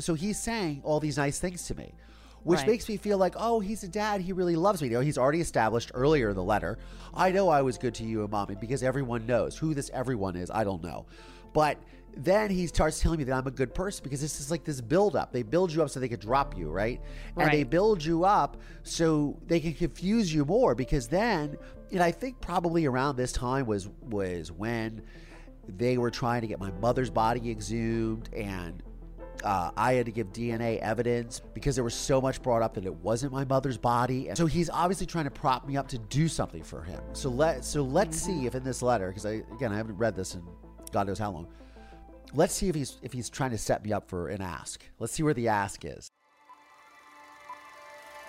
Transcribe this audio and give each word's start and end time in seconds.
So 0.00 0.14
he's 0.14 0.40
saying 0.40 0.80
all 0.84 1.00
these 1.00 1.16
nice 1.16 1.38
things 1.38 1.66
to 1.66 1.76
me, 1.76 1.94
which 2.42 2.58
Right. 2.60 2.68
makes 2.68 2.88
me 2.88 2.96
feel 2.96 3.18
like, 3.18 3.34
oh, 3.36 3.60
he's 3.60 3.82
a 3.84 3.88
dad. 3.88 4.20
He 4.20 4.32
really 4.32 4.56
loves 4.56 4.82
me. 4.82 4.88
You 4.88 4.94
know, 4.94 5.00
he's 5.00 5.18
already 5.18 5.40
established 5.40 5.90
earlier 5.94 6.30
in 6.30 6.36
the 6.36 6.42
letter. 6.42 6.78
I 7.14 7.30
know 7.30 7.48
I 7.48 7.62
was 7.62 7.78
good 7.78 7.94
to 7.96 8.04
you 8.04 8.22
and 8.22 8.30
mommy 8.30 8.54
because 8.54 8.82
everyone 8.82 9.26
knows 9.26 9.56
who 9.56 9.74
this 9.74 9.90
everyone 9.92 10.36
is. 10.36 10.50
I 10.50 10.64
don't 10.64 10.82
know, 10.82 11.06
but 11.52 11.78
then 12.16 12.50
he 12.50 12.66
starts 12.66 12.98
telling 13.00 13.18
me 13.18 13.24
that 13.24 13.34
I'm 13.34 13.46
a 13.46 13.52
good 13.52 13.72
person 13.72 14.02
because 14.02 14.20
this 14.20 14.40
is 14.40 14.50
like 14.50 14.64
this 14.64 14.80
build 14.80 15.14
up. 15.14 15.32
They 15.32 15.44
build 15.44 15.72
you 15.72 15.82
up 15.82 15.90
so 15.90 16.00
they 16.00 16.08
could 16.08 16.20
drop 16.20 16.56
you, 16.58 16.68
right? 16.70 17.00
And 17.36 17.52
they 17.52 17.62
build 17.62 18.04
you 18.04 18.24
up 18.24 18.56
so 18.82 19.36
they 19.46 19.60
can 19.60 19.74
confuse 19.74 20.32
you 20.34 20.44
more 20.44 20.74
because 20.74 21.06
then, 21.06 21.56
and 21.92 22.02
I 22.02 22.10
think 22.10 22.40
probably 22.40 22.86
around 22.86 23.16
this 23.16 23.32
time 23.32 23.66
was 23.66 23.88
was 24.08 24.50
when 24.50 25.02
they 25.68 25.98
were 25.98 26.10
trying 26.10 26.40
to 26.40 26.46
get 26.48 26.58
my 26.58 26.72
mother's 26.80 27.10
body 27.10 27.48
exhumed 27.50 28.28
and 28.34 28.82
uh, 29.44 29.70
I 29.76 29.94
had 29.94 30.06
to 30.06 30.12
give 30.12 30.32
DNA 30.32 30.78
evidence 30.78 31.40
because 31.54 31.74
there 31.74 31.84
was 31.84 31.94
so 31.94 32.20
much 32.20 32.42
brought 32.42 32.62
up 32.62 32.74
that 32.74 32.84
it 32.84 32.94
wasn't 32.94 33.32
my 33.32 33.44
mother's 33.44 33.78
body. 33.78 34.28
And 34.28 34.36
so 34.36 34.46
he's 34.46 34.70
obviously 34.70 35.06
trying 35.06 35.24
to 35.24 35.30
prop 35.30 35.66
me 35.66 35.76
up 35.76 35.88
to 35.88 35.98
do 35.98 36.28
something 36.28 36.62
for 36.62 36.82
him. 36.82 37.00
So 37.12 37.28
let 37.28 37.64
so 37.64 37.82
let's 37.82 38.20
see 38.20 38.46
if 38.46 38.54
in 38.54 38.64
this 38.64 38.82
letter, 38.82 39.08
because 39.08 39.26
I 39.26 39.42
again 39.54 39.72
I 39.72 39.76
haven't 39.76 39.96
read 39.96 40.16
this 40.16 40.34
in 40.34 40.42
God 40.92 41.06
knows 41.06 41.18
how 41.18 41.30
long. 41.30 41.48
Let's 42.32 42.54
see 42.54 42.68
if 42.68 42.74
he's 42.74 42.98
if 43.02 43.12
he's 43.12 43.30
trying 43.30 43.50
to 43.50 43.58
set 43.58 43.84
me 43.84 43.92
up 43.92 44.08
for 44.08 44.28
an 44.28 44.40
ask. 44.42 44.82
Let's 44.98 45.12
see 45.12 45.22
where 45.22 45.34
the 45.34 45.48
ask 45.48 45.84
is. 45.84 46.10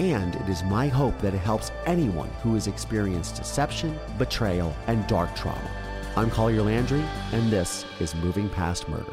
and 0.00 0.34
it 0.34 0.48
is 0.48 0.64
my 0.64 0.88
hope 0.88 1.20
that 1.20 1.34
it 1.34 1.38
helps 1.38 1.70
anyone 1.84 2.30
who 2.42 2.54
has 2.54 2.66
experienced 2.66 3.36
deception, 3.36 3.98
betrayal, 4.16 4.74
and 4.86 5.06
dark 5.06 5.36
trauma. 5.36 5.70
I'm 6.16 6.30
Collier 6.30 6.62
Landry, 6.62 7.04
and 7.32 7.52
this 7.52 7.84
is 8.00 8.14
Moving 8.14 8.48
Past 8.48 8.88
Murder. 8.88 9.12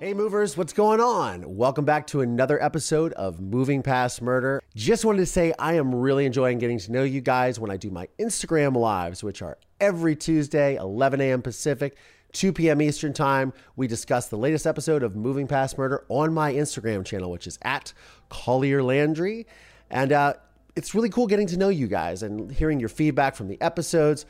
Hey, 0.00 0.14
movers, 0.14 0.56
what's 0.56 0.72
going 0.72 0.98
on? 0.98 1.56
Welcome 1.56 1.84
back 1.84 2.06
to 2.08 2.22
another 2.22 2.60
episode 2.62 3.12
of 3.12 3.38
Moving 3.38 3.82
Past 3.82 4.22
Murder. 4.22 4.62
Just 4.74 5.04
wanted 5.04 5.18
to 5.18 5.26
say 5.26 5.52
I 5.58 5.74
am 5.74 5.94
really 5.94 6.24
enjoying 6.24 6.58
getting 6.58 6.78
to 6.78 6.90
know 6.90 7.04
you 7.04 7.20
guys 7.20 7.60
when 7.60 7.70
I 7.70 7.76
do 7.76 7.90
my 7.90 8.08
Instagram 8.18 8.74
lives, 8.74 9.22
which 9.22 9.42
are 9.42 9.58
every 9.78 10.16
Tuesday, 10.16 10.76
11 10.76 11.20
a.m. 11.20 11.42
Pacific, 11.42 11.98
2 12.32 12.52
p.m. 12.52 12.82
Eastern 12.82 13.12
Time. 13.12 13.52
We 13.76 13.86
discuss 13.86 14.28
the 14.28 14.36
latest 14.36 14.66
episode 14.66 15.02
of 15.02 15.16
Moving 15.16 15.46
Past 15.46 15.78
Murder 15.78 16.04
on 16.08 16.32
my 16.32 16.52
Instagram 16.52 17.04
channel, 17.04 17.30
which 17.30 17.46
is 17.46 17.58
at 17.62 17.92
Collier 18.28 18.82
Landry. 18.82 19.46
And 19.90 20.12
uh, 20.12 20.34
it's 20.76 20.94
really 20.94 21.10
cool 21.10 21.26
getting 21.26 21.46
to 21.48 21.56
know 21.56 21.68
you 21.68 21.86
guys 21.86 22.22
and 22.22 22.50
hearing 22.50 22.80
your 22.80 22.88
feedback 22.88 23.36
from 23.36 23.48
the 23.48 23.60
episodes 23.60 24.26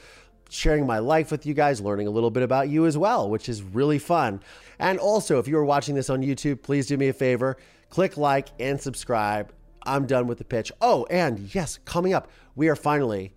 sharing 0.50 0.86
my 0.86 0.98
life 0.98 1.30
with 1.30 1.46
you 1.46 1.54
guys, 1.54 1.80
learning 1.80 2.06
a 2.06 2.10
little 2.10 2.30
bit 2.30 2.42
about 2.42 2.68
you 2.68 2.84
as 2.84 2.98
well, 2.98 3.30
which 3.30 3.48
is 3.48 3.62
really 3.62 3.98
fun. 3.98 4.38
And 4.78 4.98
also, 4.98 5.38
if 5.38 5.48
you 5.48 5.56
are 5.56 5.64
watching 5.64 5.94
this 5.94 6.10
on 6.10 6.20
YouTube, 6.20 6.62
please 6.62 6.86
do 6.86 6.96
me 6.98 7.08
a 7.08 7.12
favor 7.12 7.56
click 7.92 8.16
like 8.16 8.48
and 8.58 8.80
subscribe. 8.80 9.52
I'm 9.84 10.06
done 10.06 10.26
with 10.26 10.38
the 10.38 10.44
pitch. 10.44 10.72
Oh, 10.80 11.06
and 11.10 11.54
yes, 11.54 11.78
coming 11.84 12.14
up, 12.14 12.30
we 12.56 12.68
are 12.68 12.76
finally 12.76 13.34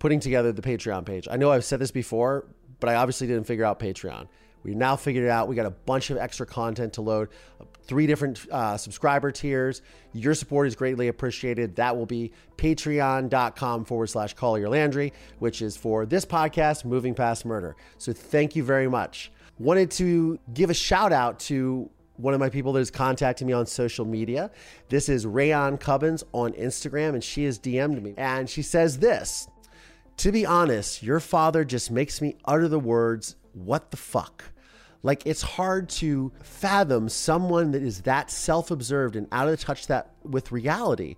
putting 0.00 0.18
together 0.18 0.50
the 0.50 0.62
Patreon 0.62 1.06
page. 1.06 1.28
I 1.30 1.36
know 1.36 1.52
I've 1.52 1.64
said 1.64 1.78
this 1.78 1.92
before, 1.92 2.44
but 2.84 2.92
I 2.92 2.96
obviously 2.96 3.26
didn't 3.26 3.44
figure 3.44 3.64
out 3.64 3.80
Patreon. 3.80 4.28
We 4.62 4.74
now 4.74 4.94
figured 4.94 5.24
it 5.24 5.30
out. 5.30 5.48
We 5.48 5.56
got 5.56 5.64
a 5.64 5.70
bunch 5.70 6.10
of 6.10 6.18
extra 6.18 6.44
content 6.44 6.92
to 6.94 7.00
load, 7.00 7.30
three 7.84 8.06
different 8.06 8.46
uh, 8.52 8.76
subscriber 8.76 9.30
tiers. 9.30 9.80
Your 10.12 10.34
support 10.34 10.66
is 10.66 10.76
greatly 10.76 11.08
appreciated. 11.08 11.76
That 11.76 11.96
will 11.96 12.04
be 12.04 12.32
patreon.com 12.58 13.86
forward 13.86 14.08
slash 14.08 14.34
Collier 14.34 14.68
Landry, 14.68 15.14
which 15.38 15.62
is 15.62 15.78
for 15.78 16.04
this 16.04 16.26
podcast, 16.26 16.84
Moving 16.84 17.14
Past 17.14 17.46
Murder. 17.46 17.74
So 17.96 18.12
thank 18.12 18.54
you 18.54 18.62
very 18.62 18.86
much. 18.86 19.32
Wanted 19.58 19.90
to 19.92 20.38
give 20.52 20.68
a 20.68 20.74
shout 20.74 21.10
out 21.10 21.40
to 21.40 21.88
one 22.16 22.34
of 22.34 22.40
my 22.40 22.50
people 22.50 22.74
that 22.74 22.80
is 22.80 22.90
contacting 22.90 23.46
me 23.46 23.54
on 23.54 23.64
social 23.64 24.04
media. 24.04 24.50
This 24.90 25.08
is 25.08 25.24
Rayon 25.24 25.78
Cubbins 25.78 26.22
on 26.32 26.52
Instagram, 26.52 27.14
and 27.14 27.24
she 27.24 27.44
has 27.44 27.58
DM'd 27.58 28.02
me. 28.02 28.12
And 28.18 28.50
she 28.50 28.60
says 28.60 28.98
this 28.98 29.48
To 30.18 30.32
be 30.32 30.46
honest, 30.46 31.02
your 31.02 31.20
father 31.20 31.64
just 31.64 31.90
makes 31.90 32.20
me 32.20 32.36
utter 32.44 32.68
the 32.68 32.78
words, 32.78 33.36
what 33.52 33.90
the 33.90 33.96
fuck? 33.96 34.44
Like 35.02 35.26
it's 35.26 35.42
hard 35.42 35.90
to 35.90 36.32
fathom 36.42 37.08
someone 37.08 37.72
that 37.72 37.82
is 37.82 38.02
that 38.02 38.30
self-observed 38.30 39.16
and 39.16 39.28
out 39.32 39.48
of 39.48 39.60
touch 39.60 39.86
that 39.88 40.12
with 40.22 40.50
reality. 40.50 41.16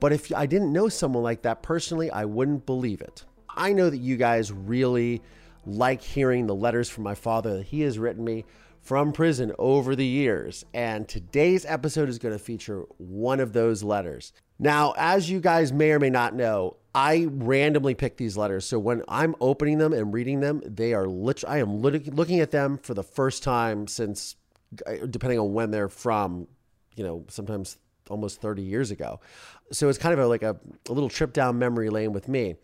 But 0.00 0.12
if 0.12 0.32
I 0.34 0.46
didn't 0.46 0.72
know 0.72 0.88
someone 0.88 1.22
like 1.22 1.42
that 1.42 1.62
personally, 1.62 2.10
I 2.10 2.24
wouldn't 2.24 2.64
believe 2.66 3.02
it. 3.02 3.24
I 3.48 3.72
know 3.72 3.90
that 3.90 3.98
you 3.98 4.16
guys 4.16 4.52
really 4.52 5.22
like 5.66 6.00
hearing 6.00 6.46
the 6.46 6.54
letters 6.54 6.88
from 6.88 7.04
my 7.04 7.14
father 7.14 7.58
that 7.58 7.66
he 7.66 7.80
has 7.82 7.98
written 7.98 8.24
me 8.24 8.44
from 8.80 9.12
prison 9.12 9.52
over 9.58 9.96
the 9.96 10.06
years. 10.06 10.64
And 10.72 11.08
today's 11.08 11.66
episode 11.66 12.08
is 12.08 12.18
going 12.18 12.34
to 12.34 12.42
feature 12.42 12.84
one 12.98 13.40
of 13.40 13.52
those 13.52 13.82
letters. 13.82 14.32
Now, 14.58 14.94
as 14.96 15.30
you 15.30 15.40
guys 15.40 15.72
may 15.72 15.90
or 15.90 15.98
may 15.98 16.10
not 16.10 16.34
know, 16.34 16.76
I 16.94 17.28
randomly 17.30 17.94
pick 17.94 18.16
these 18.16 18.36
letters. 18.38 18.64
So 18.64 18.78
when 18.78 19.02
I'm 19.06 19.34
opening 19.40 19.78
them 19.78 19.92
and 19.92 20.14
reading 20.14 20.40
them, 20.40 20.62
they 20.64 20.94
are 20.94 21.06
lit- 21.06 21.44
I 21.46 21.58
am 21.58 21.82
lit- 21.82 22.14
looking 22.14 22.40
at 22.40 22.50
them 22.50 22.78
for 22.78 22.94
the 22.94 23.02
first 23.02 23.42
time 23.42 23.86
since, 23.86 24.36
uh, 24.86 25.06
depending 25.10 25.38
on 25.38 25.52
when 25.52 25.70
they're 25.70 25.90
from, 25.90 26.48
you 26.94 27.04
know, 27.04 27.24
sometimes 27.28 27.76
almost 28.08 28.40
30 28.40 28.62
years 28.62 28.90
ago. 28.90 29.20
So 29.72 29.88
it's 29.90 29.98
kind 29.98 30.14
of 30.14 30.20
a, 30.20 30.26
like 30.26 30.42
a, 30.42 30.56
a 30.88 30.92
little 30.92 31.10
trip 31.10 31.34
down 31.34 31.58
memory 31.58 31.90
lane 31.90 32.12
with 32.12 32.28
me. 32.28 32.56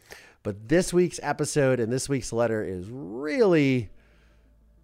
But 0.42 0.68
this 0.68 0.92
week's 0.92 1.20
episode 1.22 1.78
and 1.78 1.92
this 1.92 2.08
week's 2.08 2.32
letter 2.32 2.64
is 2.64 2.88
really 2.88 3.90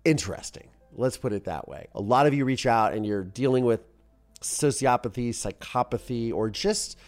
interesting. 0.04 0.68
Let's 0.94 1.16
put 1.16 1.32
it 1.32 1.44
that 1.44 1.68
way. 1.68 1.86
A 1.94 2.00
lot 2.00 2.26
of 2.26 2.34
you 2.34 2.44
reach 2.44 2.66
out 2.66 2.92
and 2.92 3.06
you're 3.06 3.24
dealing 3.24 3.64
with 3.64 3.80
sociopathy, 4.40 5.30
psychopathy, 5.30 6.32
or 6.32 6.50
just 6.50 6.98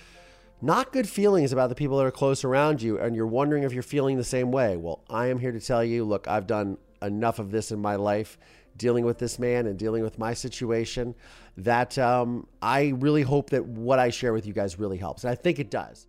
not 0.62 0.92
good 0.92 1.08
feelings 1.08 1.52
about 1.52 1.68
the 1.68 1.74
people 1.74 1.96
that 1.98 2.04
are 2.04 2.10
close 2.10 2.44
around 2.44 2.82
you, 2.82 2.98
and 2.98 3.16
you're 3.16 3.26
wondering 3.26 3.62
if 3.62 3.72
you're 3.72 3.82
feeling 3.82 4.16
the 4.16 4.24
same 4.24 4.50
way. 4.52 4.76
Well, 4.76 5.02
I 5.08 5.26
am 5.28 5.38
here 5.38 5.52
to 5.52 5.60
tell 5.60 5.82
you 5.82 6.04
look, 6.04 6.28
I've 6.28 6.46
done 6.46 6.76
enough 7.02 7.38
of 7.38 7.50
this 7.50 7.72
in 7.72 7.78
my 7.80 7.96
life 7.96 8.36
dealing 8.76 9.04
with 9.04 9.18
this 9.18 9.38
man 9.38 9.66
and 9.66 9.78
dealing 9.78 10.02
with 10.02 10.18
my 10.18 10.32
situation 10.34 11.14
that 11.56 11.98
um, 11.98 12.46
I 12.62 12.94
really 12.96 13.22
hope 13.22 13.50
that 13.50 13.64
what 13.64 13.98
I 13.98 14.10
share 14.10 14.32
with 14.32 14.46
you 14.46 14.52
guys 14.52 14.78
really 14.78 14.96
helps. 14.98 15.24
And 15.24 15.30
I 15.30 15.34
think 15.34 15.58
it 15.58 15.70
does. 15.70 16.06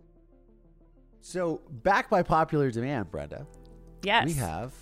So, 1.20 1.60
back 1.70 2.10
by 2.10 2.22
popular 2.22 2.70
demand, 2.70 3.10
Brenda, 3.10 3.46
Yes. 4.02 4.26
we 4.26 4.32
have 4.34 4.72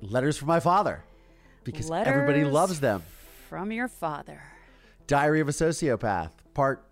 letters 0.00 0.36
from 0.36 0.48
my 0.48 0.60
father 0.60 1.02
because 1.64 1.90
everybody 1.90 2.44
loves 2.44 2.80
them. 2.80 3.02
From 3.48 3.72
your 3.72 3.88
father. 3.88 4.40
Diary 5.10 5.40
of 5.40 5.48
a 5.48 5.52
Sociopath, 5.52 6.30
part 6.54 6.84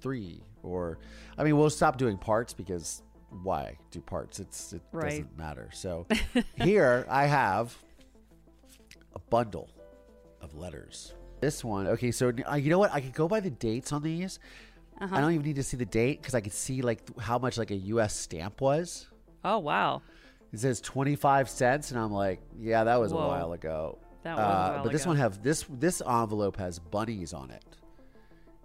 three. 0.00 0.42
Or, 0.62 0.98
I 1.36 1.44
mean, 1.44 1.58
we'll 1.58 1.68
stop 1.68 1.98
doing 1.98 2.16
parts 2.16 2.54
because 2.54 3.02
why 3.42 3.76
do 3.90 4.00
parts? 4.00 4.40
It's 4.40 4.72
it 4.72 4.80
Right. 4.92 5.10
doesn't 5.10 5.36
matter. 5.36 5.68
So 5.74 6.06
here 6.56 7.04
I 7.10 7.26
have 7.26 7.76
a 9.14 9.18
bundle 9.18 9.68
of 10.40 10.54
letters. 10.54 11.12
This 11.40 11.62
one, 11.62 11.86
okay. 11.88 12.12
So 12.12 12.32
uh, 12.50 12.54
you 12.54 12.70
know 12.70 12.78
what? 12.78 12.94
I 12.94 13.02
could 13.02 13.12
go 13.12 13.28
by 13.28 13.40
the 13.40 13.50
dates 13.50 13.92
on 13.92 14.02
these. 14.02 14.38
Uh-huh. 14.98 15.14
I 15.14 15.20
don't 15.20 15.32
even 15.32 15.44
need 15.44 15.56
to 15.56 15.62
see 15.62 15.76
the 15.76 15.84
date 15.84 16.22
because 16.22 16.34
I 16.34 16.40
could 16.40 16.54
see 16.54 16.80
like 16.80 17.00
how 17.20 17.38
much 17.38 17.58
like 17.58 17.70
a 17.72 17.76
U.S. 17.76 18.16
stamp 18.16 18.62
was. 18.62 19.06
Oh, 19.44 19.58
wow. 19.58 20.00
It 20.50 20.60
says 20.60 20.80
twenty 20.80 21.16
five 21.16 21.50
cents, 21.50 21.90
and 21.90 22.00
I'm 22.00 22.12
like, 22.12 22.40
yeah, 22.58 22.84
that 22.84 22.98
was 23.00 23.12
a 23.12 23.16
while 23.16 23.52
ago. 23.52 23.98
That 24.24 24.36
was 24.36 24.44
Uh, 24.44 24.82
but 24.82 24.92
this 24.92 25.02
ago. 25.02 25.10
one 25.10 25.16
have 25.18 25.42
this 25.42 25.64
this 25.70 26.00
envelope 26.00 26.56
has 26.56 26.78
bunnies 26.78 27.32
on 27.32 27.50
it. 27.50 27.64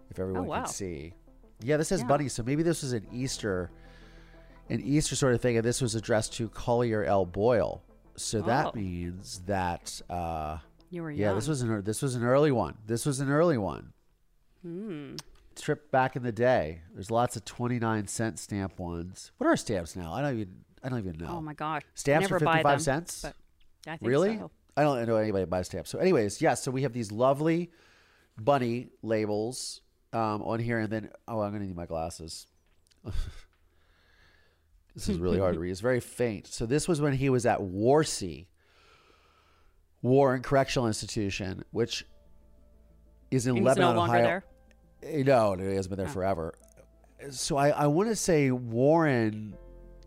If 0.09 0.17
everyone 0.19 0.45
Oh, 0.45 0.47
wow. 0.47 0.63
can 0.63 0.67
see, 0.73 1.13
yeah, 1.61 1.77
this 1.77 1.89
has 1.91 2.01
Yeah. 2.01 2.07
bunnies. 2.07 2.33
So 2.33 2.41
maybe 2.43 2.63
this 2.63 2.81
was 2.81 2.93
an 2.93 3.05
Easter, 3.11 3.69
an 4.69 4.81
Easter 4.81 5.15
sort 5.15 5.33
of 5.35 5.41
thing, 5.41 5.57
and 5.57 5.65
this 5.65 5.81
was 5.81 5.93
addressed 5.95 6.33
to 6.33 6.49
Collier 6.49 7.03
L. 7.03 7.25
Boyle. 7.25 7.83
So 8.15 8.39
Oh. 8.39 8.41
that 8.43 8.73
means 8.75 9.39
that, 9.45 10.01
uh, 10.09 10.57
You 10.89 11.03
were 11.03 11.11
yeah, 11.11 11.27
young. 11.27 11.35
this 11.35 11.47
was 11.47 11.61
an 11.61 11.83
this 11.83 12.01
was 12.01 12.15
an 12.15 12.23
early 12.23 12.51
one. 12.51 12.77
This 12.87 13.05
was 13.05 13.19
an 13.19 13.29
early 13.29 13.57
one. 13.57 13.93
Hmm. 14.63 15.15
Trip 15.55 15.91
back 15.91 16.15
in 16.15 16.23
the 16.23 16.31
day. 16.31 16.81
There's 16.93 17.11
lots 17.11 17.35
of 17.35 17.43
twenty 17.45 17.79
nine 17.79 18.07
cent 18.07 18.39
stamp 18.39 18.79
ones. 18.79 19.31
What 19.37 19.47
are 19.47 19.55
stamps 19.57 19.95
now? 19.95 20.13
I 20.13 20.21
don't 20.21 20.35
even 20.39 20.63
I 20.81 20.87
don't 20.89 20.99
even 20.99 21.17
know. 21.17 21.27
Oh, 21.27 21.41
my 21.41 21.53
gosh. 21.53 21.81
Stamps 21.93 22.29
for 22.29 22.39
55 22.39 22.63
them, 22.63 22.79
cents? 22.79 23.21
but 23.23 23.35
I 23.85 23.97
think 23.97 24.07
Really? 24.09 24.37
so. 24.37 24.49
I 24.79 24.83
don't 24.83 25.05
know 25.07 25.17
anybody 25.17 25.43
that 25.43 25.49
buys 25.49 25.65
stamps. 25.65 25.89
So, 25.89 25.99
anyways, 25.99 26.41
yes. 26.41 26.63
so 26.63 26.71
we 26.71 26.83
have 26.83 26.93
these 26.93 27.11
lovely 27.11 27.69
bunny 28.39 28.87
labels 29.01 29.81
um, 30.13 30.41
on 30.43 30.59
here, 30.59 30.79
and 30.79 30.89
then 30.89 31.09
oh, 31.27 31.41
I'm 31.41 31.51
gonna 31.51 31.65
need 31.65 31.75
my 31.75 31.85
glasses. 31.85 32.47
this 34.95 35.09
is 35.09 35.17
really 35.17 35.37
hard 35.37 35.55
to 35.55 35.59
read. 35.59 35.71
It's 35.71 35.81
very 35.81 35.99
faint. 35.99 36.47
So 36.47 36.65
this 36.65 36.87
was 36.87 37.01
when 37.01 37.11
he 37.11 37.29
was 37.29 37.45
at 37.45 37.59
Warsea, 37.59 38.45
Warren 40.01 40.41
Correctional 40.41 40.87
Institution, 40.87 41.65
which 41.71 42.05
is 43.31 43.47
in 43.47 43.57
He's 43.57 43.65
Lebanon, 43.65 43.95
no 43.95 43.99
longer 43.99 44.15
Ohio. 44.15 44.43
there. 45.03 45.23
No, 45.25 45.55
he 45.55 45.75
hasn't 45.75 45.89
been 45.89 46.05
there 46.05 46.13
forever. 46.13 46.55
So 47.31 47.57
I, 47.57 47.69
I 47.69 47.87
want 47.87 48.07
to 48.07 48.15
say 48.15 48.51
Warren, 48.51 49.57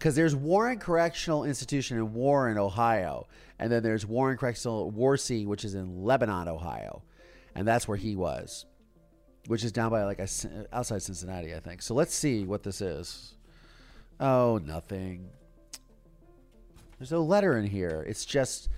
because 0.03 0.17
there's 0.17 0.35
Warren 0.35 0.81
Correctional 0.81 1.45
Institution 1.45 1.97
in 1.97 2.13
Warren, 2.13 2.59
Ohio, 2.59 3.29
and 3.61 3.71
then 3.71 3.85
there's 3.85 4.05
Warren 4.05 4.37
Correctional 4.37 4.91
Warsea, 4.91 5.47
which 5.47 5.65
is 5.65 5.77
in 5.77 6.03
Lebanon, 6.03 6.49
Ohio, 6.49 7.05
and 7.55 7.69
that's 7.69 7.87
where 7.87 7.97
he 7.97 8.17
was, 8.17 8.67
which 9.47 9.63
is 9.63 9.71
down 9.71 9.93
by 9.93 10.03
like 10.03 10.19
a, 10.19 10.27
outside 10.73 11.03
Cincinnati, 11.03 11.55
I 11.55 11.61
think. 11.61 11.83
So 11.83 11.95
let's 11.95 12.13
see 12.13 12.43
what 12.43 12.65
this 12.65 12.81
is. 12.81 13.35
Oh, 14.19 14.61
nothing. 14.67 15.29
There's 16.99 17.13
no 17.13 17.23
letter 17.23 17.57
in 17.57 17.65
here. 17.65 18.05
It's 18.05 18.25
just. 18.25 18.71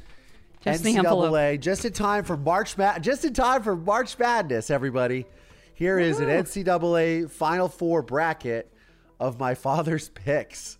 Just. 0.60 0.84
NCAA, 0.84 1.58
just 1.58 1.86
in 1.86 1.94
time 1.94 2.24
for 2.24 2.36
March 2.36 2.76
just 3.00 3.24
in 3.24 3.32
time 3.32 3.62
for 3.62 3.74
March 3.74 4.18
Madness, 4.18 4.68
everybody. 4.68 5.24
Here 5.72 5.98
is 5.98 6.20
an 6.20 6.28
NCAA 6.28 7.30
Final 7.30 7.68
Four 7.68 8.02
bracket 8.02 8.70
of 9.18 9.40
my 9.40 9.54
father's 9.54 10.08
picks, 10.14 10.76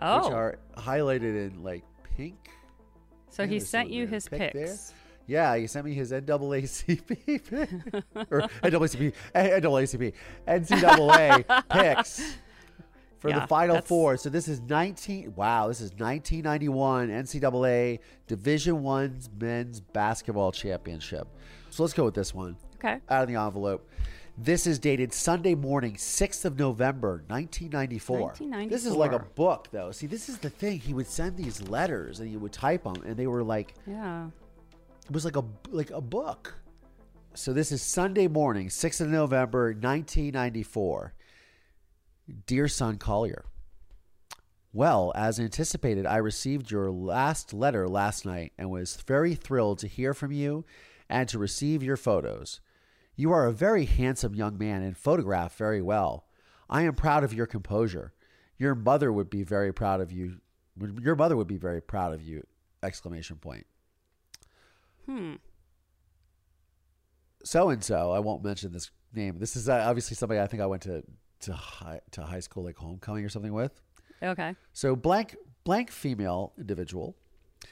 Oh, 0.00 0.24
which 0.24 0.32
are 0.32 0.58
highlighted 0.76 1.22
in 1.52 1.62
like 1.62 1.84
pink. 2.16 2.36
so 3.30 3.42
Yeah, 3.42 3.48
he 3.48 3.60
sent 3.60 3.90
you 3.90 4.06
his 4.06 4.28
Pick 4.28 4.38
there. 4.38 4.50
picks. 4.66 4.94
Yeah, 5.26 5.56
he 5.56 5.66
sent 5.68 5.84
me 5.86 5.94
his 5.94 6.10
NAACP 6.10 8.02
or 8.30 8.40
NAACP, 8.62 9.12
NAACP, 9.34 10.12
NCAA 10.48 11.64
picks 11.70 12.34
for 13.18 13.32
the 13.32 13.46
Final 13.46 13.74
that's- 13.74 13.88
Four. 13.88 14.16
So 14.16 14.28
this 14.30 14.48
is 14.48 14.60
19. 14.62 15.34
Wow, 15.36 15.68
this 15.68 15.80
is 15.80 15.90
1991 15.92 17.08
NCAA 17.10 18.00
Division 18.26 18.82
One's 18.82 19.28
men's 19.38 19.80
basketball 19.80 20.50
championship. 20.52 21.28
So 21.70 21.82
let's 21.84 21.92
go 21.94 22.04
with 22.06 22.14
this 22.14 22.34
one 22.34 22.56
Okay. 22.76 22.98
out 23.08 23.22
of 23.22 23.28
the 23.28 23.36
envelope. 23.36 23.88
This 24.42 24.66
is 24.66 24.78
dated 24.78 25.12
Sunday 25.12 25.54
morning, 25.54 25.96
6th 25.96 26.46
of 26.46 26.58
November, 26.58 27.22
1994. 27.28 28.32
This 28.70 28.86
is 28.86 28.94
like 28.96 29.12
a 29.12 29.18
book, 29.18 29.68
though. 29.70 29.90
See, 29.92 30.06
this 30.06 30.30
is 30.30 30.38
the 30.38 30.48
thing. 30.48 30.78
He 30.78 30.94
would 30.94 31.06
send 31.06 31.36
these 31.36 31.60
letters 31.68 32.20
and 32.20 32.28
he 32.30 32.38
would 32.38 32.52
type 32.52 32.84
them, 32.84 32.96
and 33.04 33.18
they 33.18 33.26
were 33.26 33.42
like, 33.42 33.74
Yeah. 33.86 34.28
it 35.04 35.10
was 35.10 35.26
like 35.26 35.36
a 35.36 35.44
like 35.68 35.90
a 35.90 36.00
book. 36.00 36.54
So 37.34 37.52
this 37.52 37.70
is 37.70 37.82
Sunday 37.82 38.28
morning, 38.28 38.68
6th 38.68 39.02
of 39.02 39.08
November, 39.08 39.74
1994. 39.74 41.12
Dear 42.46 42.66
son 42.66 42.96
Collier, 42.96 43.44
well, 44.72 45.12
as 45.14 45.38
anticipated, 45.38 46.06
I 46.06 46.16
received 46.16 46.70
your 46.70 46.90
last 46.90 47.52
letter 47.52 47.86
last 47.88 48.24
night 48.24 48.52
and 48.56 48.70
was 48.70 48.96
very 49.06 49.34
thrilled 49.34 49.80
to 49.80 49.86
hear 49.86 50.14
from 50.14 50.32
you 50.32 50.64
and 51.10 51.28
to 51.28 51.38
receive 51.38 51.82
your 51.82 51.98
photos. 51.98 52.60
You 53.20 53.32
are 53.32 53.46
a 53.46 53.52
very 53.52 53.84
handsome 53.84 54.34
young 54.34 54.56
man 54.56 54.82
and 54.82 54.96
photograph 54.96 55.54
very 55.54 55.82
well. 55.82 56.24
I 56.70 56.84
am 56.84 56.94
proud 56.94 57.22
of 57.22 57.34
your 57.34 57.44
composure. 57.44 58.14
Your 58.56 58.74
mother 58.74 59.12
would 59.12 59.28
be 59.28 59.42
very 59.42 59.74
proud 59.74 60.00
of 60.00 60.10
you. 60.10 60.38
Your 61.02 61.16
mother 61.16 61.36
would 61.36 61.46
be 61.46 61.58
very 61.58 61.82
proud 61.82 62.14
of 62.14 62.22
you! 62.22 62.46
Exclamation 62.82 63.36
point. 63.36 63.66
Hmm. 65.04 65.34
so 67.44 67.68
and 67.68 67.84
so. 67.84 68.10
I 68.10 68.20
won't 68.20 68.42
mention 68.42 68.72
this 68.72 68.90
name. 69.12 69.38
This 69.38 69.54
is 69.54 69.68
uh, 69.68 69.84
obviously 69.86 70.14
somebody 70.14 70.40
I 70.40 70.46
think 70.46 70.62
I 70.62 70.66
went 70.66 70.82
to 70.84 71.02
to 71.40 71.52
high, 71.52 72.00
to 72.12 72.22
high 72.22 72.40
school 72.40 72.64
like 72.64 72.78
homecoming 72.78 73.26
or 73.26 73.28
something 73.28 73.52
with. 73.52 73.82
Okay. 74.22 74.54
So 74.72 74.96
blank 74.96 75.36
blank 75.64 75.90
female 75.90 76.54
individual 76.56 77.18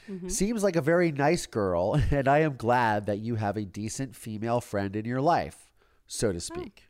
Mm-hmm. 0.08 0.28
seems 0.28 0.62
like 0.62 0.76
a 0.76 0.80
very 0.80 1.12
nice 1.12 1.46
girl, 1.46 2.00
and 2.10 2.26
I 2.26 2.38
am 2.38 2.56
glad 2.56 3.06
that 3.06 3.18
you 3.18 3.34
have 3.34 3.56
a 3.56 3.64
decent 3.64 4.16
female 4.16 4.60
friend 4.60 4.96
in 4.96 5.04
your 5.04 5.20
life, 5.20 5.70
so 6.06 6.32
to 6.32 6.40
speak. 6.40 6.84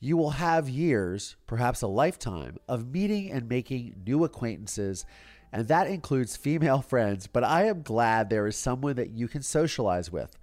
You 0.00 0.16
will 0.16 0.30
have 0.30 0.68
years, 0.68 1.36
perhaps 1.46 1.82
a 1.82 1.86
lifetime, 1.86 2.56
of 2.68 2.88
meeting 2.88 3.30
and 3.30 3.48
making 3.48 4.02
new 4.06 4.24
acquaintances, 4.24 5.04
and 5.52 5.68
that 5.68 5.88
includes 5.88 6.36
female 6.36 6.80
friends, 6.88 7.26
but 7.26 7.44
I 7.44 7.64
am 7.64 7.82
glad 7.82 8.30
there 8.30 8.46
is 8.46 8.56
someone 8.56 8.96
that 8.96 9.10
you 9.10 9.28
can 9.28 9.42
socialize 9.42 10.10
with. 10.10 10.38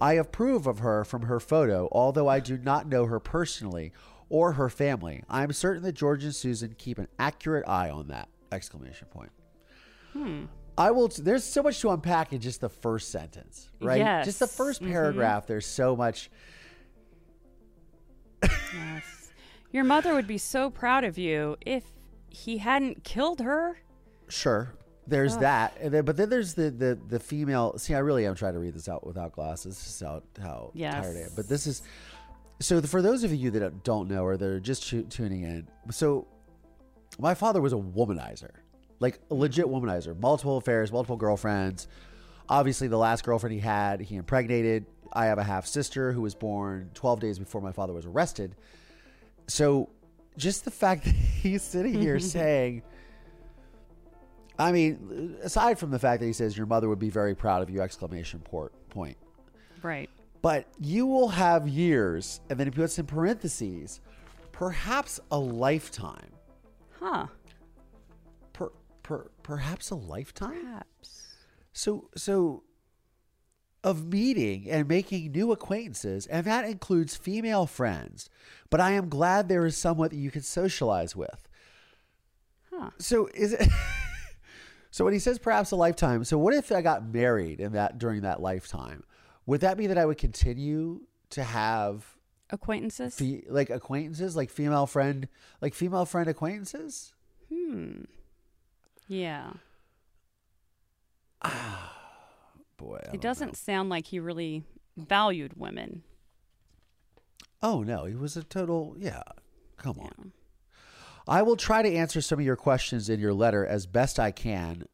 I 0.00 0.14
approve 0.14 0.66
of 0.66 0.78
her 0.78 1.04
from 1.04 1.22
her 1.22 1.40
photo, 1.40 1.88
although 1.92 2.28
I 2.28 2.40
do 2.40 2.56
not 2.56 2.88
know 2.88 3.04
her 3.06 3.20
personally 3.20 3.92
or 4.30 4.52
her 4.52 4.70
family. 4.70 5.22
I 5.28 5.42
am 5.42 5.52
certain 5.52 5.82
that 5.82 5.92
George 5.92 6.24
and 6.24 6.34
Susan 6.34 6.74
keep 6.78 6.98
an 6.98 7.08
accurate 7.18 7.68
eye 7.68 7.90
on 7.90 8.08
that! 8.08 8.28
Exclamation 8.50 9.08
point. 9.08 9.30
Hmm. 10.12 10.44
I 10.78 10.90
will. 10.90 11.08
There's 11.08 11.44
so 11.44 11.62
much 11.62 11.80
to 11.80 11.90
unpack 11.90 12.32
in 12.32 12.40
just 12.40 12.60
the 12.60 12.68
first 12.68 13.10
sentence, 13.10 13.70
right? 13.80 13.98
Yes. 13.98 14.24
Just 14.26 14.38
the 14.38 14.46
first 14.46 14.80
mm-hmm. 14.82 14.92
paragraph. 14.92 15.46
There's 15.46 15.66
so 15.66 15.96
much. 15.96 16.30
Yes. 18.42 19.32
Your 19.72 19.84
mother 19.84 20.14
would 20.14 20.26
be 20.26 20.38
so 20.38 20.70
proud 20.70 21.04
of 21.04 21.18
you 21.18 21.56
if 21.60 21.84
he 22.28 22.58
hadn't 22.58 23.04
killed 23.04 23.40
her. 23.40 23.78
Sure. 24.28 24.74
There's 25.06 25.36
that, 25.38 25.76
and 25.80 25.92
then, 25.92 26.04
but 26.04 26.16
then 26.16 26.30
there's 26.30 26.54
the, 26.54 26.70
the 26.70 26.96
the 27.08 27.18
female. 27.18 27.76
See, 27.78 27.94
I 27.94 27.98
really 27.98 28.26
am 28.26 28.36
trying 28.36 28.52
to 28.52 28.60
read 28.60 28.74
this 28.74 28.88
out 28.88 29.04
without 29.04 29.32
glasses. 29.32 29.76
This 29.76 29.94
is 29.96 30.00
how 30.00 30.22
how 30.40 30.70
Yes. 30.72 31.02
tired 31.04 31.16
I 31.16 31.20
am. 31.22 31.30
But 31.34 31.48
this 31.48 31.66
is 31.66 31.82
so 32.60 32.80
for 32.82 33.02
those 33.02 33.24
of 33.24 33.34
you 33.34 33.50
that 33.50 33.82
don't 33.82 34.08
know 34.08 34.24
or 34.24 34.36
that 34.36 34.46
are 34.46 34.60
just 34.60 34.86
tu- 34.86 35.02
tuning 35.02 35.42
in. 35.42 35.66
So 35.90 36.28
my 37.18 37.34
father 37.34 37.60
was 37.60 37.72
a 37.72 37.76
womanizer, 37.76 38.52
like 39.00 39.18
a 39.30 39.34
legit 39.34 39.66
womanizer. 39.66 40.18
Multiple 40.18 40.58
affairs, 40.58 40.92
multiple 40.92 41.16
girlfriends. 41.16 41.88
Obviously, 42.48 42.88
the 42.88 42.98
last 42.98 43.24
girlfriend 43.24 43.54
he 43.54 43.60
had, 43.60 44.00
he 44.00 44.16
impregnated. 44.16 44.86
I 45.12 45.26
have 45.26 45.38
a 45.38 45.42
half 45.42 45.66
sister 45.66 46.12
who 46.12 46.20
was 46.20 46.34
born 46.34 46.90
12 46.94 47.20
days 47.20 47.38
before 47.38 47.60
my 47.60 47.72
father 47.72 47.92
was 47.92 48.06
arrested. 48.06 48.54
So 49.48 49.88
just 50.36 50.64
the 50.64 50.70
fact 50.70 51.04
that 51.06 51.14
he's 51.14 51.62
sitting 51.62 51.94
here 51.94 52.18
saying. 52.20 52.82
I 54.58 54.72
mean, 54.72 55.38
aside 55.42 55.78
from 55.78 55.90
the 55.90 55.98
fact 55.98 56.20
that 56.20 56.26
he 56.26 56.34
says 56.34 56.54
your 56.54 56.66
mother 56.66 56.88
would 56.88 56.98
be 56.98 57.08
very 57.08 57.34
proud 57.34 57.62
of 57.62 57.70
you! 57.70 57.80
Exclamation 57.80 58.40
port 58.40 58.74
point. 58.90 59.16
Right. 59.82 60.10
But 60.42 60.66
you 60.78 61.06
will 61.06 61.28
have 61.28 61.66
years, 61.66 62.40
and 62.50 62.60
then 62.60 62.66
he 62.66 62.70
puts 62.70 62.98
in 62.98 63.06
parentheses, 63.06 64.00
perhaps 64.52 65.18
a 65.30 65.38
lifetime. 65.38 66.30
Huh. 66.98 67.26
Per, 69.10 69.18
per, 69.18 69.30
perhaps 69.42 69.90
a 69.90 69.96
lifetime. 69.96 70.60
Perhaps. 70.62 71.36
So 71.72 72.10
so 72.16 72.62
of 73.82 74.06
meeting 74.06 74.70
and 74.70 74.86
making 74.86 75.32
new 75.32 75.52
acquaintances, 75.52 76.26
and 76.26 76.46
that 76.46 76.64
includes 76.64 77.16
female 77.16 77.66
friends. 77.66 78.28
But 78.68 78.80
I 78.80 78.92
am 78.92 79.08
glad 79.08 79.48
there 79.48 79.66
is 79.66 79.76
someone 79.76 80.10
that 80.10 80.16
you 80.16 80.30
can 80.30 80.42
socialize 80.42 81.16
with. 81.16 81.48
Huh. 82.72 82.90
So 82.98 83.28
is 83.34 83.54
it 83.54 83.68
So 84.92 85.04
when 85.04 85.12
he 85.12 85.20
says 85.20 85.38
perhaps 85.38 85.70
a 85.70 85.76
lifetime, 85.76 86.24
so 86.24 86.36
what 86.36 86.54
if 86.54 86.72
I 86.72 86.82
got 86.82 87.04
married 87.04 87.60
in 87.60 87.72
that 87.72 87.98
during 87.98 88.22
that 88.22 88.40
lifetime? 88.40 89.04
Would 89.46 89.60
that 89.62 89.78
mean 89.78 89.88
that 89.88 89.98
I 89.98 90.04
would 90.06 90.18
continue 90.18 91.02
to 91.30 91.44
have 91.44 92.16
Acquaintances? 92.50 93.14
fe- 93.14 93.44
like 93.48 93.70
acquaintances, 93.70 94.36
like 94.36 94.50
female 94.50 94.86
friend, 94.86 95.28
like 95.60 95.74
female 95.74 96.04
friend 96.04 96.28
acquaintances? 96.28 97.14
hmm. 97.48 98.02
Yeah. 99.10 99.54
Boy, 102.76 103.00
I 103.10 103.14
It 103.14 103.20
doesn't 103.20 103.48
know. 103.48 103.52
sound 103.54 103.88
like 103.90 104.06
he 104.06 104.20
really 104.20 104.62
valued 104.96 105.54
women. 105.56 106.02
Oh 107.62 107.82
no, 107.82 108.04
he 108.04 108.14
was 108.14 108.36
a 108.36 108.44
total 108.44 108.94
yeah. 108.98 109.22
Come 109.76 109.98
on. 109.98 110.12
Yeah. 110.16 110.30
I 111.28 111.42
will 111.42 111.56
try 111.56 111.82
to 111.82 111.92
answer 111.94 112.20
some 112.20 112.38
of 112.38 112.44
your 112.44 112.56
questions 112.56 113.08
in 113.10 113.20
your 113.20 113.34
letter 113.34 113.66
as 113.66 113.86
best 113.86 114.18
I 114.18 114.30
can 114.30 114.84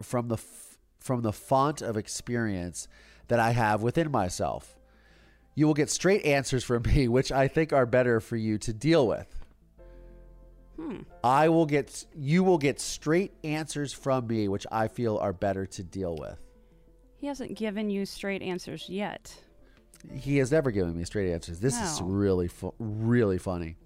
from 0.00 0.28
the 0.28 0.36
f- 0.36 0.78
from 0.98 1.22
the 1.22 1.32
font 1.32 1.82
of 1.82 1.96
experience 1.96 2.86
that 3.28 3.40
I 3.40 3.50
have 3.52 3.82
within 3.82 4.10
myself. 4.10 4.78
You 5.54 5.66
will 5.66 5.74
get 5.74 5.90
straight 5.90 6.24
answers 6.24 6.62
from 6.62 6.82
me, 6.86 7.08
which 7.08 7.32
I 7.32 7.48
think 7.48 7.72
are 7.72 7.86
better 7.86 8.20
for 8.20 8.36
you 8.36 8.58
to 8.58 8.72
deal 8.72 9.06
with. 9.06 9.41
I 11.24 11.48
will 11.48 11.66
get 11.66 12.06
you 12.14 12.42
will 12.44 12.58
get 12.58 12.80
straight 12.80 13.32
answers 13.44 13.92
from 13.92 14.26
me, 14.26 14.48
which 14.48 14.66
I 14.70 14.88
feel 14.88 15.18
are 15.18 15.32
better 15.32 15.66
to 15.66 15.82
deal 15.82 16.16
with. 16.16 16.38
He 17.16 17.26
hasn't 17.28 17.56
given 17.56 17.88
you 17.88 18.04
straight 18.04 18.42
answers 18.42 18.88
yet. 18.88 19.34
He 20.12 20.38
has 20.38 20.50
never 20.50 20.72
given 20.72 20.96
me 20.96 21.04
straight 21.04 21.32
answers. 21.32 21.60
This 21.60 21.80
is 21.80 22.02
really, 22.02 22.48
fu- 22.48 22.74
really 22.80 23.38
funny, 23.38 23.76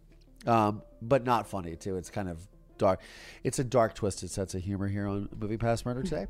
um, 0.47 0.81
but 1.03 1.25
not 1.25 1.47
funny 1.47 1.77
too. 1.77 1.97
It's 1.97 2.09
kind 2.09 2.31
of 2.31 2.41
dark. 2.79 3.01
It's 3.45 3.59
a 3.59 3.65
dark, 3.65 3.95
twisted 3.95 4.31
sense 4.31 4.55
of 4.55 4.63
humor 4.63 4.89
here 4.89 5.07
on 5.07 5.29
Moving 5.39 5.59
Past 5.59 5.85
Murder 5.85 6.03
today. 6.05 6.27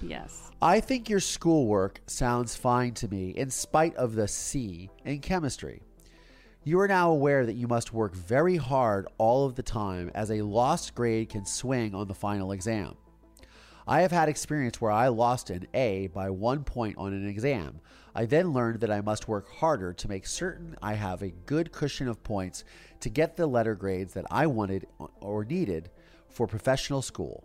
Yes. 0.00 0.50
I 0.62 0.80
think 0.80 1.08
your 1.10 1.20
schoolwork 1.20 2.00
sounds 2.06 2.56
fine 2.56 2.94
to 2.94 3.08
me 3.08 3.30
in 3.30 3.50
spite 3.50 3.94
of 3.96 4.14
the 4.14 4.28
C 4.28 4.90
in 5.04 5.20
chemistry. 5.20 5.82
You 6.68 6.80
are 6.80 6.86
now 6.86 7.10
aware 7.12 7.46
that 7.46 7.56
you 7.56 7.66
must 7.66 7.94
work 7.94 8.14
very 8.14 8.56
hard 8.58 9.08
all 9.16 9.46
of 9.46 9.54
the 9.54 9.62
time 9.62 10.10
as 10.14 10.30
a 10.30 10.42
lost 10.42 10.94
grade 10.94 11.30
can 11.30 11.46
swing 11.46 11.94
on 11.94 12.08
the 12.08 12.14
final 12.14 12.52
exam. 12.52 12.94
I 13.86 14.02
have 14.02 14.12
had 14.12 14.28
experience 14.28 14.78
where 14.78 14.90
I 14.90 15.08
lost 15.08 15.48
an 15.48 15.66
A 15.72 16.08
by 16.08 16.28
one 16.28 16.64
point 16.64 16.98
on 16.98 17.14
an 17.14 17.26
exam. 17.26 17.80
I 18.14 18.26
then 18.26 18.52
learned 18.52 18.80
that 18.80 18.90
I 18.90 19.00
must 19.00 19.28
work 19.28 19.48
harder 19.50 19.94
to 19.94 20.08
make 20.10 20.26
certain 20.26 20.76
I 20.82 20.92
have 20.92 21.22
a 21.22 21.30
good 21.30 21.72
cushion 21.72 22.06
of 22.06 22.22
points 22.22 22.64
to 23.00 23.08
get 23.08 23.34
the 23.34 23.46
letter 23.46 23.74
grades 23.74 24.12
that 24.12 24.26
I 24.30 24.46
wanted 24.46 24.86
or 25.22 25.46
needed 25.46 25.88
for 26.28 26.46
professional 26.46 27.00
school. 27.00 27.44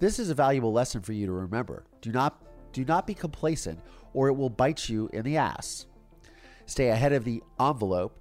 This 0.00 0.18
is 0.18 0.28
a 0.28 0.34
valuable 0.34 0.70
lesson 0.74 1.00
for 1.00 1.14
you 1.14 1.24
to 1.24 1.32
remember. 1.32 1.86
Do 2.02 2.12
not 2.12 2.44
do 2.74 2.84
not 2.84 3.06
be 3.06 3.14
complacent 3.14 3.80
or 4.12 4.28
it 4.28 4.34
will 4.34 4.50
bite 4.50 4.86
you 4.90 5.08
in 5.14 5.22
the 5.24 5.38
ass. 5.38 5.86
Stay 6.66 6.88
ahead 6.88 7.14
of 7.14 7.24
the 7.24 7.42
envelope 7.58 8.20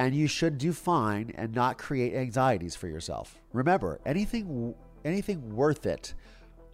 and 0.00 0.14
you 0.14 0.26
should 0.26 0.56
do 0.56 0.72
fine 0.72 1.30
and 1.34 1.54
not 1.54 1.76
create 1.76 2.14
anxieties 2.14 2.74
for 2.74 2.88
yourself. 2.88 3.38
Remember, 3.52 4.00
anything 4.06 4.74
anything 5.04 5.54
worth 5.54 5.84
it 5.84 6.14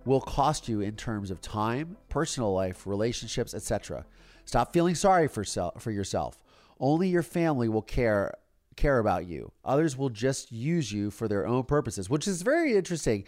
will 0.05 0.21
cost 0.21 0.69
you 0.69 0.81
in 0.81 0.95
terms 0.95 1.33
of 1.33 1.41
time, 1.41 1.97
personal 2.09 2.53
life, 2.55 2.87
relationships, 2.87 3.53
etc. 3.53 4.07
Stop 4.45 4.73
feeling 4.73 4.95
sorry 4.95 5.27
for 5.27 5.43
self, 5.43 5.83
for 5.83 5.91
yourself. 5.91 6.41
Only 6.79 7.09
your 7.09 7.25
family 7.25 7.69
will 7.69 7.83
care 7.83 8.33
care 8.77 9.01
about 9.01 9.27
you. 9.27 9.51
Others 9.65 9.97
will 9.97 10.11
just 10.11 10.53
use 10.53 10.93
you 10.93 11.11
for 11.11 11.27
their 11.27 11.49
own 11.49 11.65
purposes, 11.65 12.09
which 12.09 12.29
is 12.29 12.43
very 12.43 12.77
interesting 12.77 13.25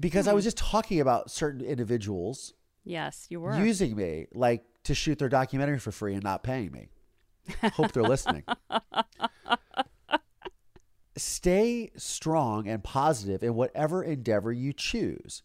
because 0.00 0.26
I 0.26 0.32
was 0.32 0.44
just 0.44 0.56
talking 0.56 1.00
about 1.00 1.30
certain 1.30 1.60
individuals 1.60 2.54
Yes, 2.84 3.26
you 3.28 3.40
were. 3.40 3.58
using 3.58 3.94
me 3.94 4.26
like 4.32 4.64
to 4.84 4.94
shoot 4.94 5.18
their 5.18 5.28
documentary 5.28 5.78
for 5.78 5.92
free 5.92 6.14
and 6.14 6.22
not 6.22 6.42
paying 6.42 6.72
me. 6.72 6.88
Hope 7.74 7.92
they're 7.92 8.02
listening. 8.02 8.44
Stay 11.16 11.90
strong 11.96 12.68
and 12.68 12.82
positive 12.84 13.42
in 13.42 13.54
whatever 13.54 14.02
endeavor 14.02 14.52
you 14.52 14.72
choose. 14.72 15.42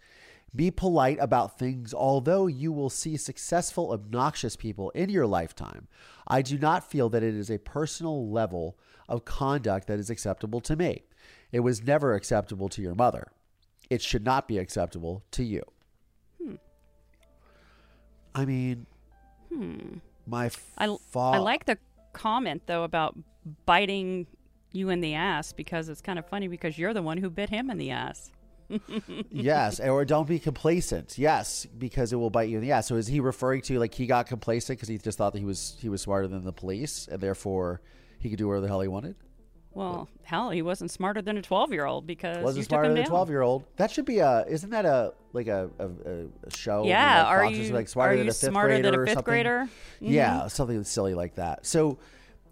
Be 0.55 0.69
polite 0.69 1.17
about 1.19 1.57
things, 1.57 1.93
although 1.93 2.45
you 2.45 2.71
will 2.71 2.91
see 2.91 3.17
successful, 3.17 3.91
obnoxious 3.91 4.55
people 4.55 4.91
in 4.91 5.09
your 5.09 5.25
lifetime. 5.25 5.87
I 6.27 6.43
do 6.43 6.59
not 6.59 6.89
feel 6.89 7.09
that 7.09 7.23
it 7.23 7.33
is 7.33 7.49
a 7.49 7.57
personal 7.57 8.29
level 8.29 8.77
of 9.09 9.25
conduct 9.25 9.87
that 9.87 9.97
is 9.99 10.11
acceptable 10.11 10.61
to 10.61 10.75
me. 10.75 11.03
It 11.51 11.61
was 11.61 11.83
never 11.83 12.13
acceptable 12.13 12.69
to 12.69 12.81
your 12.81 12.93
mother. 12.93 13.31
It 13.89 14.01
should 14.01 14.23
not 14.23 14.47
be 14.47 14.59
acceptable 14.59 15.23
to 15.31 15.43
you. 15.43 15.63
Hmm. 16.41 16.55
I 18.35 18.45
mean, 18.45 18.85
hmm. 19.49 19.97
my 20.27 20.51
I, 20.77 20.95
I 21.15 21.37
like 21.37 21.65
the 21.65 21.77
comment 22.13 22.63
though 22.65 22.83
about 22.83 23.17
biting 23.65 24.27
you 24.71 24.89
in 24.89 25.01
the 25.01 25.13
ass 25.13 25.53
because 25.53 25.89
it's 25.89 26.01
kind 26.01 26.17
of 26.17 26.25
funny 26.27 26.47
because 26.47 26.77
you're 26.77 26.93
the 26.93 27.01
one 27.01 27.17
who 27.17 27.29
bit 27.29 27.49
him 27.49 27.69
in 27.69 27.77
the 27.77 27.91
ass. 27.91 28.31
yes, 29.29 29.79
or 29.79 30.03
don't 30.05 30.27
be 30.27 30.39
complacent. 30.39 31.17
Yes, 31.17 31.65
because 31.65 32.11
it 32.11 32.15
will 32.15 32.29
bite 32.29 32.49
you 32.49 32.57
in 32.57 32.63
the 32.63 32.71
ass. 32.71 32.87
So 32.87 32.95
is 32.95 33.07
he 33.07 33.19
referring 33.19 33.61
to 33.63 33.77
like 33.79 33.93
he 33.93 34.07
got 34.07 34.27
complacent 34.27 34.79
because 34.79 34.89
he 34.89 34.97
just 34.97 35.17
thought 35.17 35.33
that 35.33 35.39
he 35.39 35.45
was 35.45 35.77
he 35.79 35.89
was 35.89 36.01
smarter 36.01 36.27
than 36.27 36.43
the 36.43 36.53
police 36.53 37.07
and 37.11 37.21
therefore 37.21 37.81
he 38.19 38.29
could 38.29 38.37
do 38.37 38.47
whatever 38.47 38.61
the 38.61 38.67
hell 38.67 38.81
he 38.81 38.87
wanted? 38.87 39.15
Well, 39.75 40.07
hell, 40.23 40.49
he 40.51 40.61
wasn't 40.61 40.91
smarter 40.91 41.21
than 41.21 41.37
a 41.37 41.41
12 41.41 41.73
year 41.73 41.85
old 41.85 42.05
because 42.05 42.37
you 42.37 42.43
Wasn't 42.43 42.63
took 42.65 42.69
smarter 42.69 42.89
him 42.89 42.95
than 42.95 43.03
a 43.03 43.07
twelve 43.07 43.29
year 43.29 43.41
old. 43.41 43.63
That 43.77 43.89
should 43.91 44.05
be 44.05 44.19
a 44.19 44.45
isn't 44.47 44.69
that 44.69 44.85
a 44.85 45.13
like 45.33 45.47
a 45.47 45.69
a, 45.79 45.87
a- 45.87 46.51
show? 46.51 46.85
Yeah, 46.85 47.23
are 47.23 47.45
you 47.45 47.73
like 47.73 47.87
smarter 47.87 48.13
are 48.13 48.17
than 48.17 48.25
you 48.25 48.31
a 48.31 48.33
fifth 48.33 48.49
smarter 48.51 48.81
than 48.81 48.93
a 48.93 49.05
fifth 49.05 49.23
grader? 49.23 49.67
Yeah, 49.99 50.47
something 50.47 50.83
silly 50.83 51.13
like 51.15 51.35
that. 51.35 51.65
So, 51.65 51.97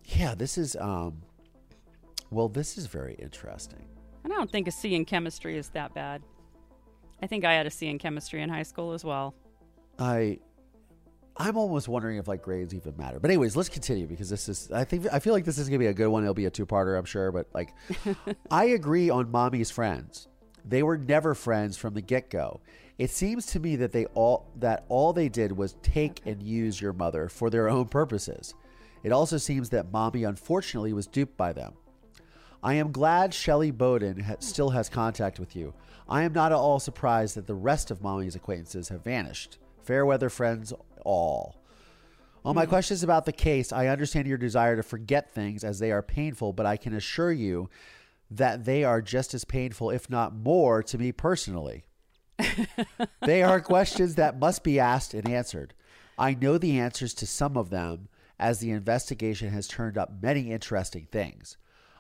yeah, 0.06 0.34
this 0.36 0.58
is 0.58 0.76
um, 0.76 1.22
well, 2.32 2.50
this 2.50 2.78
is 2.78 2.88
very 2.88 3.14
interesting. 3.16 3.86
And 4.24 4.32
I 4.34 4.36
don't 4.36 4.52
think 4.52 4.68
a 4.68 4.72
C 4.72 4.96
in 4.96 5.06
chemistry 5.06 5.58
is 5.58 5.70
that 5.70 5.94
bad. 5.94 6.22
I 7.22 7.28
think 7.28 7.46
I 7.46 7.54
had 7.54 7.68
a 7.68 7.72
C 7.72 7.88
in 7.88 8.00
chemistry 8.00 8.42
in 8.42 8.50
high 8.50 8.64
school 8.64 8.94
as 8.94 9.04
well. 9.06 9.36
I 10.00 10.40
I'm 11.42 11.58
almost 11.58 11.88
wondering 11.88 12.18
if 12.18 12.28
like 12.28 12.44
grades 12.44 12.74
even 12.74 12.96
matter. 12.98 13.20
But 13.20 13.32
anyways, 13.32 13.56
let's 13.56 13.70
continue 13.70 14.06
because 14.06 14.30
this 14.30 14.48
is 14.48 14.72
I 14.72 14.84
think 14.84 15.08
I 15.12 15.20
feel 15.20 15.34
like 15.34 15.46
this 15.46 15.58
is 15.58 15.68
gonna 15.68 15.80
be 15.80 15.88
a 15.88 15.94
good 15.94 16.08
one. 16.08 16.24
It'll 16.24 16.36
be 16.36 16.46
a 16.46 16.52
two 16.52 16.66
parter, 16.66 16.98
I'm 16.98 17.06
sure. 17.06 17.32
But 17.32 17.48
like 17.54 17.74
I 18.52 18.66
agree 18.66 19.10
on 19.10 19.32
mommy's 19.32 19.72
friends. 19.72 20.28
They 20.64 20.84
were 20.84 20.98
never 20.98 21.34
friends 21.34 21.78
from 21.78 21.96
the 21.96 22.02
get 22.02 22.30
go. 22.30 22.62
It 23.00 23.10
seems 23.10 23.48
to 23.48 23.60
me 23.60 23.76
that 23.78 23.92
they 23.92 24.06
all 24.14 24.52
that 24.60 24.86
all 24.88 25.14
they 25.14 25.30
did 25.30 25.52
was 25.52 25.76
take 25.82 26.22
and 26.26 26.44
use 26.44 26.80
your 26.80 26.94
mother 26.94 27.28
for 27.28 27.50
their 27.50 27.70
own 27.70 27.88
purposes. 27.88 28.54
It 29.04 29.12
also 29.12 29.38
seems 29.38 29.70
that 29.70 29.92
mommy 29.92 30.24
unfortunately 30.24 30.94
was 30.94 31.08
duped 31.08 31.36
by 31.38 31.54
them. 31.54 31.74
I 32.64 32.76
am 32.76 32.92
glad 32.92 33.34
Shelley 33.34 33.72
Bowden 33.72 34.20
ha- 34.20 34.36
still 34.40 34.70
has 34.70 34.90
contact 34.90 35.40
with 35.40 35.56
you. 35.56 35.74
I 36.08 36.22
am 36.22 36.34
not 36.34 36.52
at 36.52 36.58
all 36.58 36.80
surprised 36.80 37.36
that 37.36 37.48
the 37.48 37.56
rest 37.56 37.90
of 37.90 38.04
Mommy's 38.04 38.36
acquaintances 38.36 38.90
have 38.90 39.04
vanished. 39.04 39.58
Fair 39.84 40.06
weather 40.06 40.30
friends, 40.30 40.74
all. 41.04 41.56
On 42.44 42.56
my 42.56 42.66
hmm. 42.66 42.70
questions 42.70 43.04
about 43.04 43.26
the 43.26 43.32
case, 43.32 43.72
I 43.72 43.88
understand 43.88 44.28
your 44.28 44.38
desire 44.38 44.76
to 44.76 44.84
forget 44.84 45.34
things 45.34 45.64
as 45.64 45.80
they 45.80 45.92
are 45.92 46.02
painful, 46.02 46.54
but 46.54 46.66
I 46.66 46.78
can 46.78 46.94
assure 46.94 47.32
you 47.32 47.70
that 48.30 48.66
they 48.66 48.84
are 48.84 49.02
just 49.02 49.34
as 49.34 49.46
painful, 49.46 49.90
if 49.90 50.10
not 50.10 50.34
more, 50.34 50.82
to 50.84 50.98
me 50.98 51.12
personally. 51.12 51.84
they 53.22 53.44
are 53.44 53.60
questions 53.60 54.16
that 54.16 54.40
must 54.40 54.64
be 54.64 54.80
asked 54.80 55.14
and 55.14 55.28
answered. 55.30 55.74
I 56.18 56.34
know 56.34 56.58
the 56.58 56.80
answers 56.80 57.14
to 57.16 57.28
some 57.28 57.58
of 57.58 57.70
them, 57.70 58.08
as 58.40 58.60
the 58.60 58.72
investigation 58.72 59.50
has 59.50 59.68
turned 59.68 59.98
up 59.98 60.22
many 60.22 60.52
interesting 60.52 61.08
things. 61.12 61.58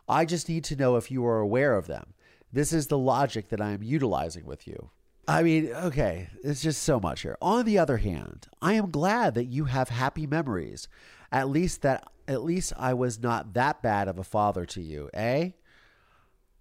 I 0.07 0.25
just 0.25 0.49
need 0.49 0.63
to 0.65 0.75
know 0.75 0.95
if 0.95 1.11
you 1.11 1.25
are 1.25 1.39
aware 1.39 1.75
of 1.75 1.87
them. 1.87 2.13
This 2.51 2.73
is 2.73 2.87
the 2.87 2.97
logic 2.97 3.49
that 3.49 3.61
I 3.61 3.71
am 3.71 3.83
utilizing 3.83 4.45
with 4.45 4.67
you. 4.67 4.89
I 5.27 5.43
mean, 5.43 5.71
okay, 5.71 6.29
it's 6.43 6.61
just 6.61 6.83
so 6.83 6.99
much 6.99 7.21
here. 7.21 7.37
On 7.41 7.65
the 7.65 7.77
other 7.77 7.97
hand, 7.97 8.47
I 8.61 8.73
am 8.73 8.91
glad 8.91 9.35
that 9.35 9.45
you 9.45 9.65
have 9.65 9.89
happy 9.89 10.25
memories. 10.25 10.87
At 11.31 11.49
least 11.49 11.81
that 11.83 12.05
at 12.27 12.43
least 12.43 12.73
I 12.77 12.93
was 12.93 13.19
not 13.19 13.53
that 13.53 13.81
bad 13.81 14.07
of 14.07 14.17
a 14.17 14.23
father 14.23 14.65
to 14.67 14.81
you, 14.81 15.09
eh? 15.13 15.51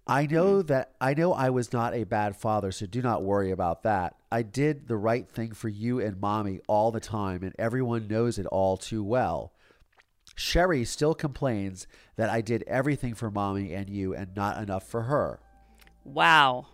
I 0.07 0.25
know 0.25 0.61
that 0.63 0.93
I 0.99 1.13
know 1.13 1.33
I 1.33 1.49
was 1.49 1.71
not 1.71 1.93
a 1.93 2.03
bad 2.03 2.35
father, 2.35 2.71
so 2.71 2.85
do 2.85 3.01
not 3.01 3.23
worry 3.23 3.51
about 3.51 3.83
that. 3.83 4.15
I 4.31 4.41
did 4.41 4.87
the 4.87 4.97
right 4.97 5.27
thing 5.27 5.51
for 5.51 5.69
you 5.69 5.99
and 5.99 6.19
mommy 6.19 6.59
all 6.67 6.91
the 6.91 6.99
time, 6.99 7.43
and 7.43 7.55
everyone 7.59 8.07
knows 8.07 8.39
it 8.39 8.45
all 8.47 8.77
too 8.77 9.03
well. 9.03 9.53
Sherry 10.35 10.85
still 10.85 11.13
complains 11.13 11.87
that 12.15 12.29
I 12.29 12.41
did 12.41 12.63
everything 12.63 13.13
for 13.13 13.29
mommy 13.29 13.73
and 13.73 13.89
you 13.89 14.15
and 14.15 14.35
not 14.35 14.61
enough 14.61 14.87
for 14.87 15.03
her. 15.03 15.39
Wow. 16.03 16.67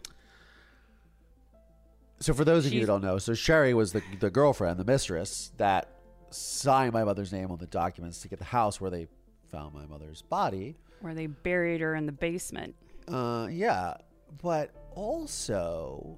So 2.19 2.33
for 2.33 2.43
those 2.43 2.65
of 2.65 2.73
you 2.73 2.81
who 2.81 2.87
don't 2.87 3.03
know, 3.03 3.17
so 3.17 3.33
Sherry 3.33 3.73
was 3.73 3.93
the 3.93 4.01
the 4.19 4.29
girlfriend, 4.29 4.79
the 4.79 4.85
mistress 4.85 5.51
that 5.57 5.89
signed 6.29 6.93
my 6.93 7.03
mother's 7.03 7.31
name 7.31 7.51
on 7.51 7.57
the 7.57 7.67
documents 7.67 8.19
to 8.21 8.27
get 8.27 8.39
the 8.39 8.45
house 8.45 8.81
where 8.81 8.89
they 8.91 9.07
found 9.49 9.73
my 9.73 9.85
mother's 9.85 10.21
body. 10.23 10.75
Where 11.01 11.13
they 11.13 11.27
buried 11.27 11.81
her 11.81 11.95
in 11.95 12.05
the 12.05 12.11
basement. 12.11 12.75
Uh, 13.07 13.47
yeah, 13.49 13.95
but 14.41 14.71
also, 14.95 16.17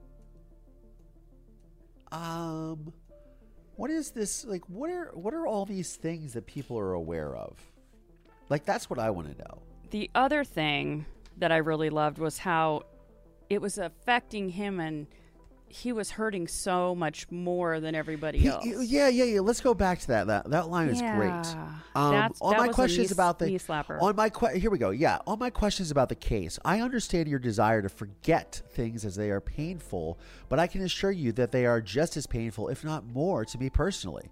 um, 2.12 2.94
what 3.76 3.92
is 3.92 4.12
this 4.12 4.46
like? 4.46 4.64
What 4.68 4.90
are 4.90 5.12
what 5.14 5.34
are 5.34 5.46
all 5.46 5.66
these 5.66 5.96
things 5.96 6.34
that 6.34 6.46
people 6.46 6.80
are 6.80 6.94
aware 6.94 7.36
of? 7.36 7.58
Like 8.50 8.66
that's 8.66 8.90
what 8.90 9.00
I 9.00 9.10
want 9.10 9.38
to 9.38 9.44
know. 9.44 9.62
The 9.92 10.10
other 10.16 10.44
thing 10.44 11.06
that 11.38 11.52
I 11.52 11.58
really 11.58 11.90
loved 11.90 12.20
was 12.20 12.38
how 12.38 12.84
it 13.50 13.62
was 13.62 13.78
affecting 13.78 14.50
him 14.50 14.80
and 14.80 15.08
he 15.72 15.94
was 15.94 16.12
hurting 16.12 16.48
so 16.48 16.96
much 16.96 17.30
more 17.32 17.80
than 17.80 17.94
everybody 17.96 18.40
He- 18.40 18.48
else. 18.48 18.66
yeah, 18.66 19.08
yeah, 19.08 19.24
yeah. 19.24 19.40
Let's 19.40 19.62
go 19.62 19.74
back 19.74 20.00
to 20.00 20.08
that. 20.08 20.28
That 20.28 20.50
that 20.50 20.68
line 20.70 20.90
is 20.90 21.00
great. 21.00 21.28
Yeah. 21.30 21.74
Um, 21.96 22.12
that 22.14 22.34
my 22.42 22.68
questions 22.70 23.10
knee- 23.12 23.14
about 23.14 23.40
the 23.40 23.46
knee 23.48 23.60
slapper. 23.60 24.02
on 24.02 24.16
my 24.16 24.30
que- 24.30 24.58
here 24.60 24.72
we 24.72 24.78
go. 24.80 24.90
Yeah, 24.90 25.20
on 25.28 25.38
my 25.40 25.50
questions 25.50 25.92
about 25.92 26.10
the 26.10 26.16
case, 26.16 26.58
I 26.66 26.82
understand 26.82 27.28
your 27.30 27.40
desire 27.40 27.82
to 27.82 27.90
forget 27.90 28.62
things 28.72 29.06
as 29.06 29.16
they 29.16 29.30
are 29.30 29.42
painful, 29.42 30.18
but 30.50 30.60
I 30.60 30.68
can 30.68 30.82
assure 30.82 31.12
you 31.12 31.32
that 31.34 31.52
they 31.52 31.66
are 31.66 31.82
just 31.82 32.18
as 32.18 32.26
painful, 32.28 32.68
if 32.70 32.84
not 32.84 33.06
more, 33.06 33.46
to 33.46 33.58
me 33.58 33.70
personally. 33.70 34.32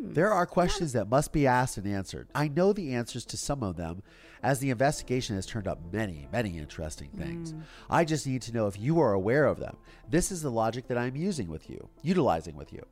Hmm. 0.00 0.12
There 0.14 0.32
are 0.32 0.46
questions 0.46 0.92
that 0.92 1.08
must 1.08 1.32
be 1.32 1.46
asked 1.46 1.76
and 1.78 1.86
answered. 1.86 2.28
I 2.34 2.48
know 2.48 2.72
the 2.72 2.94
answers 2.94 3.24
to 3.26 3.36
some 3.36 3.62
of 3.62 3.76
them, 3.76 4.02
as 4.42 4.58
the 4.58 4.70
investigation 4.70 5.36
has 5.36 5.46
turned 5.46 5.68
up 5.68 5.80
many, 5.92 6.28
many 6.32 6.58
interesting 6.58 7.10
things. 7.10 7.52
Hmm. 7.52 7.60
I 7.88 8.04
just 8.04 8.26
need 8.26 8.42
to 8.42 8.52
know 8.52 8.66
if 8.66 8.78
you 8.78 9.00
are 9.00 9.12
aware 9.12 9.46
of 9.46 9.58
them. 9.58 9.76
This 10.08 10.30
is 10.30 10.42
the 10.42 10.50
logic 10.50 10.88
that 10.88 10.98
I'm 10.98 11.16
using 11.16 11.48
with 11.48 11.68
you, 11.68 11.88
utilizing 12.02 12.56
with 12.56 12.72
you. 12.72 12.84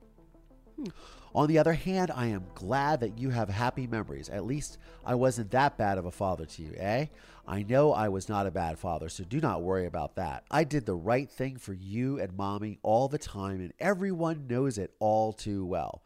On 1.34 1.46
the 1.46 1.58
other 1.58 1.72
hand, 1.72 2.10
I 2.14 2.26
am 2.26 2.46
glad 2.54 3.00
that 3.00 3.18
you 3.18 3.30
have 3.30 3.48
happy 3.48 3.86
memories. 3.86 4.28
At 4.28 4.46
least 4.46 4.78
I 5.04 5.14
wasn't 5.14 5.50
that 5.50 5.76
bad 5.76 5.98
of 5.98 6.06
a 6.06 6.10
father 6.10 6.46
to 6.46 6.62
you, 6.62 6.72
eh? 6.76 7.06
I 7.46 7.62
know 7.62 7.92
I 7.92 8.08
was 8.08 8.28
not 8.28 8.46
a 8.46 8.50
bad 8.50 8.78
father, 8.78 9.08
so 9.08 9.24
do 9.24 9.40
not 9.40 9.62
worry 9.62 9.86
about 9.86 10.16
that. 10.16 10.44
I 10.50 10.64
did 10.64 10.86
the 10.86 10.94
right 10.94 11.30
thing 11.30 11.56
for 11.56 11.72
you 11.72 12.18
and 12.20 12.36
mommy 12.36 12.78
all 12.82 13.08
the 13.08 13.18
time, 13.18 13.60
and 13.60 13.72
everyone 13.78 14.46
knows 14.48 14.78
it 14.78 14.94
all 14.98 15.32
too 15.32 15.64
well. 15.64 16.02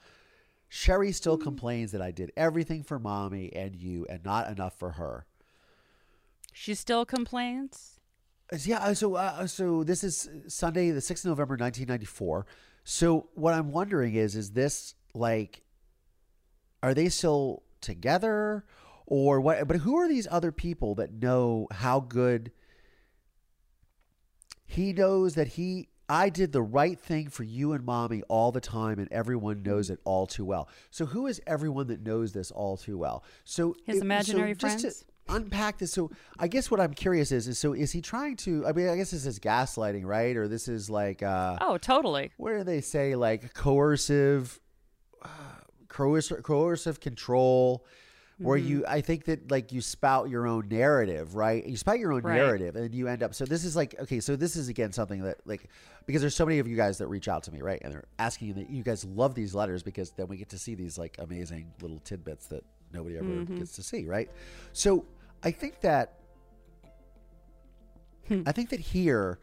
Sherry 0.68 1.12
still 1.12 1.36
complains 1.36 1.92
that 1.92 2.00
I 2.00 2.12
did 2.12 2.32
everything 2.36 2.82
for 2.82 2.98
mommy 2.98 3.52
and 3.54 3.76
you 3.76 4.06
and 4.08 4.24
not 4.24 4.48
enough 4.48 4.78
for 4.78 4.92
her. 4.92 5.26
She 6.52 6.74
still 6.74 7.04
complains. 7.04 7.98
Uh, 8.52 8.58
Yeah, 8.62 8.78
uh, 8.78 8.94
so 8.94 9.14
uh, 9.16 9.46
so 9.46 9.82
this 9.84 10.04
is 10.04 10.28
Sunday, 10.48 10.90
the 10.90 11.00
sixth 11.00 11.24
of 11.24 11.30
November, 11.30 11.56
nineteen 11.56 11.88
ninety 11.88 12.06
four. 12.06 12.46
So 12.84 13.28
what 13.34 13.54
I'm 13.54 13.72
wondering 13.72 14.14
is, 14.14 14.34
is 14.36 14.50
this 14.52 14.94
like, 15.14 15.62
are 16.82 16.94
they 16.94 17.08
still 17.08 17.62
together, 17.80 18.64
or 19.06 19.40
what? 19.40 19.66
But 19.68 19.76
who 19.78 19.96
are 19.96 20.08
these 20.08 20.26
other 20.30 20.52
people 20.52 20.94
that 20.96 21.12
know 21.12 21.68
how 21.70 22.00
good 22.00 22.52
he 24.66 24.92
knows 24.92 25.34
that 25.34 25.48
he? 25.48 25.88
I 26.08 26.28
did 26.28 26.52
the 26.52 26.60
right 26.62 26.98
thing 27.00 27.28
for 27.30 27.42
you 27.44 27.72
and 27.72 27.84
mommy 27.86 28.22
all 28.28 28.52
the 28.52 28.60
time, 28.60 28.98
and 28.98 29.10
everyone 29.10 29.62
knows 29.62 29.88
it 29.88 29.98
all 30.04 30.26
too 30.26 30.44
well. 30.44 30.68
So 30.90 31.06
who 31.06 31.26
is 31.26 31.40
everyone 31.46 31.86
that 31.86 32.02
knows 32.02 32.32
this 32.32 32.50
all 32.50 32.76
too 32.76 32.98
well? 32.98 33.24
So 33.44 33.74
His 33.86 33.96
it- 33.96 34.00
so 34.00 34.04
imaginary 34.04 34.54
to- 34.54 34.58
friends? 34.60 35.04
Unpack 35.28 35.78
this. 35.78 35.92
So 35.92 36.10
I 36.38 36.48
guess 36.48 36.70
what 36.70 36.80
I'm 36.80 36.94
curious 36.94 37.32
is, 37.32 37.48
is 37.48 37.58
so 37.58 37.72
is 37.72 37.92
he 37.92 38.00
trying 38.00 38.36
to? 38.38 38.66
I 38.66 38.72
mean, 38.72 38.88
I 38.88 38.96
guess 38.96 39.10
this 39.10 39.26
is 39.26 39.38
gaslighting, 39.38 40.04
right? 40.04 40.36
Or 40.36 40.48
this 40.48 40.68
is 40.68 40.90
like, 40.90 41.22
uh, 41.22 41.58
Oh, 41.60 41.78
totally. 41.78 42.32
Where 42.36 42.58
do 42.58 42.64
they 42.64 42.80
say? 42.80 43.14
Like 43.14 43.54
coercive, 43.54 44.60
uh, 45.22 45.28
coercive, 45.88 46.42
coercive 46.42 47.00
control. 47.00 47.84
Where 48.38 48.58
Mm-hmm. 48.58 48.68
you, 48.68 48.84
I 48.88 49.02
think 49.02 49.26
that 49.26 49.52
like 49.52 49.70
you 49.70 49.80
spout 49.80 50.28
your 50.28 50.48
own 50.48 50.66
narrative, 50.68 51.36
right? 51.36 51.64
You 51.64 51.76
spout 51.76 52.00
your 52.00 52.12
own 52.12 52.22
Right. 52.22 52.34
narrative, 52.34 52.74
and 52.74 52.92
you 52.92 53.06
end 53.06 53.22
up. 53.22 53.34
So 53.34 53.44
this 53.44 53.64
is 53.64 53.76
like 53.76 53.94
okay. 54.00 54.18
So 54.18 54.34
this 54.34 54.56
is 54.56 54.68
again 54.68 54.90
something 54.90 55.22
that 55.22 55.36
like 55.44 55.68
because 56.06 56.22
there's 56.22 56.34
so 56.34 56.44
many 56.44 56.58
of 56.58 56.66
you 56.66 56.74
guys 56.74 56.98
that 56.98 57.06
reach 57.06 57.28
out 57.28 57.44
to 57.44 57.52
me, 57.52 57.60
right? 57.62 57.78
And 57.84 57.92
they're 57.92 58.06
asking 58.18 58.54
that 58.54 58.68
you 58.68 58.82
guys 58.82 59.04
love 59.04 59.36
these 59.36 59.54
letters 59.54 59.84
because 59.84 60.10
then 60.12 60.26
we 60.26 60.38
get 60.38 60.48
to 60.48 60.58
see 60.58 60.74
these 60.74 60.98
like 60.98 61.14
amazing 61.20 61.70
little 61.82 62.00
tidbits 62.00 62.46
that 62.48 62.64
nobody 62.92 63.16
ever 63.16 63.26
Mm-hmm. 63.26 63.58
gets 63.58 63.72
to 63.76 63.82
see, 63.82 64.04
right? 64.06 64.30
So 64.72 65.04
I 65.42 65.50
think 65.50 65.80
that 65.80 66.14
Hmm. 68.28 68.42
I 68.46 68.52
think 68.52 68.70
that 68.70 68.78
here 68.80 69.38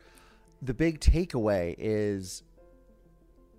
the 0.61 0.73
big 0.73 0.99
takeaway 1.01 1.75
is 1.77 2.43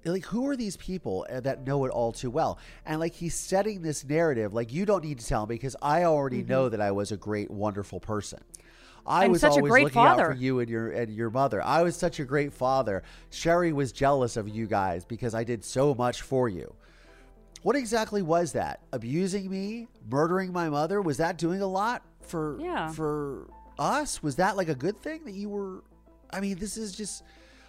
like 0.05 0.25
who 0.25 0.49
are 0.49 0.57
these 0.57 0.79
people 0.79 1.27
uh, 1.31 1.41
that 1.41 1.67
know 1.67 1.85
it 1.85 1.91
all 1.91 2.11
too 2.11 2.31
well 2.31 2.59
and 2.87 2.99
like 3.01 3.15
he's 3.15 3.35
setting 3.35 3.83
this 3.83 4.03
narrative 4.03 4.55
like 4.55 4.73
you 4.73 4.87
don't 4.87 5.05
need 5.05 5.19
to 5.19 5.27
tell 5.27 5.47
me 5.47 5.55
because 5.57 5.77
i 5.83 6.05
already 6.05 6.43
know 6.43 6.71
that 6.71 6.81
i 6.81 6.91
was 6.91 7.13
a 7.13 7.19
great 7.19 7.51
wonderful 7.51 8.01
person 8.01 8.41
I 9.07 9.25
I'm 9.25 9.31
was 9.33 9.43
Mm-hmm. 9.43 9.51
such 9.51 9.57
a 9.57 9.61
always 9.61 9.71
great 9.71 9.85
looking 9.85 10.03
out 10.03 10.17
father. 10.19 10.33
for 10.35 10.39
you 10.41 10.61
and 10.61 10.69
your 10.71 10.91
and 10.93 11.11
your 11.13 11.31
mother. 11.31 11.63
I 11.63 11.83
was 11.83 11.97
such 11.97 12.21
a 12.21 12.25
great 12.25 12.53
father. 12.53 13.03
Sherry 13.31 13.73
was 13.73 13.93
jealous 13.93 14.37
of 14.37 14.47
you 14.47 14.67
guys 14.67 15.07
because 15.07 15.35
I 15.35 15.43
did 15.43 15.65
so 15.65 15.95
much 15.95 16.21
for 16.21 16.51
you. 16.51 16.75
What 17.63 17.77
exactly 17.77 18.23
was 18.23 18.53
that? 18.53 18.81
Abusing 18.93 19.51
me, 19.51 19.89
murdering 20.11 20.53
my 20.53 20.69
mother? 20.71 21.03
Was 21.03 21.19
that 21.19 21.37
doing 21.37 21.61
a 21.61 21.67
lot 21.67 22.03
for 22.23 22.59
Yeah. 22.61 22.91
for 22.93 23.49
us? 23.79 24.23
Was 24.23 24.37
that 24.37 24.57
like 24.57 24.69
a 24.69 24.75
good 24.75 25.01
thing 25.03 25.25
that 25.25 25.33
you 25.35 25.49
were 25.49 25.83
I 26.33 26.41
mean, 26.41 26.59
this 26.59 26.77
is 26.77 26.93
just 26.93 27.23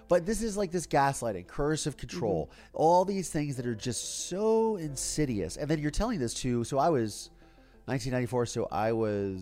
but 0.08 0.26
this 0.26 0.42
is 0.44 0.56
like 0.58 0.72
this 0.72 0.86
gaslighting, 0.88 1.48
coercive 1.48 1.96
control, 1.98 2.48
Mm-hmm. 2.52 2.70
all 2.76 3.06
these 3.06 3.30
things 3.30 3.56
that 3.58 3.66
are 3.66 3.76
just 3.76 4.28
so 4.30 4.76
insidious. 4.76 5.56
And 5.58 5.70
then 5.70 5.80
you're 5.80 5.92
telling 5.92 6.20
this 6.20 6.34
to 6.36 6.64
so 6.64 6.78
I 6.78 6.90
was 6.90 7.30
1994, 7.86 8.46
so 8.46 8.68
I 8.72 8.92
was 8.92 9.40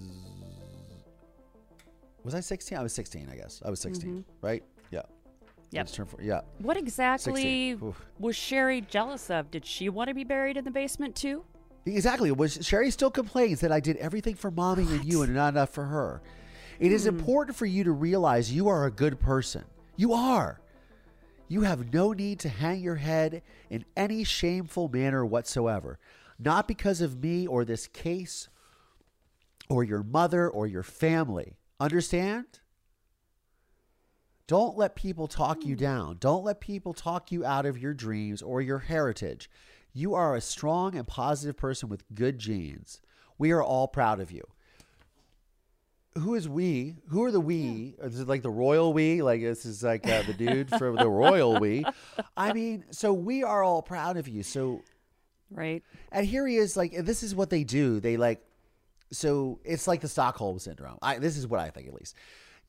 was 2.24 2.36
I 2.36 2.40
16? 2.42 2.78
I 2.78 2.84
was 2.84 2.94
16, 2.94 3.30
I 3.32 3.36
guess. 3.36 3.62
I 3.66 3.70
was 3.70 3.80
16, 3.80 4.26
right? 4.42 4.64
Yeah. 4.92 5.04
Yep. 5.72 5.92
Turned 5.92 6.10
four- 6.10 6.22
yeah. 6.22 6.42
What 6.60 6.78
exactly 6.78 7.78
was 8.18 8.36
Sherry 8.36 8.82
jealous 8.82 9.30
of? 9.30 9.52
Did 9.52 9.66
she 9.66 9.90
want 9.90 10.08
to 10.08 10.14
be 10.14 10.24
buried 10.24 10.58
in 10.58 10.66
the 10.66 10.72
basement 10.72 11.16
too? 11.16 11.44
Exactly. 11.86 12.32
Was 12.32 12.60
Sherry 12.62 12.92
still 12.92 13.12
complains 13.12 13.62
that 13.62 13.72
I 13.72 13.80
did 13.80 13.98
everything 13.98 14.36
for 14.36 14.52
mommy 14.52 14.84
and 14.84 15.06
you 15.06 15.22
and 15.22 15.34
not 15.34 15.54
enough 15.54 15.70
for 15.70 15.86
her? 15.86 16.22
It 16.80 16.92
is 16.92 17.04
hmm. 17.04 17.10
important 17.10 17.58
for 17.58 17.66
you 17.66 17.84
to 17.84 17.92
realize 17.92 18.52
you 18.52 18.68
are 18.68 18.86
a 18.86 18.92
good 18.92 19.20
person. 19.20 19.64
You 19.96 20.14
are. 20.14 20.60
You 21.48 21.62
have 21.62 21.92
no 21.92 22.14
need 22.14 22.40
to 22.40 22.50
hang 22.50 22.80
your 22.80 22.96
head 22.96 23.42
in 23.70 23.84
any 23.98 24.24
shameful 24.24 24.88
manner 24.88 25.26
whatsoever. 25.26 25.98
Not 26.38 26.68
because 26.68 27.02
of 27.02 27.22
me 27.22 27.48
or 27.48 27.66
this 27.66 27.88
case 27.88 28.50
or 29.68 29.84
your 29.84 30.04
mother 30.04 30.50
or 30.50 30.68
your 30.68 30.84
family. 30.84 31.58
Understand? 31.80 32.46
Don't 34.50 34.76
let 34.76 34.96
people 34.96 35.28
talk 35.28 35.64
you 35.64 35.76
down. 35.76 36.18
Don't 36.20 36.44
let 36.44 36.60
people 36.60 36.92
talk 36.92 37.32
you 37.32 37.46
out 37.46 37.68
of 37.68 37.78
your 37.78 37.94
dreams 37.94 38.42
or 38.42 38.62
your 38.62 38.80
heritage. 38.80 39.48
You 39.94 40.16
are 40.16 40.36
a 40.36 40.42
strong 40.42 40.96
and 40.96 41.08
positive 41.08 41.56
person 41.56 41.88
with 41.88 42.04
good 42.16 42.40
genes. 42.40 43.00
We 43.38 43.52
are 43.52 43.62
all 43.62 43.88
proud 43.88 44.20
of 44.20 44.32
you. 44.32 44.42
Who 46.18 46.34
is 46.34 46.50
we? 46.50 46.96
Who 47.10 47.24
are 47.26 47.32
the 47.32 47.40
we? 47.40 47.94
Is 48.02 48.22
it 48.22 48.28
like 48.28 48.42
the 48.42 48.50
royal 48.50 48.92
we? 48.92 49.22
Like 49.22 49.42
this 49.42 49.68
is 49.68 49.84
like 49.84 50.08
uh, 50.10 50.24
the 50.24 50.34
dude 50.34 50.72
from 50.72 50.96
the 50.96 51.08
royal 51.08 51.60
we. 51.60 51.86
I 52.36 52.52
mean, 52.52 52.86
so 52.90 53.14
we 53.14 53.44
are 53.44 53.62
all 53.62 53.84
proud 53.84 54.18
of 54.18 54.28
you. 54.28 54.42
So 54.42 54.82
Right. 55.52 55.84
and 56.12 56.26
here 56.26 56.48
he 56.48 56.56
is, 56.58 56.76
like, 56.76 56.96
this 57.06 57.22
is 57.22 57.36
what 57.36 57.52
they 57.52 57.64
do. 57.64 58.00
They 58.00 58.18
like, 58.18 58.44
so 59.12 59.60
it's 59.64 59.88
like 59.88 60.02
the 60.02 60.08
Stockholm 60.08 60.58
syndrome. 60.58 60.98
I, 61.04 61.20
this 61.20 61.38
is 61.38 61.46
what 61.46 61.60
I 61.60 61.70
think, 61.70 61.88
at 61.88 61.94
least. 61.94 62.16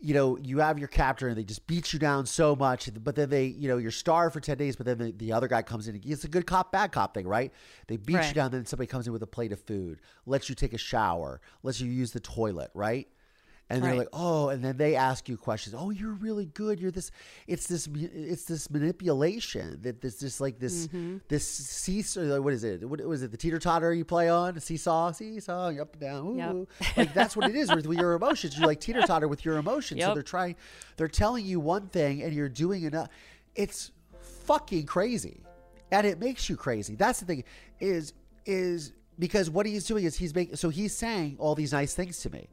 You 0.03 0.15
know, 0.15 0.39
you 0.39 0.59
have 0.61 0.79
your 0.79 0.89
captor 0.89 1.29
and 1.29 1.37
they 1.37 1.45
just 1.45 1.67
beat 1.67 1.93
you 1.93 1.99
down 1.99 2.25
so 2.25 2.57
much, 2.57 2.89
but 3.05 3.15
then 3.15 3.29
they, 3.29 3.45
you 3.45 3.69
know, 3.69 3.77
you're 3.77 3.91
starved 3.91 4.33
for 4.33 4.41
10 4.41 4.57
days, 4.57 4.75
but 4.75 4.87
then 4.87 4.97
the, 4.99 5.13
the 5.13 5.33
other 5.33 5.47
guy 5.47 5.61
comes 5.61 5.89
in. 5.89 5.95
And, 5.95 6.05
It's 6.07 6.25
a 6.25 6.29
good 6.29 6.47
cop, 6.47 6.73
bad 6.73 6.91
cop 6.91 7.13
thing, 7.13 7.29
right? 7.29 7.53
They 7.87 7.99
beat 7.99 8.15
you 8.29 8.35
down, 8.35 8.51
then 8.51 8.65
somebody 8.65 8.87
comes 8.87 9.07
in 9.07 9.13
with 9.13 9.23
a 9.23 9.27
plate 9.27 9.53
of 9.53 9.61
food, 9.61 10.01
lets 10.25 10.49
you 10.49 10.55
take 10.55 10.73
a 10.73 10.79
shower, 10.79 11.41
lets 11.63 11.81
you 11.81 11.91
use 11.91 12.13
the 12.13 12.21
toilet, 12.21 12.71
right? 12.73 13.09
And 13.73 13.83
they're 13.85 13.91
Right. 13.93 13.99
like, 14.01 14.09
oh, 14.13 14.49
and 14.49 14.65
then 14.65 14.77
they 14.77 14.97
ask 14.97 15.29
you 15.29 15.37
questions. 15.37 15.77
Oh, 15.79 15.91
you're 15.91 16.13
really 16.15 16.47
good. 16.47 16.81
You're 16.81 16.91
this. 16.91 17.13
It's 17.47 17.69
this. 17.69 17.87
It's 17.87 18.43
this 18.45 18.69
manipulation 18.69 19.79
that 19.83 20.01
this, 20.01 20.17
this 20.17 20.41
like 20.41 20.59
this, 20.59 20.89
Mm-hmm. 20.89 21.19
this 21.29 21.47
seesaw. 21.47 22.41
What 22.41 22.53
is 22.53 22.65
it? 22.65 22.83
What 22.89 23.01
was 23.07 23.23
it? 23.23 23.31
The 23.31 23.37
teeter 23.37 23.61
totter 23.61 23.95
you 23.95 24.05
play 24.05 24.29
on? 24.29 24.59
Seesaw, 24.59 25.13
seesaw, 25.13 25.69
you're 25.69 25.83
up 25.83 25.93
and 25.93 26.01
down. 26.01 26.27
Ooh. 26.27 26.67
Yep. 26.81 26.97
like 26.97 27.15
that's 27.15 27.37
what 27.37 27.49
it 27.49 27.55
is 27.55 27.73
with, 27.73 27.87
your 27.87 28.15
emotions. 28.15 28.59
You 28.59 28.67
like 28.67 28.81
teeter 28.81 29.03
totter 29.03 29.29
with 29.29 29.45
your 29.45 29.57
emotions. 29.59 30.03
So 30.03 30.15
they're 30.15 30.23
trying. 30.25 30.57
They're 30.97 31.07
telling 31.09 31.47
you 31.47 31.61
one 31.61 31.87
thing, 31.87 32.23
and 32.23 32.33
you're 32.35 32.49
doing 32.49 32.83
enough. 32.83 33.09
It's 33.55 33.93
fucking 34.45 34.87
crazy, 34.87 35.43
and 35.93 36.07
it 36.07 36.19
makes 36.19 36.49
you 36.49 36.57
crazy. 36.57 36.97
That's 36.97 37.21
the 37.21 37.27
thing. 37.27 37.45
Is 37.79 38.15
is 38.47 38.93
because 39.19 39.49
what 39.49 39.65
he's 39.67 39.85
doing 39.85 40.05
is 40.05 40.17
he's 40.17 40.35
making. 40.35 40.57
So 40.57 40.71
he's 40.71 40.95
saying 40.97 41.37
all 41.39 41.55
these 41.55 41.73
nice 41.73 41.95
things 41.95 42.19
to 42.23 42.31
me 42.31 42.49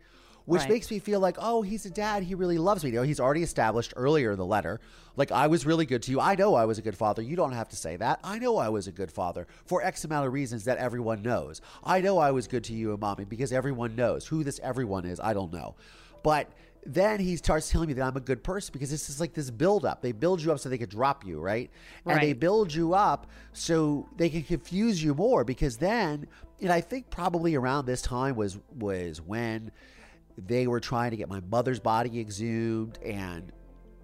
which 0.48 0.62
Right. 0.62 0.70
makes 0.70 0.90
me 0.90 0.98
feel 1.00 1.20
like, 1.20 1.36
oh, 1.40 1.62
he's 1.62 1.86
a 1.86 1.90
dad. 1.90 2.24
He 2.24 2.34
really 2.34 2.58
loves 2.58 2.82
me. 2.84 2.90
You 2.90 2.96
know, 2.98 3.04
he's 3.04 3.20
already 3.20 3.44
established 3.44 3.94
earlier 3.98 4.32
in 4.32 4.38
the 4.38 4.46
letter, 4.46 4.80
like 5.18 5.30
I 5.32 5.48
was 5.48 5.66
really 5.66 5.86
good 5.86 6.02
to 6.04 6.12
you. 6.12 6.22
I 6.22 6.36
know 6.36 6.56
I 6.56 6.64
was 6.64 6.78
a 6.78 6.82
good 6.82 6.98
father. 6.98 7.22
You 7.22 7.36
don't 7.36 7.52
have 7.52 7.68
to 7.70 7.76
say 7.76 7.98
that. 7.98 8.22
I 8.24 8.40
know 8.40 8.58
I 8.58 8.70
was 8.70 8.88
a 8.88 8.92
good 8.94 9.12
father 9.12 9.46
for 9.66 9.84
X 9.84 10.06
amount 10.06 10.26
of 10.26 10.32
reasons 10.32 10.64
that 10.64 10.78
everyone 10.78 11.22
knows. 11.22 11.60
I 11.84 12.00
know 12.00 12.18
I 12.18 12.32
was 12.32 12.48
good 12.48 12.64
to 12.66 12.74
you 12.74 12.92
and 12.92 13.00
mommy 13.00 13.26
because 13.26 13.52
everyone 13.52 13.96
knows 13.96 14.26
who 14.26 14.44
this 14.46 14.60
everyone 14.64 15.06
is. 15.06 15.20
I 15.20 15.34
don't 15.34 15.52
know, 15.52 15.76
but 16.24 16.50
then 16.86 17.20
he 17.20 17.36
starts 17.36 17.70
telling 17.70 17.90
me 17.90 17.94
that 17.96 18.04
I'm 18.04 18.16
a 18.16 18.22
good 18.22 18.42
person 18.42 18.72
because 18.72 18.90
this 18.90 19.10
is 19.10 19.20
like 19.20 19.34
this 19.34 19.52
build 19.52 19.84
up. 19.84 20.02
They 20.02 20.14
build 20.14 20.42
you 20.42 20.54
up 20.54 20.60
so 20.60 20.70
they 20.70 20.78
could 20.78 20.90
drop 20.90 21.26
you, 21.26 21.42
right? 21.42 21.70
right? 22.06 22.14
And 22.14 22.24
they 22.24 22.32
build 22.32 22.74
you 22.74 22.94
up 22.94 23.28
so 23.52 24.08
they 24.16 24.30
can 24.30 24.44
confuse 24.44 25.04
you 25.04 25.14
more 25.14 25.44
because 25.44 25.76
then, 25.76 26.28
and 26.62 26.72
I 26.72 26.80
think 26.80 27.10
probably 27.10 27.56
around 27.56 27.86
this 27.86 28.02
time 28.02 28.38
was 28.38 28.58
was 28.80 29.20
when 29.20 29.72
they 30.38 30.68
were 30.68 30.80
trying 30.80 31.12
to 31.12 31.18
get 31.18 31.30
my 31.30 31.42
mother's 31.50 31.80
body 31.80 32.20
exhumed 32.20 32.98
and 33.04 33.52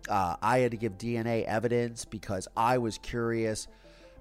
uh, 0.10 0.36
i 0.42 0.60
had 0.60 0.72
to 0.72 0.78
give 0.78 0.98
dna 0.98 1.44
evidence 1.46 2.06
because 2.06 2.48
i 2.58 2.78
was 2.78 2.98
curious 3.00 3.68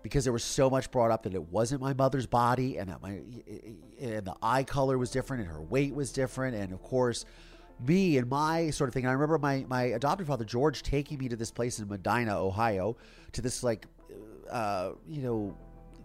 because 0.02 0.24
there 0.24 0.32
was 0.32 0.44
so 0.44 0.68
much 0.68 0.90
brought 0.90 1.10
up 1.10 1.22
that 1.22 1.34
it 1.34 1.42
wasn't 1.50 1.80
my 1.80 1.94
mother's 1.94 2.26
body 2.26 2.76
and 2.76 2.90
that 2.90 3.00
my 3.00 3.20
and 4.00 4.24
the 4.24 4.34
eye 4.42 4.64
color 4.64 4.98
was 4.98 5.10
different 5.10 5.42
and 5.42 5.52
her 5.52 5.62
weight 5.62 5.94
was 5.94 6.12
different 6.12 6.56
and 6.56 6.72
of 6.72 6.82
course 6.82 7.24
me 7.86 8.18
and 8.18 8.28
my 8.28 8.70
sort 8.70 8.88
of 8.88 8.94
thing. 8.94 9.04
And 9.04 9.10
I 9.10 9.14
remember 9.14 9.38
my 9.38 9.64
my 9.68 9.84
adopted 9.84 10.26
father 10.26 10.44
George 10.44 10.82
taking 10.82 11.18
me 11.18 11.28
to 11.28 11.36
this 11.36 11.50
place 11.50 11.78
in 11.78 11.88
Medina, 11.88 12.38
Ohio, 12.38 12.96
to 13.32 13.42
this 13.42 13.62
like, 13.62 13.86
uh, 14.50 14.90
you 15.08 15.22
know, 15.22 15.56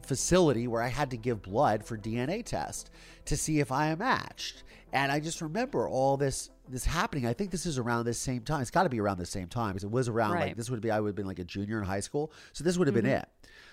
facility 0.02 0.68
where 0.68 0.82
I 0.82 0.88
had 0.88 1.12
to 1.12 1.18
give 1.18 1.42
blood 1.42 1.84
for 1.84 1.98
DNA 1.98 2.44
test 2.44 2.90
to 3.26 3.38
see 3.38 3.60
if 3.60 3.72
I 3.72 3.94
matched. 3.96 4.64
And 4.94 5.12
I 5.12 5.20
just 5.20 5.42
remember 5.42 5.88
all 5.88 6.18
this 6.18 6.50
this 6.70 6.86
happening, 6.86 7.26
I 7.26 7.34
think 7.34 7.52
this 7.52 7.66
is 7.66 7.78
around 7.78 8.06
this 8.06 8.20
same 8.20 8.42
time. 8.42 8.62
It's 8.62 8.72
got 8.72 8.84
to 8.84 8.90
be 8.90 9.00
around 9.00 9.18
the 9.18 9.26
same 9.26 9.48
time 9.48 9.70
because 9.70 9.84
it 9.84 9.92
was 9.92 10.08
around 10.08 10.34
like 10.48 10.58
this 10.58 10.70
would 10.70 10.82
be 10.82 10.92
I 10.92 11.00
would 11.00 11.10
have 11.10 11.16
been 11.16 11.28
like 11.28 11.40
a 11.40 11.44
junior 11.44 11.80
in 11.80 11.86
high 11.86 12.00
school, 12.00 12.32
so 12.54 12.64
this 12.64 12.78
would 12.78 12.88
have 12.88 12.96
been 12.96 13.06
it. 13.06 13.28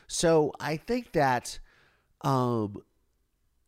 So 0.07 0.53
I 0.61 0.77
think 0.77 1.13
that, 1.13 1.59
um, 2.23 2.77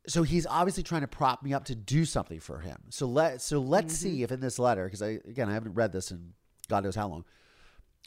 so 0.07 0.23
he's 0.23 0.47
obviously 0.47 0.83
trying 0.83 1.01
to 1.01 1.09
prop 1.09 1.43
me 1.43 1.55
up 1.55 1.65
to 1.67 1.75
do 1.75 2.05
something 2.05 2.41
for 2.41 2.59
him. 2.59 2.79
So 2.91 3.07
let 3.07 3.41
so 3.41 3.61
let's 3.61 3.95
see 3.95 4.23
if 4.23 4.31
in 4.33 4.41
this 4.41 4.59
letter 4.59 4.85
because 4.85 5.03
I 5.03 5.19
again 5.29 5.49
I 5.49 5.55
haven't 5.55 5.75
read 5.75 5.93
this 5.93 6.11
in 6.11 6.33
God 6.69 6.85
knows 6.85 6.97
how 6.97 7.09
long. 7.09 7.25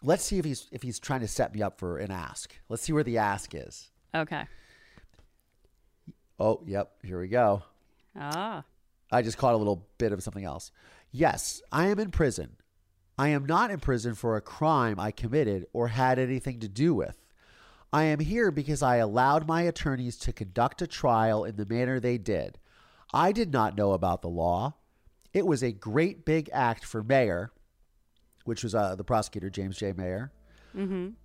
Let's 0.01 0.23
see 0.23 0.37
if 0.37 0.45
he's 0.45 0.67
if 0.71 0.83
he's 0.83 0.99
trying 0.99 1.21
to 1.21 1.27
set 1.27 1.53
me 1.53 1.61
up 1.61 1.79
for 1.79 1.97
an 1.97 2.11
ask. 2.11 2.57
Let's 2.69 2.83
see 2.83 2.93
where 2.93 3.03
the 3.03 3.17
ask 3.17 3.53
is. 3.53 3.89
Okay. 4.13 4.43
Oh, 6.39 6.61
yep, 6.65 6.93
here 7.03 7.19
we 7.19 7.27
go. 7.27 7.63
Ah. 8.15 8.63
I 9.11 9.21
just 9.21 9.37
caught 9.37 9.53
a 9.53 9.57
little 9.57 9.87
bit 9.97 10.11
of 10.11 10.23
something 10.23 10.43
else. 10.43 10.71
Yes, 11.11 11.61
I 11.71 11.87
am 11.87 11.99
in 11.99 12.11
prison. 12.11 12.57
I 13.17 13.29
am 13.29 13.45
not 13.45 13.71
in 13.71 13.79
prison 13.79 14.15
for 14.15 14.37
a 14.37 14.41
crime 14.41 14.99
I 14.99 15.11
committed 15.11 15.65
or 15.73 15.89
had 15.89 16.19
anything 16.19 16.59
to 16.61 16.69
do 16.69 16.93
with. 16.93 17.17
I 17.91 18.03
am 18.03 18.19
here 18.19 18.51
because 18.51 18.83
I 18.83 18.97
allowed 18.97 19.47
my 19.47 19.63
attorneys 19.63 20.15
to 20.19 20.31
conduct 20.31 20.81
a 20.81 20.87
trial 20.87 21.43
in 21.43 21.55
the 21.55 21.65
manner 21.65 21.99
they 21.99 22.17
did. 22.17 22.59
I 23.11 23.31
did 23.31 23.51
not 23.51 23.75
know 23.75 23.93
about 23.93 24.21
the 24.21 24.29
law. 24.29 24.75
It 25.33 25.45
was 25.45 25.63
a 25.63 25.71
great 25.71 26.23
big 26.23 26.49
act 26.53 26.85
for 26.85 27.03
Mayer, 27.03 27.51
which 28.45 28.63
was 28.63 28.75
uh, 28.75 28.95
the 28.95 29.03
prosecutor 29.03 29.49
James 29.49 29.77
J. 29.77 29.93
Mayer, 29.93 30.31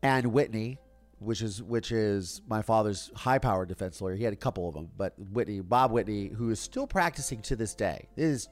and 0.03 0.27
Whitney, 0.29 0.79
which 1.25 1.43
is 1.43 1.63
which 1.63 1.91
is 1.93 2.43
my 2.49 2.63
father's 2.63 3.11
high-powered 3.17 3.69
defense 3.69 4.01
lawyer. 4.01 4.15
He 4.15 4.25
had 4.25 4.33
a 4.33 4.37
couple 4.37 4.69
of 4.69 4.75
them, 4.75 4.91
but 4.97 5.15
Whitney, 5.19 5.61
Bob 5.61 5.91
Whitney, 5.91 6.29
who 6.29 6.51
is 6.51 6.61
still 6.61 6.87
practicing 6.87 7.41
to 7.43 7.57
this 7.57 7.75
day. 7.75 8.09
It 8.17 8.23
is 8.25 8.49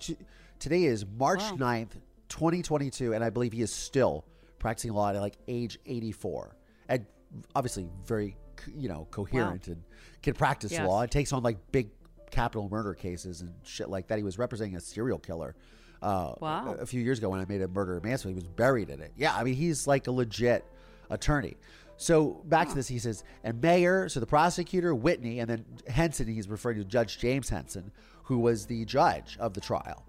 today 0.59 0.85
is 0.85 1.05
March 1.07 1.41
Wow. 1.43 1.57
9th, 1.59 1.97
2022, 2.29 3.13
and 3.13 3.23
I 3.23 3.31
believe 3.31 3.53
he 3.53 3.63
is 3.63 3.73
still 3.73 4.25
practicing 4.59 4.93
law 4.93 5.11
at 5.11 5.17
like 5.17 5.37
age 5.49 5.79
84. 5.87 6.57
And 6.89 7.07
obviously 7.55 7.89
very 8.05 8.37
you 8.77 8.89
know, 8.89 9.09
coherent 9.11 9.67
and 9.67 9.83
can 10.23 10.35
practice 10.35 10.71
Yes. 10.73 10.87
law. 10.87 11.03
It 11.03 11.11
takes 11.11 11.33
on 11.33 11.43
like 11.43 11.59
big 11.73 11.91
capital 12.31 12.69
murder 12.71 12.95
cases 12.95 13.41
and 13.41 13.53
shit 13.65 13.89
like 13.91 14.07
that. 14.09 14.19
He 14.19 14.25
was 14.25 14.39
representing 14.39 14.77
a 14.77 14.81
serial 14.81 15.19
killer 15.19 15.57
uh, 16.01 16.35
Wow. 16.41 16.77
a, 16.79 16.83
a 16.83 16.87
few 16.87 17.01
years 17.01 17.19
ago 17.19 17.29
when 17.29 17.41
I 17.41 17.45
made 17.45 17.61
a 17.61 17.67
murder 17.69 17.97
in 17.97 18.05
Mansfield. 18.05 18.35
He 18.35 18.37
was 18.37 18.45
buried 18.47 18.89
in 18.91 19.01
it. 19.01 19.13
Yeah, 19.17 19.35
I 19.35 19.43
mean, 19.43 19.55
he's 19.55 19.87
like 19.89 20.07
a 20.07 20.13
legit 20.13 20.65
attorney. 21.11 21.57
So 22.03 22.43
back 22.47 22.69
to 22.69 22.75
this, 22.75 22.89
he 22.89 22.99
says, 22.99 23.23
and 23.45 23.63
Mayer, 23.63 24.09
so 24.09 24.19
the 24.19 24.27
prosecutor, 24.27 24.93
Whitney, 24.93 25.39
and 25.39 25.49
then 25.49 25.65
Henson, 25.87 26.27
he's 26.27 26.49
referring 26.49 26.79
to 26.79 26.85
Judge 26.85 27.17
James 27.17 27.49
Henson, 27.49 27.93
who 28.25 28.41
was 28.41 28.67
the 28.67 28.85
judge 28.85 29.37
of 29.39 29.55
the 29.55 29.61
trial. 29.61 30.05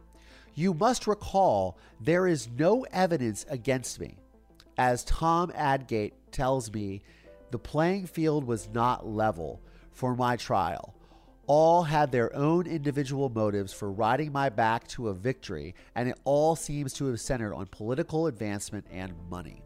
You 0.55 0.73
must 0.73 1.05
recall 1.05 1.77
there 2.01 2.25
is 2.25 2.49
no 2.57 2.83
evidence 2.91 3.45
against 3.47 3.99
me. 3.99 4.17
As 4.75 5.03
Tom 5.03 5.51
Adgate 5.53 6.15
tells 6.31 6.73
me, 6.73 7.03
the 7.51 7.59
playing 7.59 8.07
field 8.07 8.43
was 8.43 8.69
not 8.73 9.07
level 9.07 9.61
for 9.91 10.15
my 10.15 10.35
trial. 10.35 10.95
All 11.45 11.83
had 11.83 12.11
their 12.11 12.35
own 12.35 12.65
individual 12.65 13.29
motives 13.29 13.71
for 13.71 13.91
riding 13.91 14.31
my 14.31 14.49
back 14.49 14.87
to 14.87 15.09
a 15.09 15.13
victory, 15.13 15.75
and 15.93 16.09
it 16.09 16.17
all 16.23 16.55
seems 16.55 16.91
to 16.93 17.05
have 17.05 17.21
centered 17.21 17.53
on 17.53 17.67
political 17.67 18.25
advancement 18.25 18.87
and 18.89 19.13
money. 19.29 19.61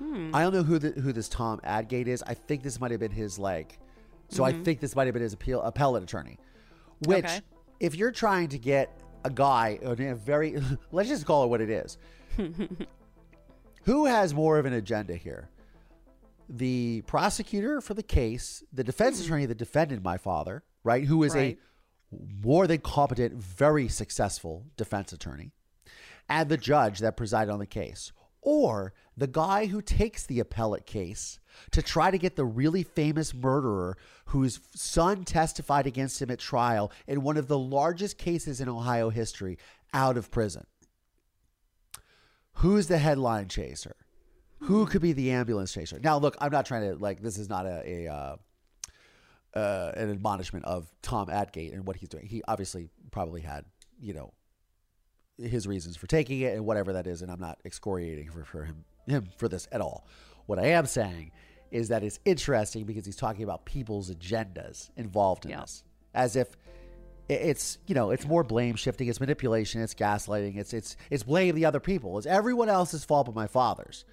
I 0.00 0.42
don't 0.42 0.52
know 0.52 0.62
who 0.62 0.78
the, 0.78 0.90
who 1.00 1.12
this 1.12 1.28
Tom 1.28 1.60
Adgate 1.64 2.08
is. 2.08 2.22
I 2.26 2.34
think 2.34 2.62
this 2.62 2.80
might 2.80 2.90
have 2.90 3.00
been 3.00 3.10
his 3.10 3.38
like. 3.38 3.78
So 4.28 4.44
I 4.44 4.52
mm-hmm. 4.52 4.62
think 4.62 4.80
this 4.80 4.96
might 4.96 5.06
have 5.06 5.14
been 5.14 5.22
his 5.22 5.32
appeal 5.32 5.62
appellate 5.62 6.02
attorney. 6.02 6.38
Which, 7.04 7.24
Okay. 7.24 7.40
if 7.80 7.94
you're 7.94 8.12
trying 8.12 8.48
to 8.48 8.58
get 8.58 8.90
a 9.24 9.30
guy 9.30 9.78
in 9.80 10.08
a 10.08 10.14
very, 10.14 10.60
let's 10.92 11.08
just 11.08 11.26
call 11.26 11.44
it 11.44 11.48
what 11.48 11.60
it 11.60 11.70
is. 11.70 11.98
who 13.84 14.06
has 14.06 14.34
more 14.34 14.58
of 14.58 14.66
an 14.66 14.72
agenda 14.72 15.14
here? 15.14 15.48
The 16.48 17.02
prosecutor 17.06 17.80
for 17.80 17.94
the 17.94 18.02
case, 18.02 18.62
the 18.72 18.84
defense 18.84 19.18
hmm. 19.18 19.24
attorney 19.24 19.46
that 19.46 19.58
defended 19.58 20.02
my 20.02 20.16
father, 20.16 20.62
right? 20.84 21.04
Who 21.04 21.22
is 21.22 21.34
Right. 21.34 21.58
a 21.58 21.66
more 22.44 22.66
than 22.66 22.78
competent, 22.78 23.34
very 23.34 23.88
successful 23.88 24.66
defense 24.76 25.12
attorney, 25.12 25.52
and 26.28 26.48
the 26.48 26.56
judge 26.56 27.00
that 27.00 27.16
presided 27.16 27.50
on 27.50 27.58
the 27.58 27.66
case, 27.66 28.12
or 28.46 28.92
the 29.16 29.26
guy 29.26 29.66
who 29.66 29.82
takes 29.82 30.24
the 30.24 30.38
appellate 30.38 30.86
case 30.86 31.40
to 31.72 31.82
try 31.82 32.12
to 32.12 32.16
get 32.16 32.36
the 32.36 32.44
really 32.44 32.84
famous 32.84 33.34
murderer 33.34 33.98
whose 34.26 34.60
son 34.72 35.24
testified 35.24 35.84
against 35.84 36.22
him 36.22 36.30
at 36.30 36.38
trial 36.38 36.92
in 37.08 37.22
one 37.22 37.36
of 37.36 37.48
the 37.48 37.58
largest 37.58 38.18
cases 38.18 38.60
in 38.60 38.68
Ohio 38.68 39.10
history 39.10 39.58
out 39.92 40.16
of 40.16 40.30
prison. 40.30 40.64
Who's 42.58 42.86
the 42.86 42.98
headline 42.98 43.48
chaser? 43.48 43.96
Who 44.60 44.86
could 44.86 45.02
be 45.02 45.12
the 45.12 45.32
ambulance 45.32 45.72
chaser? 45.72 45.98
Now, 45.98 46.16
look, 46.16 46.36
I'm 46.40 46.52
not 46.52 46.66
trying 46.66 46.88
to 46.88 46.94
like. 47.02 47.20
This 47.20 47.38
is 47.38 47.48
not 47.48 47.66
a, 47.66 48.06
a 48.06 48.12
uh, 48.12 48.36
uh, 49.58 49.92
an 49.96 50.10
admonishment 50.10 50.64
of 50.64 50.88
Tom 51.02 51.28
Adgate 51.30 51.72
and 51.72 51.84
what 51.84 51.96
he's 51.96 52.08
doing. 52.08 52.26
He 52.26 52.42
obviously 52.46 52.90
probably 53.10 53.40
had, 53.40 53.64
you 54.00 54.14
know, 54.14 54.32
his 55.38 55.66
reasons 55.66 55.96
for 55.96 56.06
taking 56.06 56.40
it 56.40 56.54
and 56.54 56.64
whatever 56.64 56.92
that 56.94 57.06
is, 57.06 57.22
and 57.22 57.30
I'm 57.30 57.40
not 57.40 57.58
excoriating 57.64 58.30
for, 58.30 58.44
for 58.44 58.64
him 58.64 58.84
him 59.06 59.28
for 59.36 59.48
this 59.48 59.68
at 59.72 59.80
all. 59.80 60.06
What 60.46 60.58
I 60.58 60.66
am 60.66 60.86
saying 60.86 61.30
is 61.70 61.88
that 61.88 62.02
it's 62.02 62.18
interesting 62.24 62.84
because 62.84 63.04
he's 63.04 63.16
talking 63.16 63.42
about 63.42 63.64
people's 63.64 64.10
agendas 64.10 64.90
involved 64.96 65.44
in 65.44 65.52
Yeah. 65.52 65.60
this, 65.60 65.84
as 66.14 66.36
if 66.36 66.56
it's 67.28 67.78
you 67.86 67.94
know 67.94 68.10
it's 68.10 68.26
more 68.26 68.44
blame 68.44 68.76
shifting, 68.76 69.08
it's 69.08 69.20
manipulation, 69.20 69.80
it's 69.80 69.94
gaslighting, 69.94 70.56
it's 70.56 70.72
it's 70.72 70.96
it's 71.10 71.22
blame 71.22 71.54
the 71.54 71.64
other 71.64 71.80
people, 71.80 72.18
it's 72.18 72.26
everyone 72.26 72.68
else's 72.68 73.04
fault 73.04 73.26
but 73.26 73.34
my 73.34 73.46
father's. 73.46 74.04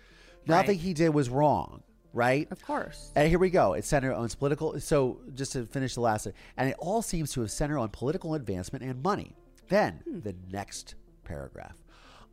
Nothing 0.45 0.77
he 0.77 0.93
did 0.93 1.09
was 1.09 1.29
wrong, 1.29 1.83
right? 2.11 2.51
Of 2.51 2.65
course. 2.65 3.11
And 3.15 3.29
here 3.29 3.39
we 3.39 3.49
go. 3.49 3.73
It's 3.73 3.87
centered 3.87 4.13
on 4.13 4.27
political. 4.29 4.77
So 4.81 5.21
just 5.35 5.53
to 5.53 5.65
finish 5.65 5.93
the 5.95 6.01
last, 6.01 6.27
and 6.57 6.69
it 6.69 6.75
all 6.79 7.01
seems 7.01 7.31
to 7.33 7.41
have 7.41 7.51
centered 7.51 7.79
on 7.79 7.89
political 7.89 8.33
advancement 8.33 8.83
and 8.83 9.01
money. 9.01 9.37
Then 9.69 10.01
hmm. 10.05 10.19
the 10.19 10.35
next 10.51 10.95
paragraph: 11.23 11.77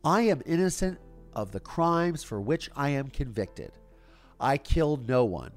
I 0.03 0.21
am 0.21 0.41
innocent 0.45 0.99
of 1.33 1.51
the 1.51 1.59
crimes 1.59 2.23
for 2.23 2.41
which 2.41 2.69
I 2.75 2.89
am 2.89 3.07
convicted. 3.07 3.71
I 4.39 4.57
killed 4.57 5.07
no 5.07 5.25
one. 5.25 5.51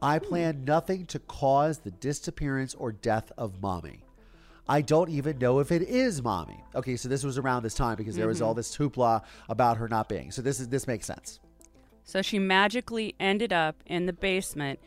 I 0.00 0.18
hmm. 0.18 0.26
planned 0.26 0.64
nothing 0.64 1.06
to 1.06 1.18
cause 1.18 1.78
the 1.78 1.90
disappearance 1.90 2.74
or 2.74 2.92
death 2.92 3.32
of 3.36 3.60
mommy. 3.60 4.04
I 4.68 4.82
don't 4.82 5.08
even 5.08 5.38
know 5.38 5.60
if 5.60 5.72
it 5.72 5.82
is 5.82 6.22
mommy. 6.22 6.62
Okay, 6.74 6.96
so 6.96 7.08
this 7.08 7.24
was 7.24 7.38
around 7.38 7.62
this 7.62 7.74
time 7.74 7.96
because 7.96 8.16
there 8.16 8.26
was 8.28 8.42
all 8.42 8.50
mm-hmm. 8.50 8.58
this 8.58 8.76
hoopla 8.76 9.22
about 9.48 9.78
her 9.78 9.88
not 9.88 10.08
being. 10.08 10.30
So 10.30 10.42
this 10.42 10.60
is 10.60 10.68
this 10.68 10.86
makes 10.86 11.06
sense. 11.06 11.40
So 12.04 12.22
she 12.22 12.38
magically 12.38 13.14
ended 13.18 13.52
up 13.52 13.82
in 13.86 14.06
the 14.06 14.12
basement 14.12 14.78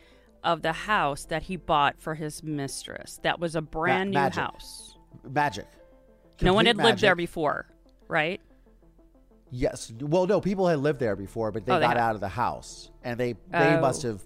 of 0.44 0.62
the 0.62 0.74
house 0.74 1.26
that 1.26 1.44
he 1.44 1.56
bought 1.56 2.00
for 2.00 2.16
his 2.16 2.44
mistress. 2.44 3.20
That 3.24 3.40
was 3.40 3.56
a 3.56 3.62
brand 3.62 4.12
new 4.12 4.16
magic. 4.16 4.42
house. 4.42 4.98
Magic. 5.28 5.68
no 6.42 6.54
one 6.54 6.66
had 6.66 6.78
lived 6.78 7.02
there 7.02 7.16
before, 7.16 7.68
right? 8.12 8.40
Yes. 9.50 9.92
Well, 10.00 10.28
no, 10.28 10.40
people 10.40 10.68
had 10.68 10.80
lived 10.80 11.00
there 11.00 11.16
before, 11.16 11.52
but 11.52 11.66
they 11.66 11.72
Oh, 11.74 11.76
they 11.80 11.82
got 11.86 11.98
had. 11.98 12.04
out 12.04 12.16
of 12.16 12.22
the 12.22 12.30
house, 12.30 12.90
and 13.04 13.20
they 13.20 13.34
they 13.50 13.76
Oh. 13.76 13.82
must 13.82 14.04
have 14.04 14.22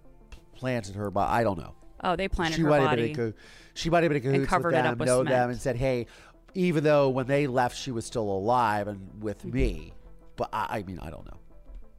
planted 0.54 0.96
her. 0.96 1.10
But 1.10 1.30
I 1.30 1.44
don't 1.44 1.58
know. 1.58 1.74
Oh, 2.04 2.16
they 2.16 2.28
planted 2.28 2.56
she 2.58 2.62
her 2.62 2.70
might 2.70 2.80
body. 2.86 3.08
have 3.08 3.16
been 3.18 3.32
co- 3.32 3.38
she 3.74 3.90
might 3.90 4.04
have 4.04 4.12
been 4.12 4.22
in 4.24 4.32
cahoots 4.34 4.50
covered 4.50 4.74
with 4.74 4.84
them, 4.84 4.94
up 4.94 4.98
with 5.00 5.08
know 5.08 5.20
cement. 5.20 5.30
them, 5.36 5.50
and 5.52 5.60
said, 5.60 5.76
"Hey, 5.78 6.06
even 6.54 6.84
though 6.84 7.10
when 7.10 7.26
they 7.28 7.48
left, 7.48 7.76
she 7.78 7.92
was 7.92 8.06
still 8.06 8.30
alive 8.30 8.88
and 8.88 9.24
with 9.24 9.40
Mm-hmm. 9.40 9.52
me." 9.52 9.94
But 10.36 10.50
I, 10.54 10.80
I 10.80 10.84
mean, 10.84 11.00
I 11.00 11.10
don't 11.10 11.26
know. 11.26 11.40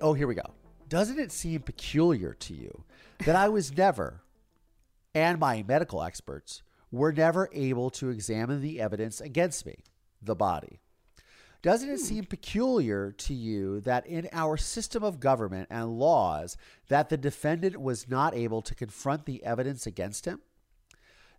Oh, 0.01 0.13
here 0.13 0.27
we 0.29 0.35
go. 0.35 0.55
Doesn't 0.89 1.19
it 1.19 1.33
seem 1.33 1.63
peculiar 1.63 2.35
to 2.35 2.55
you 2.55 2.85
that 3.25 3.35
I 3.35 3.49
was 3.49 3.77
never, 3.77 4.23
and 5.15 5.41
my 5.41 5.65
medical 5.67 6.03
experts 6.03 6.63
were 6.93 7.11
never 7.13 7.49
able 7.53 7.91
to 7.91 8.11
examine 8.11 8.61
the 8.61 8.81
evidence 8.81 9.21
against 9.21 9.67
me, 9.67 9.79
the 10.23 10.37
body? 10.37 10.81
Doesn't 11.63 11.91
it 11.91 12.01
seem 12.01 12.25
peculiar 12.25 13.13
to 13.13 13.35
you 13.35 13.81
that 13.81 14.07
in 14.07 14.29
our 14.33 14.57
system 14.57 15.03
of 15.03 15.21
government 15.21 15.69
and 15.71 15.99
laws 15.99 16.57
that 16.89 17.09
the 17.09 17.17
defendant 17.17 17.81
was 17.81 18.09
not 18.09 18.35
able 18.35 18.63
to 18.63 18.75
confront 18.75 19.25
the 19.25 19.45
evidence 19.45 19.87
against 19.87 20.25
him? 20.25 20.41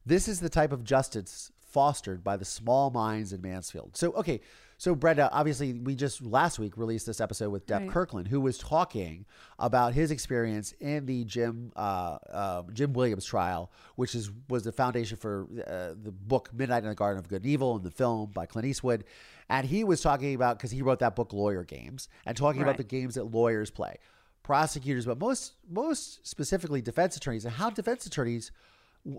This 0.05 0.27
is 0.27 0.39
the 0.39 0.49
type 0.49 0.71
of 0.71 0.83
justice 0.83 1.51
fostered 1.69 2.23
by 2.23 2.37
the 2.37 2.45
small 2.45 2.89
minds 2.89 3.33
in 3.33 3.41
Mansfield. 3.41 3.95
So, 3.95 4.11
okay, 4.13 4.39
so 4.77 4.93
Brenda, 4.93 5.29
obviously, 5.31 5.73
we 5.73 5.95
just 5.95 6.21
last 6.21 6.59
week 6.59 6.77
released 6.77 7.07
this 7.07 7.19
episode 7.19 7.49
with 7.49 7.65
Dep 7.65 7.81
Right. 7.81 7.89
Kirkland, 7.89 8.27
who 8.27 8.39
was 8.39 8.59
talking 8.59 9.25
about 9.57 9.93
his 9.93 10.11
experience 10.11 10.71
in 10.79 11.07
the 11.07 11.23
Jim 11.25 11.71
uh, 11.75 12.17
uh, 12.31 12.63
Jim 12.73 12.93
Williams 12.93 13.25
trial, 13.25 13.71
which 13.95 14.13
is 14.13 14.29
was 14.49 14.63
the 14.63 14.71
foundation 14.71 15.17
for 15.17 15.47
uh, 15.67 15.95
the 16.01 16.11
book 16.11 16.51
Midnight 16.53 16.83
in 16.83 16.89
the 16.89 16.95
Garden 16.95 17.17
of 17.17 17.27
Good 17.27 17.41
and 17.41 17.51
Evil 17.51 17.75
and 17.75 17.83
the 17.83 17.91
film 17.91 18.29
by 18.31 18.45
Clint 18.45 18.67
Eastwood. 18.67 19.03
And 19.49 19.65
he 19.65 19.83
was 19.83 20.01
talking 20.01 20.35
about 20.35 20.57
because 20.57 20.71
he 20.71 20.81
wrote 20.81 20.99
that 20.99 21.15
book, 21.15 21.33
Lawyer 21.33 21.63
Games, 21.63 22.09
and 22.25 22.35
talking 22.35 22.61
about 22.61 22.77
the 22.77 22.83
games 22.83 23.15
that 23.15 23.31
lawyers 23.31 23.69
play, 23.69 23.97
prosecutors, 24.43 25.05
but 25.05 25.19
most 25.19 25.53
most 25.69 26.27
specifically 26.27 26.81
defense 26.81 27.15
attorneys, 27.15 27.45
and 27.45 27.53
how 27.53 27.69
defense 27.69 28.05
attorneys 28.05 28.51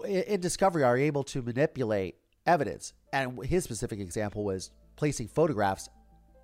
in 0.07 0.41
discovery 0.41 0.83
are 0.85 0.97
able 0.97 1.25
to 1.25 1.41
manipulate 1.43 2.17
evidence. 2.47 2.93
And 3.13 3.43
his 3.45 3.65
specific 3.65 4.01
example 4.01 4.45
was 4.45 4.71
placing 4.97 5.29
photographs 5.29 5.89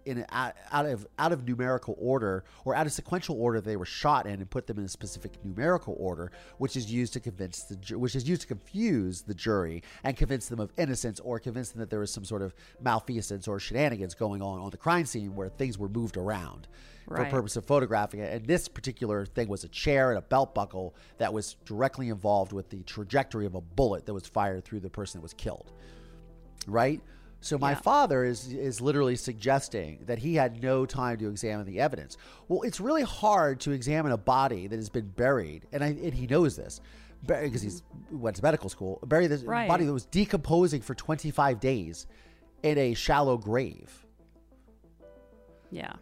in 0.07 0.25
out 0.31 0.55
out 0.71 0.87
of 0.87 1.07
out 1.19 1.33
of 1.33 1.47
numerical 1.47 1.97
order 1.99 2.45
or 2.65 2.75
out 2.75 2.87
of 2.87 2.93
sequential 2.93 3.41
order 3.41 3.61
they 3.61 3.77
were 3.77 3.85
shot 3.85 4.27
in 4.27 4.35
and 4.35 4.51
put 4.51 4.67
them 4.67 4.79
in 4.79 4.85
a 4.85 4.89
specific 4.89 5.33
numerical 5.45 5.97
order, 5.99 6.31
which 6.59 6.77
is 6.77 6.91
used 6.91 7.13
to 7.13 7.21
convince 7.21 7.65
the 7.65 7.99
which 7.99 8.15
is 8.15 8.29
used 8.29 8.43
to 8.43 8.47
confuse 8.47 9.23
the 9.23 9.35
jury 9.35 9.83
and 10.03 10.17
convince 10.17 10.49
them 10.49 10.61
of 10.61 10.73
innocence 10.77 11.21
or 11.21 11.39
convince 11.39 11.71
them 11.71 11.81
that 11.81 11.91
there 11.91 12.01
was 12.01 12.13
some 12.13 12.25
sort 12.25 12.43
of 12.43 12.55
malfeasance 12.81 13.49
or 13.49 13.59
shenanigans 13.59 14.15
going 14.15 14.43
on 14.43 14.61
on 14.61 14.71
the 14.71 14.77
crime 14.77 15.07
scene 15.07 15.35
where 15.35 15.49
things 15.49 15.79
were 15.79 15.89
moved 15.89 16.17
around 16.17 16.69
for 17.07 17.15
Right. 17.15 17.31
purpose 17.31 17.57
of 17.57 17.67
photographing 17.67 18.21
it. 18.21 18.33
And 18.33 18.47
this 18.47 18.67
particular 18.67 19.27
thing 19.27 19.49
was 19.49 19.65
a 19.65 19.69
chair 19.69 20.11
and 20.11 20.19
a 20.19 20.23
belt 20.23 20.55
buckle 20.55 20.95
that 21.19 21.33
was 21.33 21.57
directly 21.65 22.09
involved 22.09 22.53
with 22.53 22.71
the 22.71 22.83
trajectory 22.85 23.45
of 23.47 23.55
a 23.55 23.61
bullet 23.61 24.07
that 24.07 24.15
was 24.15 24.27
fired 24.27 24.65
through 24.65 24.81
the 24.81 24.91
person 24.91 25.21
that 25.21 25.23
was 25.23 25.35
killed. 25.35 25.73
Right? 26.67 27.03
So 27.45 27.59
my 27.59 27.73
Yeah. 27.73 27.81
father 27.81 28.25
is 28.25 28.49
is 28.49 28.81
literally 28.81 29.17
suggesting 29.17 29.99
that 30.07 30.19
he 30.19 30.35
had 30.35 30.63
no 30.63 30.87
time 30.87 31.19
to 31.19 31.29
examine 31.29 31.67
the 31.67 31.79
evidence. 31.79 32.17
Well, 32.49 32.63
it's 32.63 32.81
really 32.81 33.03
hard 33.03 33.61
to 33.61 33.73
examine 33.73 34.13
a 34.13 34.17
body 34.17 34.67
that 34.67 34.77
has 34.77 34.89
been 34.89 35.09
buried, 35.11 35.67
and 35.71 35.85
I, 35.85 35.89
and 35.89 36.15
he 36.15 36.27
knows 36.27 36.57
this 36.57 36.81
because 37.27 37.61
he's 37.61 37.83
went 38.11 38.37
to 38.37 38.43
medical 38.43 38.71
school. 38.71 38.99
Bury 39.05 39.27
this 39.27 39.43
Right. 39.43 39.69
body 39.69 39.85
that 39.85 39.93
was 39.93 40.07
decomposing 40.07 40.81
for 40.81 40.95
25 40.95 41.61
days 41.61 42.07
in 42.63 42.79
a 42.79 42.95
shallow 42.95 43.37
grave. 43.37 44.07
Yeah. 45.71 45.93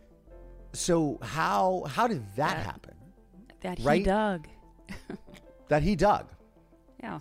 So 0.72 1.18
how 1.22 1.82
how 1.88 2.06
did 2.06 2.22
that 2.36 2.56
That- 2.56 2.66
happen? 2.66 2.94
That 3.62 3.78
he 3.78 3.84
Right? 3.84 4.04
dug. 4.04 4.46
That 5.68 5.82
he 5.82 5.96
dug. 5.96 6.28
Yeah. 7.02 7.18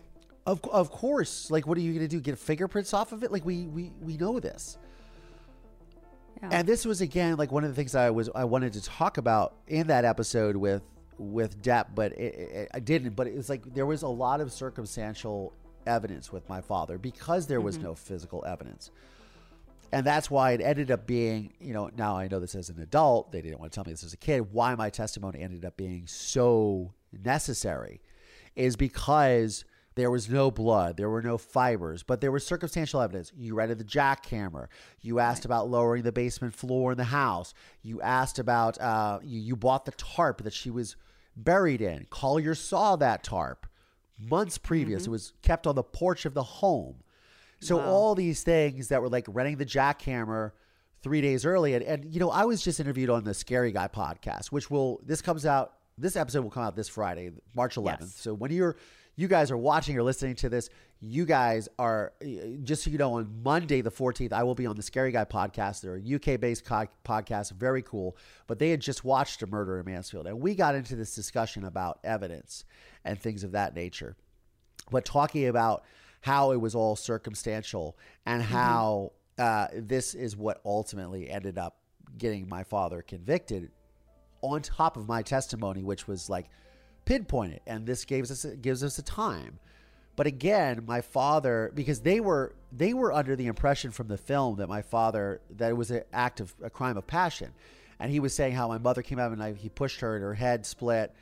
Of, 0.51 0.65
of 0.65 0.91
course. 0.91 1.49
Like, 1.49 1.65
what 1.65 1.77
are 1.77 1.81
you 1.81 1.93
going 1.93 2.03
to 2.03 2.09
do? 2.09 2.19
Get 2.19 2.37
fingerprints 2.37 2.93
off 2.93 3.13
of 3.13 3.23
it? 3.23 3.31
Like, 3.31 3.45
we 3.45 3.67
we, 3.67 3.93
we 4.01 4.17
know 4.17 4.39
this. 4.39 4.77
Yeah. 6.41 6.49
And 6.51 6.67
this 6.67 6.85
was 6.85 6.99
again 6.99 7.37
like 7.37 7.53
one 7.53 7.63
of 7.63 7.69
the 7.69 7.75
things 7.75 7.95
I 7.95 8.09
was 8.09 8.29
I 8.35 8.43
wanted 8.43 8.73
to 8.73 8.83
talk 8.83 9.17
about 9.17 9.55
in 9.67 9.87
that 9.87 10.03
episode 10.03 10.57
with 10.57 10.81
with 11.17 11.61
Dep, 11.61 11.95
but 11.95 12.11
it, 12.13 12.33
it, 12.35 12.69
I 12.73 12.79
didn't. 12.81 13.15
But 13.15 13.27
it 13.27 13.35
was 13.35 13.47
like 13.47 13.73
there 13.73 13.85
was 13.85 14.01
a 14.01 14.09
lot 14.09 14.41
of 14.41 14.51
circumstantial 14.51 15.53
evidence 15.87 16.33
with 16.33 16.47
my 16.49 16.59
father 16.59 16.97
because 16.97 17.47
there 17.47 17.61
was 17.61 17.75
mm-hmm. 17.75 17.85
no 17.85 17.95
physical 17.95 18.43
evidence. 18.45 18.91
And 19.93 20.05
that's 20.05 20.29
why 20.29 20.51
it 20.51 20.61
ended 20.61 20.91
up 20.91 21.05
being, 21.05 21.53
you 21.59 21.73
know, 21.73 21.91
now 21.97 22.17
I 22.17 22.27
know 22.27 22.39
this 22.39 22.55
as 22.55 22.69
an 22.69 22.81
adult. 22.81 23.31
They 23.31 23.41
didn't 23.41 23.59
want 23.59 23.71
to 23.71 23.75
tell 23.75 23.83
me 23.83 23.91
this 23.91 24.03
as 24.03 24.13
a 24.13 24.17
kid. 24.17 24.51
Why 24.51 24.75
my 24.75 24.89
testimony 24.89 25.41
ended 25.41 25.65
up 25.65 25.75
being 25.77 26.07
so 26.07 26.93
necessary 27.11 28.01
is 28.55 28.75
because 28.75 29.65
there 30.01 30.09
was 30.09 30.27
no 30.29 30.49
blood, 30.49 30.97
there 30.97 31.09
were 31.11 31.21
no 31.21 31.37
fibers, 31.37 32.01
but 32.01 32.21
there 32.21 32.31
was 32.31 32.43
circumstantial 32.43 33.01
evidence. 33.01 33.31
You 33.37 33.53
rented 33.53 33.77
the 33.77 33.83
jackhammer. 33.83 34.65
You 34.99 35.19
asked 35.19 35.45
about 35.45 35.69
lowering 35.69 36.01
the 36.01 36.11
basement 36.11 36.55
floor 36.55 36.91
in 36.91 36.97
the 36.97 37.03
house. 37.03 37.53
You 37.83 38.01
asked 38.01 38.39
about, 38.39 38.81
uh, 38.81 39.19
you, 39.21 39.39
you 39.39 39.55
bought 39.55 39.85
the 39.85 39.91
tarp 39.91 40.43
that 40.43 40.53
she 40.53 40.71
was 40.71 40.95
buried 41.35 41.81
in. 41.81 42.07
Collier 42.09 42.55
saw 42.55 42.95
that 42.95 43.23
tarp 43.23 43.67
months 44.19 44.57
previous. 44.57 45.05
It 45.05 45.11
was 45.11 45.33
kept 45.43 45.67
on 45.67 45.75
the 45.75 45.83
porch 45.83 46.25
of 46.25 46.33
the 46.33 46.43
home. 46.43 47.03
So 47.59 47.79
all 47.79 48.15
these 48.15 48.41
things 48.41 48.87
that 48.87 49.03
were 49.03 49.09
like 49.09 49.25
renting 49.27 49.57
the 49.57 49.67
jackhammer 49.67 50.53
three 51.03 51.21
days 51.21 51.45
early, 51.45 51.75
and, 51.75 51.83
and 51.83 52.05
you 52.11 52.19
know, 52.19 52.31
I 52.31 52.45
was 52.45 52.63
just 52.63 52.79
interviewed 52.79 53.11
on 53.11 53.23
the 53.23 53.35
Scary 53.35 53.71
Guy 53.71 53.87
podcast, 53.87 54.47
which 54.47 54.71
will 54.71 54.99
this 55.05 55.21
comes 55.21 55.45
out. 55.45 55.73
This 55.95 56.15
episode 56.15 56.41
will 56.41 56.49
come 56.49 56.63
out 56.63 56.75
this 56.75 56.89
Friday, 56.89 57.29
March 57.53 57.75
11th. 57.75 57.97
Yes. 57.99 58.15
So 58.15 58.33
when 58.33 58.49
you're 58.49 58.77
you 59.15 59.27
guys 59.27 59.51
are 59.51 59.57
watching 59.57 59.97
or 59.97 60.03
listening 60.03 60.35
to 60.35 60.49
this, 60.49 60.69
you 60.99 61.25
guys 61.25 61.67
are 61.79 62.13
just 62.63 62.83
so 62.83 62.89
you 62.89 62.97
know 62.97 63.13
on 63.13 63.41
Monday 63.43 63.81
the 63.81 63.91
14th, 63.91 64.33
I 64.33 64.43
will 64.43 64.55
be 64.55 64.65
on 64.65 64.75
the 64.75 64.81
Scary 64.83 65.11
Guy 65.11 65.25
podcast. 65.25 65.81
They're 65.81 65.95
a 65.95 66.15
UK 66.15 66.39
based 66.39 66.65
co- 66.65 66.87
podcast, 67.03 67.51
very 67.53 67.81
cool. 67.81 68.15
But 68.47 68.59
they 68.59 68.69
had 68.69 68.81
just 68.81 69.03
watched 69.03 69.41
a 69.41 69.47
murder 69.47 69.79
in 69.79 69.85
Mansfield, 69.85 70.27
and 70.27 70.39
we 70.39 70.55
got 70.55 70.75
into 70.75 70.95
this 70.95 71.15
discussion 71.15 71.65
about 71.65 71.99
evidence 72.03 72.65
and 73.03 73.19
things 73.19 73.43
of 73.43 73.53
that 73.53 73.75
nature 73.75 74.15
but 74.91 75.05
talking 75.05 75.47
about 75.47 75.83
how 76.21 76.51
it 76.51 76.57
was 76.57 76.75
all 76.75 76.95
circumstantial 76.95 77.97
and 78.25 78.43
how 78.43 79.11
uh, 79.39 79.67
this 79.73 80.13
is 80.13 80.37
what 80.37 80.61
ultimately 80.65 81.29
ended 81.29 81.57
up 81.57 81.77
getting 82.17 82.47
my 82.47 82.63
father 82.63 83.01
convicted 83.01 83.71
on 84.41 84.61
top 84.61 84.97
of 84.97 85.07
my 85.07 85.21
testimony, 85.21 85.83
which 85.83 86.07
was 86.07 86.29
like 86.29 86.49
pinpointed, 87.05 87.61
and 87.65 87.85
this 87.85 88.05
gives 88.05 88.31
us 88.31 88.45
gives 88.61 88.83
us 88.83 88.97
a 88.97 89.03
time. 89.03 89.59
But 90.15 90.27
again, 90.27 90.83
my 90.85 91.01
father, 91.01 91.71
because 91.73 92.01
they 92.01 92.19
were 92.19 92.53
they 92.71 92.93
were 92.93 93.11
under 93.11 93.35
the 93.35 93.47
impression 93.47 93.91
from 93.91 94.07
the 94.07 94.17
film 94.17 94.57
that 94.57 94.67
my 94.67 94.81
father 94.81 95.41
that 95.57 95.69
it 95.69 95.77
was 95.77 95.91
an 95.91 96.03
act 96.13 96.39
of 96.39 96.53
a 96.61 96.69
crime 96.69 96.97
of 96.97 97.07
passion, 97.07 97.51
and 97.99 98.11
he 98.11 98.19
was 98.19 98.33
saying 98.33 98.53
how 98.53 98.67
my 98.67 98.77
mother 98.77 99.01
came 99.01 99.19
out 99.19 99.31
and 99.31 99.41
I, 99.41 99.53
he 99.53 99.69
pushed 99.69 100.01
her 100.01 100.15
and 100.15 100.23
her 100.23 100.33
head 100.33 100.65
split. 100.65 101.13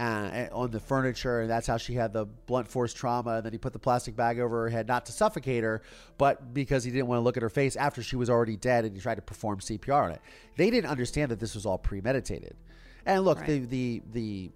Uh, 0.00 0.46
on 0.52 0.70
the 0.70 0.78
furniture, 0.78 1.40
and 1.40 1.50
that's 1.50 1.66
how 1.66 1.76
she 1.76 1.94
had 1.94 2.12
the 2.12 2.24
blunt 2.24 2.68
force 2.68 2.94
trauma. 2.94 3.38
And 3.38 3.44
then 3.44 3.50
he 3.50 3.58
put 3.58 3.72
the 3.72 3.80
plastic 3.80 4.14
bag 4.14 4.38
over 4.38 4.62
her 4.62 4.68
head, 4.68 4.86
not 4.86 5.06
to 5.06 5.12
suffocate 5.12 5.64
her, 5.64 5.82
but 6.18 6.54
because 6.54 6.84
he 6.84 6.92
didn't 6.92 7.08
want 7.08 7.18
to 7.18 7.24
look 7.24 7.36
at 7.36 7.42
her 7.42 7.48
face 7.48 7.74
after 7.74 8.00
she 8.00 8.14
was 8.14 8.30
already 8.30 8.56
dead, 8.56 8.84
and 8.84 8.94
he 8.94 9.00
tried 9.00 9.16
to 9.16 9.22
perform 9.22 9.58
CPR 9.58 10.04
on 10.04 10.12
it. 10.12 10.20
They 10.56 10.70
didn't 10.70 10.88
understand 10.88 11.32
that 11.32 11.40
this 11.40 11.56
was 11.56 11.66
all 11.66 11.78
premeditated. 11.78 12.54
And 13.06 13.24
look, 13.24 13.44
the 13.44 13.58
the 13.58 14.02
the 14.12 14.50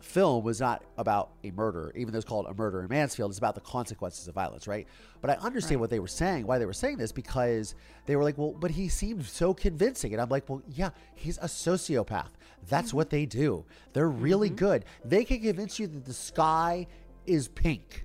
film 0.00 0.44
was 0.44 0.60
not 0.60 0.84
about 0.98 1.30
a 1.44 1.50
murder, 1.50 1.92
even 1.94 2.12
though 2.12 2.18
it's 2.18 2.26
called 2.26 2.46
a 2.46 2.54
murder 2.54 2.80
in 2.80 2.88
Mansfield. 2.88 3.30
It's 3.30 3.38
about 3.38 3.54
the 3.54 3.60
consequences 3.60 4.28
of 4.28 4.34
violence, 4.34 4.66
right? 4.66 4.86
But 5.20 5.30
I 5.30 5.34
understand 5.34 5.80
what 5.80 5.90
they 5.90 5.98
were 5.98 6.06
saying, 6.06 6.46
why 6.46 6.58
they 6.58 6.66
were 6.66 6.72
saying 6.72 6.98
this, 6.98 7.12
because 7.12 7.74
they 8.06 8.16
were 8.16 8.22
like, 8.22 8.38
well, 8.38 8.52
but 8.52 8.70
he 8.70 8.88
seemed 8.88 9.24
so 9.24 9.54
convincing. 9.54 10.12
And 10.12 10.20
I'm 10.20 10.28
like, 10.28 10.48
well, 10.48 10.62
yeah, 10.68 10.90
he's 11.14 11.38
a 11.38 11.46
sociopath. 11.46 12.28
That's 12.68 12.88
mm-hmm. 12.88 12.96
what 12.96 13.10
they 13.10 13.26
do. 13.26 13.64
They're 13.92 14.08
really 14.08 14.48
mm-hmm. 14.48 14.56
good. 14.56 14.84
They 15.04 15.24
can 15.24 15.40
convince 15.40 15.78
you 15.78 15.86
that 15.86 16.04
the 16.04 16.14
sky 16.14 16.86
is 17.26 17.48
pink, 17.48 18.04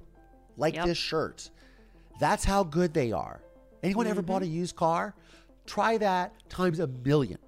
like 0.57 0.75
Yep. 0.75 0.85
this 0.85 0.97
shirt. 0.97 1.49
That's 2.19 2.43
how 2.43 2.63
good 2.63 2.93
they 2.93 3.11
are. 3.11 3.41
Anyone 3.83 4.07
ever 4.07 4.21
mm-hmm. 4.21 4.27
bought 4.27 4.41
a 4.43 4.47
used 4.47 4.75
car? 4.75 5.15
Try 5.65 5.97
that 5.97 6.33
times 6.49 6.79
a 6.79 6.87
million. 6.87 7.39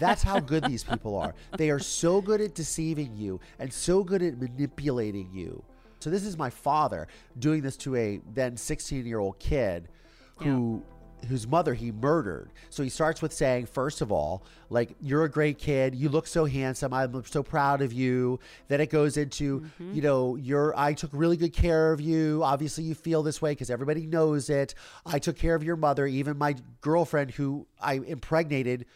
That's 0.00 0.22
how 0.22 0.40
good 0.40 0.64
these 0.64 0.84
people 0.84 1.16
are. 1.16 1.34
They 1.56 1.70
are 1.70 1.78
so 1.78 2.20
good 2.20 2.40
at 2.40 2.54
deceiving 2.54 3.16
you 3.16 3.40
and 3.58 3.72
so 3.72 4.02
good 4.02 4.22
at 4.22 4.38
manipulating 4.38 5.30
you. 5.32 5.62
So 6.00 6.10
this 6.10 6.24
is 6.24 6.36
my 6.36 6.50
father 6.50 7.06
doing 7.38 7.62
this 7.62 7.76
to 7.78 7.94
a 7.94 8.20
then 8.34 8.56
16-year-old 8.56 9.38
kid 9.38 9.88
who 10.36 10.82
whose 11.28 11.46
mother 11.46 11.74
he 11.74 11.92
murdered. 11.92 12.50
So 12.70 12.82
he 12.82 12.88
starts 12.88 13.22
with 13.22 13.32
saying 13.32 13.66
first 13.66 14.00
of 14.00 14.10
all, 14.10 14.42
like 14.70 14.96
you're 15.00 15.24
a 15.24 15.30
great 15.30 15.58
kid, 15.58 15.94
you 15.94 16.08
look 16.08 16.26
so 16.26 16.44
handsome, 16.44 16.92
I'm 16.92 17.24
so 17.24 17.42
proud 17.42 17.82
of 17.82 17.92
you. 17.92 18.40
Then 18.68 18.80
it 18.80 18.90
goes 18.90 19.16
into, 19.16 19.60
mm-hmm. 19.60 19.94
you 19.94 20.02
know, 20.02 20.36
you're 20.36 20.74
I 20.76 20.94
took 20.94 21.10
really 21.12 21.36
good 21.36 21.52
care 21.52 21.92
of 21.92 22.00
you. 22.00 22.42
Obviously 22.42 22.84
you 22.84 22.94
feel 22.94 23.22
this 23.22 23.40
way 23.40 23.52
because 23.52 23.70
everybody 23.70 24.06
knows 24.06 24.50
it. 24.50 24.74
I 25.06 25.18
took 25.18 25.36
care 25.36 25.54
of 25.54 25.62
your 25.62 25.76
mother, 25.76 26.06
even 26.06 26.36
my 26.38 26.56
girlfriend 26.80 27.30
who 27.32 27.66
I 27.80 27.94
impregnated 27.94 28.86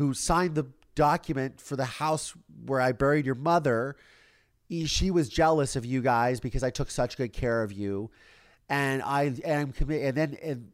who 0.00 0.14
signed 0.14 0.54
the 0.54 0.64
document 0.94 1.60
for 1.60 1.76
the 1.76 1.84
house 1.84 2.32
where 2.64 2.80
I 2.80 2.92
buried 2.92 3.26
your 3.26 3.34
mother, 3.34 3.96
she 4.86 5.10
was 5.10 5.28
jealous 5.28 5.76
of 5.76 5.84
you 5.84 6.00
guys 6.00 6.40
because 6.40 6.62
I 6.62 6.70
took 6.70 6.90
such 6.90 7.18
good 7.18 7.34
care 7.34 7.62
of 7.62 7.70
you, 7.70 8.10
and 8.70 9.02
I 9.02 9.34
am 9.44 9.72
committed. 9.72 10.06
And 10.08 10.16
then 10.16 10.38
and, 10.42 10.72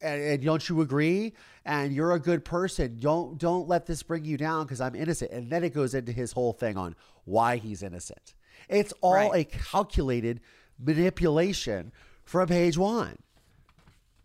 and, 0.00 0.22
and 0.22 0.42
don't 0.42 0.66
you 0.70 0.80
agree? 0.80 1.34
And 1.66 1.92
you're 1.92 2.12
a 2.12 2.18
good 2.18 2.42
person. 2.42 2.96
Don't 2.98 3.36
don't 3.36 3.68
let 3.68 3.84
this 3.84 4.02
bring 4.02 4.24
you 4.24 4.38
down 4.38 4.64
because 4.64 4.80
I'm 4.80 4.94
innocent. 4.94 5.32
And 5.32 5.50
then 5.50 5.62
it 5.62 5.74
goes 5.74 5.92
into 5.92 6.12
his 6.12 6.32
whole 6.32 6.54
thing 6.54 6.78
on 6.78 6.96
why 7.26 7.56
he's 7.56 7.82
innocent. 7.82 8.32
It's 8.70 8.94
all 9.02 9.12
Right. 9.12 9.34
a 9.34 9.44
calculated 9.44 10.40
manipulation 10.78 11.92
from 12.24 12.48
page 12.48 12.78
one. 12.78 13.18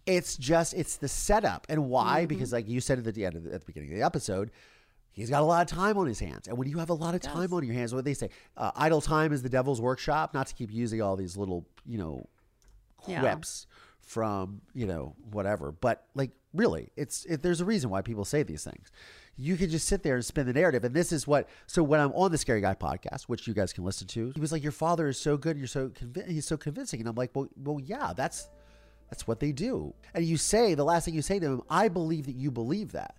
It's 0.06 0.38
just 0.38 0.74
it's 0.76 0.98
the 0.98 1.08
setup 1.08 1.66
and 1.70 1.90
why 1.90 2.26
because 2.26 2.54
like 2.54 2.68
you 2.68 2.80
said 2.80 3.00
at 3.06 3.14
the 3.16 3.26
end 3.26 3.36
of 3.36 3.44
the, 3.44 3.54
at 3.54 3.62
the 3.62 3.66
beginning 3.66 3.92
of 3.92 3.98
the 3.98 4.04
episode, 4.06 4.52
he's 5.12 5.30
got 5.30 5.42
a 5.42 5.46
lot 5.46 5.62
of 5.70 5.76
time 5.78 5.98
on 5.98 6.06
his 6.06 6.20
hands, 6.20 6.48
and 6.48 6.58
when 6.58 6.68
you 6.70 6.78
have 6.78 6.90
a 6.90 6.94
lot 6.94 7.16
of 7.16 7.22
time 7.22 7.52
on 7.54 7.64
your 7.64 7.74
hands, 7.74 7.94
what 7.94 8.06
they 8.06 8.14
say, 8.14 8.30
uh, 8.58 8.72
idle 8.76 9.02
time 9.02 9.34
is 9.34 9.42
the 9.42 9.50
devil's 9.50 9.82
workshop. 9.82 10.34
Not 10.34 10.48
to 10.48 10.54
keep 10.54 10.72
using 10.72 11.02
all 11.02 11.16
these 11.16 11.36
little 11.38 11.66
you 11.86 11.98
know 11.98 12.28
Yeah. 13.08 13.22
quips 13.22 13.66
from 14.02 14.62
you 14.76 14.86
know 14.86 15.16
whatever, 15.32 15.72
but 15.72 16.06
like 16.14 16.32
really, 16.54 16.90
it's 16.96 17.26
it, 17.26 17.42
there's 17.42 17.62
a 17.62 17.66
reason 17.66 17.90
why 17.90 18.02
people 18.02 18.26
say 18.26 18.44
these 18.44 18.64
things. 18.64 18.92
You 19.38 19.58
can 19.58 19.70
just 19.70 19.88
sit 19.88 20.02
there 20.04 20.16
and 20.16 20.24
spin 20.24 20.46
the 20.46 20.54
narrative, 20.54 20.84
and 20.86 20.96
this 20.96 21.12
is 21.12 21.28
what. 21.28 21.50
So 21.68 21.82
when 21.84 22.00
I'm 22.00 22.14
on 22.14 22.32
the 22.32 22.38
Scary 22.38 22.62
Guy 22.62 22.76
podcast, 22.76 23.24
which 23.24 23.48
you 23.48 23.54
guys 23.54 23.74
can 23.74 23.84
listen 23.84 24.08
to, 24.10 24.32
he 24.36 24.40
was 24.40 24.52
like, 24.52 24.62
"Your 24.64 24.72
father 24.72 25.08
is 25.10 25.20
so 25.20 25.36
good, 25.36 25.58
you're 25.58 25.68
so 25.68 25.90
convi- 25.90 26.28
he's 26.30 26.46
so 26.46 26.56
convincing," 26.58 27.00
and 27.02 27.10
I'm 27.10 27.16
like, 27.16 27.32
"Well, 27.34 27.50
well, 27.58 27.80
yeah, 27.84 28.14
that's 28.16 28.48
that's 29.10 29.28
what 29.28 29.40
they 29.40 29.52
do." 29.52 29.94
And 30.14 30.26
you 30.26 30.38
say 30.38 30.74
the 30.74 30.86
last 30.86 31.06
thing 31.06 31.14
you 31.14 31.22
say 31.22 31.40
to 31.40 31.46
him, 31.46 31.62
"I 31.70 31.88
believe 31.88 32.26
that 32.26 32.36
you 32.36 32.52
believe 32.52 32.92
that." 32.94 33.16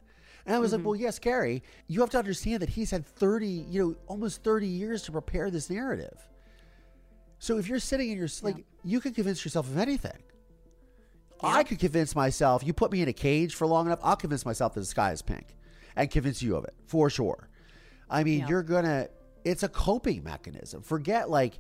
And 0.47 0.55
I 0.55 0.61
was 0.61 0.71
like, 0.71 0.79
mm-hmm. 0.79 0.89
well, 0.91 0.97
yes, 0.97 1.19
Gary, 1.19 1.65
you 1.89 2.01
have 2.01 2.11
to 2.11 2.19
understand 2.19 2.63
that 2.63 2.69
he's 2.69 2.93
had 2.93 3.05
30, 3.05 3.49
you 3.49 3.83
know, 3.83 3.97
almost 4.07 4.45
30 4.45 4.69
years 4.69 5.03
to 5.03 5.13
prepare 5.13 5.51
this 5.51 5.69
narrative. 5.69 6.17
So 7.41 7.59
if 7.59 7.67
you're 7.69 7.81
sitting 7.81 8.11
in 8.11 8.17
your, 8.17 8.29
like, 8.43 8.65
you 8.85 9.01
can 9.01 9.13
convince 9.13 9.45
yourself 9.45 9.67
of 9.67 9.77
anything. 9.77 10.17
I 11.43 11.65
could 11.65 11.81
convince 11.81 12.15
myself, 12.15 12.63
you 12.65 12.73
put 12.73 12.93
me 12.93 13.03
in 13.03 13.09
a 13.09 13.13
cage 13.13 13.57
for 13.57 13.67
long 13.67 13.87
enough, 13.87 13.99
I'll 14.03 14.17
convince 14.17 14.47
myself 14.47 14.75
that 14.75 14.81
the 14.81 14.87
sky 14.87 15.11
is 15.11 15.21
pink 15.21 15.57
and 15.97 16.09
convince 16.11 16.41
you 16.41 16.57
of 16.57 16.65
it 16.65 16.75
for 16.87 17.11
sure. 17.11 17.49
I 18.09 18.23
mean, 18.23 18.41
Yeah. 18.41 18.49
you're 18.49 18.63
going 18.63 18.85
to, 18.85 19.11
it's 19.45 19.65
a 19.65 19.69
coping 19.69 20.23
mechanism. 20.23 20.81
Forget 20.83 21.29
like 21.29 21.59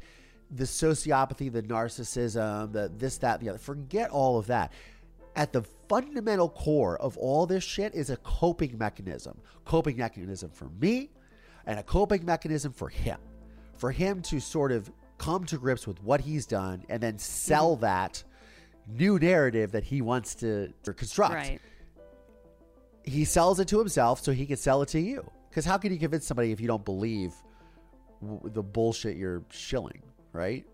the 0.50 0.64
sociopathy, 0.64 1.52
the 1.52 1.62
narcissism, 1.62 2.72
the 2.72 2.90
this, 2.96 3.18
that, 3.18 3.40
the 3.40 3.48
other. 3.48 3.58
Forget 3.58 4.10
all 4.10 4.38
of 4.38 4.46
that. 4.46 4.72
At 5.34 5.52
the 5.52 5.62
fundamental 5.88 6.48
core 6.48 6.96
of 6.98 7.16
all 7.18 7.46
this 7.46 7.62
shit 7.64 7.94
is 7.94 8.10
a 8.10 8.16
coping 8.18 8.78
mechanism. 8.78 9.38
Coping 9.64 9.96
mechanism 9.96 10.50
for 10.50 10.68
me 10.80 11.10
and 11.66 11.78
a 11.78 11.82
coping 11.82 12.24
mechanism 12.24 12.72
for 12.72 12.88
him. 12.88 13.18
For 13.76 13.90
him 13.90 14.22
to 14.22 14.40
sort 14.40 14.72
of 14.72 14.90
come 15.18 15.44
to 15.46 15.58
grips 15.58 15.86
with 15.86 16.02
what 16.02 16.20
he's 16.20 16.46
done 16.46 16.84
and 16.88 17.02
then 17.02 17.18
sell 17.18 17.72
Mm-hmm. 17.74 17.82
that 17.82 18.24
new 18.88 19.18
narrative 19.18 19.72
that 19.72 19.82
he 19.84 20.00
wants 20.00 20.36
to 20.36 20.72
construct. 20.84 21.34
Right. 21.34 21.60
He 23.02 23.24
sells 23.24 23.60
it 23.60 23.68
to 23.68 23.78
himself 23.78 24.22
so 24.22 24.32
he 24.32 24.46
can 24.46 24.56
sell 24.56 24.82
it 24.82 24.88
to 24.90 25.00
you. 25.00 25.28
Because 25.48 25.64
how 25.64 25.76
can 25.78 25.92
you 25.92 25.98
convince 25.98 26.26
somebody 26.26 26.52
if 26.52 26.60
you 26.60 26.66
don't 26.66 26.84
believe 26.84 27.32
w- 28.20 28.40
the 28.44 28.62
bullshit 28.62 29.16
you're 29.16 29.42
shilling, 29.50 30.02
right? 30.36 30.64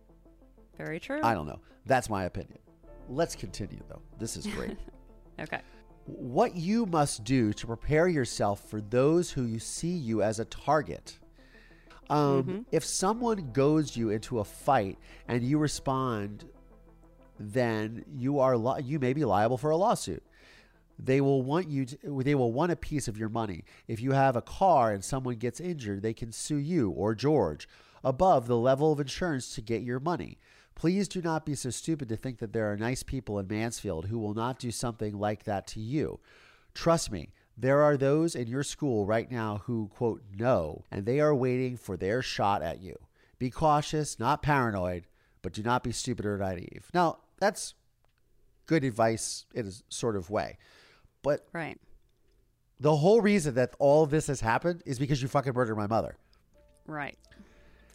Very 0.76 0.98
true. 1.00 1.20
I 1.22 1.34
don't 1.34 1.46
know. 1.46 1.60
That's 1.86 2.08
my 2.10 2.24
opinion. 2.24 2.58
Let's 3.08 3.34
continue, 3.34 3.80
though. 3.88 4.02
This 4.18 4.36
is 4.36 4.46
great. 4.46 4.76
Okay. 5.40 5.60
what 6.04 6.54
you 6.54 6.84
must 6.84 7.24
do 7.24 7.52
to 7.54 7.66
prepare 7.66 8.06
yourself 8.06 8.68
for 8.68 8.80
those 8.82 9.30
who 9.30 9.44
you 9.44 9.58
see 9.58 9.88
you 9.88 10.22
as 10.22 10.38
a 10.40 10.44
target. 10.44 11.18
Um, 12.10 12.66
If 12.70 12.84
someone 12.84 13.50
goes 13.52 13.96
you 13.96 14.10
into 14.10 14.40
a 14.40 14.44
fight 14.44 14.98
and 15.28 15.42
you 15.42 15.58
respond, 15.58 16.44
then 17.40 18.04
you 18.14 18.38
are 18.40 18.56
li- 18.56 18.82
you 18.84 18.98
may 18.98 19.14
be 19.14 19.24
liable 19.24 19.56
for 19.56 19.70
a 19.70 19.76
lawsuit. 19.76 20.22
They 20.98 21.20
will 21.22 21.42
want 21.42 21.68
you 21.68 21.86
to, 21.86 22.22
they 22.22 22.34
will 22.34 22.52
want 22.52 22.70
a 22.72 22.76
piece 22.76 23.08
of 23.08 23.16
your 23.16 23.30
money. 23.30 23.64
If 23.88 24.00
you 24.00 24.12
have 24.12 24.36
a 24.36 24.42
car 24.42 24.92
and 24.92 25.02
someone 25.02 25.36
gets 25.36 25.60
injured, 25.60 26.02
they 26.02 26.12
can 26.12 26.30
sue 26.30 26.56
you 26.58 26.90
or 26.90 27.14
George 27.14 27.66
above 28.04 28.46
the 28.46 28.56
level 28.56 28.92
of 28.92 29.00
insurance 29.00 29.54
to 29.54 29.60
get 29.60 29.82
your 29.82 30.00
money. 30.00 30.38
Please 30.74 31.06
do 31.08 31.20
not 31.20 31.44
be 31.44 31.54
so 31.54 31.70
stupid 31.70 32.08
to 32.08 32.16
think 32.16 32.38
that 32.38 32.52
there 32.52 32.70
are 32.72 32.76
nice 32.76 33.02
people 33.02 33.38
in 33.38 33.46
Mansfield 33.46 34.06
who 34.06 34.18
will 34.18 34.34
not 34.34 34.58
do 34.58 34.70
something 34.70 35.18
like 35.18 35.44
that 35.44 35.66
to 35.68 35.80
you. 35.80 36.18
Trust 36.74 37.12
me, 37.12 37.30
there 37.56 37.82
are 37.82 37.96
those 37.96 38.34
in 38.34 38.48
your 38.48 38.62
school 38.62 39.04
right 39.04 39.30
now 39.30 39.62
who, 39.66 39.88
quote, 39.88 40.22
know, 40.36 40.84
and 40.90 41.04
they 41.04 41.20
are 41.20 41.34
waiting 41.34 41.76
for 41.76 41.96
their 41.96 42.22
shot 42.22 42.62
at 42.62 42.80
you. 42.80 42.96
Be 43.38 43.50
cautious, 43.50 44.18
not 44.18 44.42
paranoid, 44.42 45.06
but 45.42 45.52
do 45.52 45.62
not 45.62 45.82
be 45.84 45.92
stupid 45.92 46.24
or 46.24 46.38
naive. 46.38 46.88
Now, 46.94 47.18
that's 47.38 47.74
good 48.66 48.84
advice 48.84 49.44
in 49.54 49.66
a 49.66 49.72
sort 49.90 50.16
of 50.16 50.30
way. 50.30 50.56
But 51.22 51.46
Right. 51.52 51.78
the 52.80 52.96
whole 52.96 53.20
reason 53.20 53.54
that 53.54 53.74
all 53.78 54.06
this 54.06 54.28
has 54.28 54.40
happened 54.40 54.82
is 54.86 54.98
because 54.98 55.20
you 55.20 55.28
fucking 55.28 55.52
murdered 55.52 55.76
my 55.76 55.86
mother. 55.86 56.16
Right. 56.86 57.18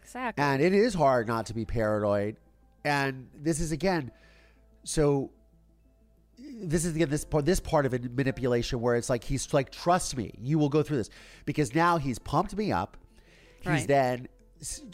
Exactly. 0.08 0.42
And 0.42 0.62
it 0.62 0.72
is 0.72 0.94
hard 0.94 1.28
not 1.28 1.46
to 1.46 1.54
be 1.54 1.64
paranoid. 1.66 2.36
And 2.84 3.28
this 3.34 3.60
is 3.60 3.72
again, 3.72 4.10
so 4.84 5.30
this 6.38 6.84
is 6.86 6.94
again 6.96 7.10
this 7.10 7.24
part 7.24 7.44
this 7.44 7.60
part 7.60 7.84
of 7.84 7.92
it 7.92 8.10
manipulation 8.16 8.80
where 8.80 8.96
it's 8.96 9.10
like 9.10 9.22
he's 9.22 9.52
like, 9.52 9.70
trust 9.70 10.16
me, 10.16 10.32
you 10.40 10.58
will 10.58 10.70
go 10.70 10.82
through 10.82 10.96
this 10.96 11.10
because 11.44 11.74
now 11.74 11.98
he's 11.98 12.18
pumped 12.18 12.56
me 12.56 12.72
up. 12.72 12.96
He's 13.60 13.66
Right. 13.66 13.88
then 13.88 14.28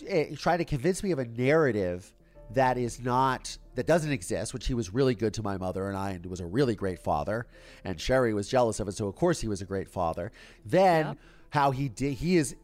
eh, 0.09 0.35
trying 0.37 0.59
to 0.59 0.65
convince 0.65 1.03
me 1.03 1.13
of 1.13 1.19
a 1.21 1.27
narrative 1.27 2.13
that 2.51 2.77
is 2.77 3.01
not 3.01 3.57
that 3.77 3.87
doesn't 3.87 4.11
exist, 4.11 4.53
which 4.53 4.67
he 4.67 4.75
was 4.75 4.93
really 4.93 5.15
good 5.15 5.35
to 5.35 5.43
my 5.43 5.57
mother 5.57 5.89
and 5.89 5.97
I 5.97 6.11
and 6.11 6.27
was 6.27 6.41
a 6.41 6.47
really 6.47 6.75
great 6.75 6.99
father. 6.99 7.47
And 7.85 8.01
Sherry 8.01 8.35
was 8.35 8.49
jealous 8.49 8.81
of 8.81 8.89
it, 8.89 8.93
so 8.93 9.07
of 9.07 9.15
course 9.15 9.41
he 9.41 9.49
was 9.49 9.61
a 9.61 9.65
great 9.65 9.89
father. 9.89 10.33
Then 10.65 11.07
Yep. 11.07 11.19
How 11.55 11.71
he 11.71 11.89
did 11.89 12.13
he 12.15 12.37
is 12.37 12.57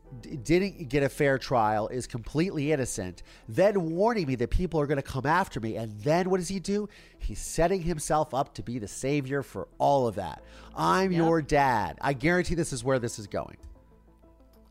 didn't 0.42 0.88
get 0.88 1.05
a 1.05 1.09
fair 1.09 1.38
trial 1.38 1.87
is 1.87 2.09
completely 2.09 2.72
innocent 2.72 3.22
then 3.48 3.92
warning 3.92 4.26
me 4.26 4.35
that 4.35 4.50
people 4.50 4.81
are 4.81 4.87
going 4.88 4.96
to 4.96 5.03
come 5.03 5.24
after 5.24 5.61
me 5.61 5.76
and 5.76 5.92
then 6.00 6.29
what 6.29 6.38
does 6.38 6.48
he 6.48 6.59
do 6.59 6.88
he's 7.20 7.38
setting 7.38 7.81
himself 7.81 8.35
up 8.35 8.53
to 8.53 8.64
be 8.64 8.81
the 8.81 8.88
savior 8.88 9.44
for 9.44 9.68
all 9.79 10.09
of 10.09 10.16
that 10.16 10.42
i'm 10.76 11.12
Yep. 11.12 11.18
your 11.18 11.40
dad 11.40 11.98
i 12.00 12.12
guarantee 12.12 12.57
this 12.57 12.72
is 12.72 12.83
where 12.83 12.98
this 12.98 13.20
is 13.20 13.29
going 13.29 13.57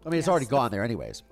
i 0.06 0.10
mean 0.10 0.20
it's 0.20 0.28
already 0.28 0.46
gone 0.46 0.70
there 0.70 0.84
anyways 0.84 1.24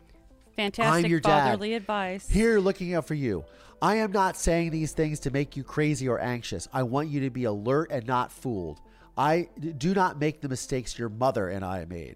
Fantastic 0.56 1.10
your 1.10 1.20
dad. 1.20 1.44
fatherly 1.52 1.74
advice. 1.74 2.28
here 2.30 2.58
looking 2.60 2.96
out 2.96 3.06
for 3.06 3.14
you. 3.14 3.46
I 3.80 3.98
am 3.98 4.12
not 4.12 4.36
saying 4.36 4.72
these 4.72 4.92
things 4.92 5.20
to 5.20 5.30
make 5.30 5.56
you 5.56 5.64
crazy 5.64 6.08
or 6.10 6.18
anxious. 6.20 6.68
I 6.74 6.82
want 6.82 7.10
you 7.10 7.20
to 7.20 7.30
be 7.30 7.44
alert 7.44 7.92
and 7.92 8.08
not 8.08 8.32
fooled. 8.32 8.80
I 9.16 9.50
do 9.78 9.94
not 9.94 10.20
make 10.20 10.42
the 10.42 10.50
mistakes 10.50 10.98
your 10.98 11.10
mother 11.10 11.48
and 11.50 11.64
I 11.64 11.86
made. 11.86 12.16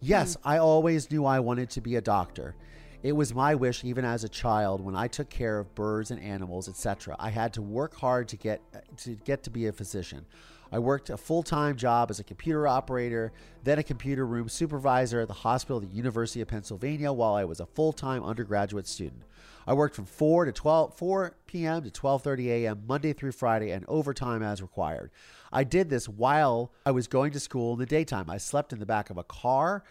Yes, 0.00 0.36
mm. 0.36 0.40
I 0.44 0.58
always 0.58 1.10
knew 1.10 1.24
I 1.24 1.40
wanted 1.40 1.70
to 1.70 1.80
be 1.80 1.96
a 1.96 2.00
doctor. 2.00 2.54
It 3.02 3.12
was 3.12 3.34
my 3.34 3.54
wish 3.54 3.84
even 3.84 4.04
as 4.04 4.24
a 4.24 4.28
child 4.28 4.80
when 4.82 4.94
I 4.94 5.08
took 5.08 5.30
care 5.30 5.58
of 5.58 5.74
birds 5.74 6.10
and 6.10 6.20
animals, 6.20 6.68
etc. 6.68 7.16
I 7.18 7.30
had 7.30 7.54
to 7.54 7.62
work 7.62 7.94
hard 7.94 8.28
to 8.28 8.36
get 8.36 8.60
to 8.98 9.14
get 9.24 9.42
to 9.44 9.50
be 9.50 9.66
a 9.66 9.72
physician. 9.72 10.26
I 10.72 10.78
worked 10.78 11.10
a 11.10 11.16
full-time 11.16 11.76
job 11.76 12.10
as 12.10 12.20
a 12.20 12.24
computer 12.24 12.68
operator, 12.68 13.32
then 13.64 13.78
a 13.78 13.82
computer 13.82 14.24
room 14.24 14.48
supervisor 14.48 15.20
at 15.20 15.28
the 15.28 15.34
hospital 15.34 15.82
at 15.82 15.88
the 15.88 15.96
University 15.96 16.40
of 16.40 16.48
Pennsylvania 16.48 17.12
while 17.12 17.34
I 17.34 17.44
was 17.44 17.58
a 17.58 17.66
full-time 17.66 18.22
undergraduate 18.22 18.86
student. 18.86 19.22
I 19.66 19.72
worked 19.72 19.96
from 19.96 20.04
4 20.04 20.44
to 20.44 20.52
12 20.52 20.94
4 20.94 21.34
p.m. 21.46 21.82
to 21.82 21.90
12:30 21.90 22.46
a.m. 22.46 22.82
Monday 22.86 23.12
through 23.12 23.32
Friday 23.32 23.70
and 23.70 23.84
overtime 23.88 24.42
as 24.42 24.62
required. 24.62 25.10
I 25.52 25.64
did 25.64 25.90
this 25.90 26.08
while 26.08 26.72
I 26.86 26.92
was 26.92 27.08
going 27.08 27.32
to 27.32 27.40
school 27.40 27.72
in 27.72 27.78
the 27.78 27.86
daytime. 27.86 28.30
I 28.30 28.38
slept 28.38 28.72
in 28.72 28.78
the 28.78 28.86
back 28.86 29.10
of 29.10 29.18
a 29.18 29.24
car 29.24 29.82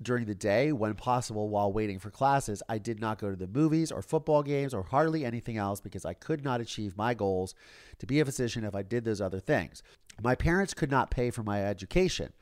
during 0.00 0.26
the 0.26 0.34
day 0.34 0.70
when 0.72 0.94
possible 0.94 1.48
while 1.48 1.72
waiting 1.72 1.98
for 1.98 2.10
classes. 2.10 2.62
I 2.68 2.78
did 2.78 3.00
not 3.00 3.18
go 3.18 3.30
to 3.30 3.36
the 3.36 3.48
movies 3.48 3.90
or 3.90 4.02
football 4.02 4.42
games 4.42 4.72
or 4.72 4.84
hardly 4.84 5.24
anything 5.24 5.56
else 5.56 5.80
because 5.80 6.04
I 6.04 6.14
could 6.14 6.44
not 6.44 6.60
achieve 6.60 6.96
my 6.96 7.14
goals 7.14 7.54
to 7.98 8.06
be 8.06 8.20
a 8.20 8.24
physician 8.24 8.64
if 8.64 8.74
I 8.74 8.82
did 8.82 9.04
those 9.04 9.20
other 9.20 9.40
things. 9.40 9.82
My 10.22 10.34
parents 10.34 10.74
could 10.74 10.90
not 10.90 11.10
pay 11.10 11.30
for 11.30 11.42
my 11.42 11.64
education. 11.64 12.32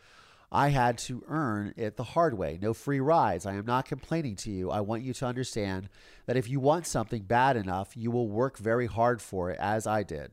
I 0.52 0.68
had 0.68 0.96
to 0.98 1.24
earn 1.28 1.74
it 1.76 1.96
the 1.96 2.04
hard 2.04 2.34
way. 2.34 2.58
No 2.60 2.72
free 2.72 3.00
rides. 3.00 3.46
I 3.46 3.54
am 3.54 3.66
not 3.66 3.86
complaining 3.86 4.36
to 4.36 4.50
you. 4.50 4.70
I 4.70 4.80
want 4.80 5.02
you 5.02 5.12
to 5.14 5.26
understand 5.26 5.88
that 6.26 6.36
if 6.36 6.48
you 6.48 6.60
want 6.60 6.86
something 6.86 7.22
bad 7.22 7.56
enough, 7.56 7.96
you 7.96 8.10
will 8.10 8.28
work 8.28 8.56
very 8.58 8.86
hard 8.86 9.20
for 9.20 9.50
it, 9.50 9.58
as 9.58 9.86
I 9.86 10.02
did. 10.02 10.32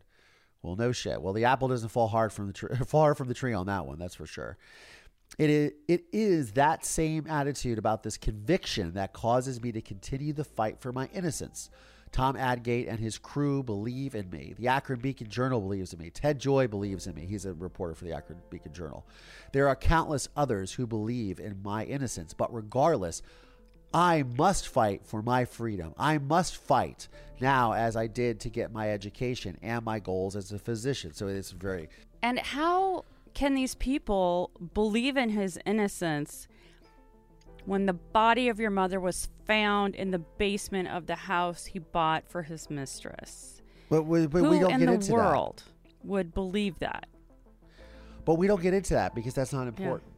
Well, 0.64 0.78
no 0.78 0.92
shit. 0.94 1.22
Well, 1.22 1.34
the 1.34 1.46
apple 1.46 1.68
doesn't 1.68 1.90
fall 1.90 2.08
hard 2.08 2.34
from 2.34 2.48
the 2.48 2.54
tree, 2.54 2.76
fall 2.88 3.14
from 3.14 3.28
the 3.28 3.34
tree 3.34 3.54
on 3.54 3.68
that 3.68 3.86
one. 3.86 4.00
That's 4.00 4.16
for 4.16 4.26
sure. 4.26 4.58
It 5.38 5.50
is, 5.50 5.72
it 5.88 6.06
is 6.12 6.52
that 6.54 6.86
same 6.86 7.28
attitude 7.28 7.78
about 7.78 8.04
this 8.04 8.18
conviction 8.18 8.94
that 8.94 9.14
causes 9.14 9.62
me 9.62 9.72
to 9.72 9.82
continue 9.82 10.32
the 10.32 10.44
fight 10.44 10.80
for 10.80 10.92
my 10.92 11.10
innocence. 11.14 11.70
Tom 12.12 12.38
Adgate 12.38 12.88
and 12.88 13.00
his 13.00 13.18
crew 13.18 13.64
believe 13.64 14.14
in 14.14 14.30
me. 14.30 14.54
The 14.58 14.68
Akron 14.68 15.00
Beacon 15.00 15.30
Journal 15.30 15.60
believes 15.60 15.94
in 15.94 16.00
me. 16.00 16.12
Ted 16.12 16.40
Joy 16.40 16.68
believes 16.68 17.08
in 17.08 17.16
me. 17.16 17.26
He's 17.26 17.46
a 17.46 17.54
reporter 17.54 17.96
for 17.96 18.06
the 18.06 18.14
Akron 18.14 18.40
Beacon 18.52 18.72
Journal. 18.72 19.08
There 19.52 19.68
are 19.68 19.76
countless 19.76 20.30
others 20.38 20.72
who 20.72 20.86
believe 20.86 21.40
in 21.40 21.62
my 21.64 21.84
innocence, 21.86 22.36
but 22.36 22.54
regardless, 22.54 23.24
I 23.94 24.24
must 24.24 24.68
fight 24.68 25.06
for 25.06 25.22
my 25.22 25.46
freedom. 25.46 25.94
I 25.98 26.18
must 26.18 26.58
fight 26.58 27.08
now 27.40 27.74
as 27.74 27.96
I 27.96 28.08
did 28.08 28.40
to 28.42 28.50
get 28.50 28.72
my 28.72 28.92
education 28.92 29.58
and 29.62 29.84
my 29.86 30.00
goals 30.00 30.36
as 30.36 30.52
a 30.52 30.60
physician. 30.60 31.14
So 31.14 31.28
it's 31.28 31.52
very 31.52 31.90
And 32.22 32.40
how 32.40 33.06
can 33.34 33.54
these 33.54 33.76
people 33.76 34.52
believe 34.74 35.18
in 35.18 35.30
his 35.30 35.60
innocence 35.66 36.48
when 37.66 37.86
the 37.86 37.94
body 37.94 38.50
of 38.50 38.60
your 38.60 38.70
mother 38.72 39.00
was 39.00 39.30
found 39.46 39.96
in 39.96 40.12
the 40.12 40.20
basement 40.20 40.88
of 40.90 41.06
the 41.06 41.16
house 41.16 41.66
he 41.66 41.80
bought 41.80 42.28
for 42.28 42.42
his 42.44 42.70
mistress? 42.70 43.62
but 43.90 44.04
we, 44.04 44.26
but 44.26 44.40
Who 44.40 44.50
we 44.50 44.60
don't 44.60 44.72
in 44.72 44.80
get 44.80 44.86
the 44.88 44.94
into 44.94 45.08
that. 45.10 45.14
world 45.14 45.64
would 46.04 46.34
believe 46.34 46.80
that? 46.80 47.06
But 48.26 48.36
we 48.36 48.48
don't 48.48 48.62
get 48.62 48.74
into 48.74 48.94
that 48.96 49.14
because 49.14 49.34
that's 49.36 49.54
not 49.54 49.68
important. 49.68 50.10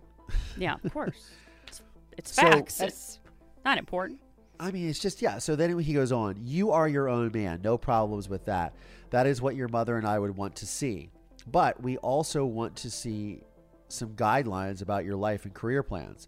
Yeah, 0.57 0.75
of 0.83 0.93
course. 0.93 1.29
it's, 1.67 1.81
it's 2.17 2.31
So- 2.35 2.41
facts. 2.43 2.79
it's 2.79 3.19
not 3.65 3.78
important. 3.78 4.19
I 4.60 4.71
mean, 4.71 4.89
it's 4.89 4.99
just 4.99 5.21
yeah. 5.21 5.39
So 5.39 5.56
then 5.56 5.78
he 5.80 5.93
goes 5.93 6.12
on. 6.12 6.38
You 6.41 6.71
are 6.71 6.88
your 6.88 7.10
own 7.10 7.32
man. 7.34 7.62
No 7.63 7.78
problems 7.78 8.30
with 8.30 8.45
that. 8.45 8.73
That 9.10 9.28
is 9.28 9.41
what 9.41 9.56
your 9.56 9.67
mother 9.67 9.97
and 9.97 10.08
I 10.08 10.19
would 10.19 10.38
want 10.38 10.56
to 10.58 10.65
see. 10.65 11.10
But 11.47 11.82
we 11.82 11.97
also 11.97 12.45
want 12.45 12.75
to 12.78 12.89
see 12.89 13.41
some 13.88 14.10
guidelines 14.10 14.82
about 14.82 15.06
your 15.06 15.15
life 15.15 15.45
and 15.45 15.54
career 15.54 15.84
plans. 15.84 16.28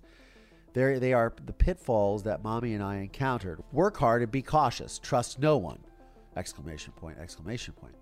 There, 0.74 1.00
they 1.00 1.14
are 1.14 1.34
the 1.46 1.54
pitfalls 1.54 2.24
that 2.24 2.44
mommy 2.44 2.74
and 2.74 2.84
I 2.84 2.98
encountered. 2.98 3.64
Work 3.72 3.98
hard 3.98 4.22
and 4.22 4.32
be 4.32 4.42
cautious. 4.42 5.00
Trust 5.00 5.40
no 5.40 5.58
one! 5.58 5.80
Exclamation 6.36 6.94
point! 6.94 7.18
Exclamation 7.18 7.74
point! 7.74 7.96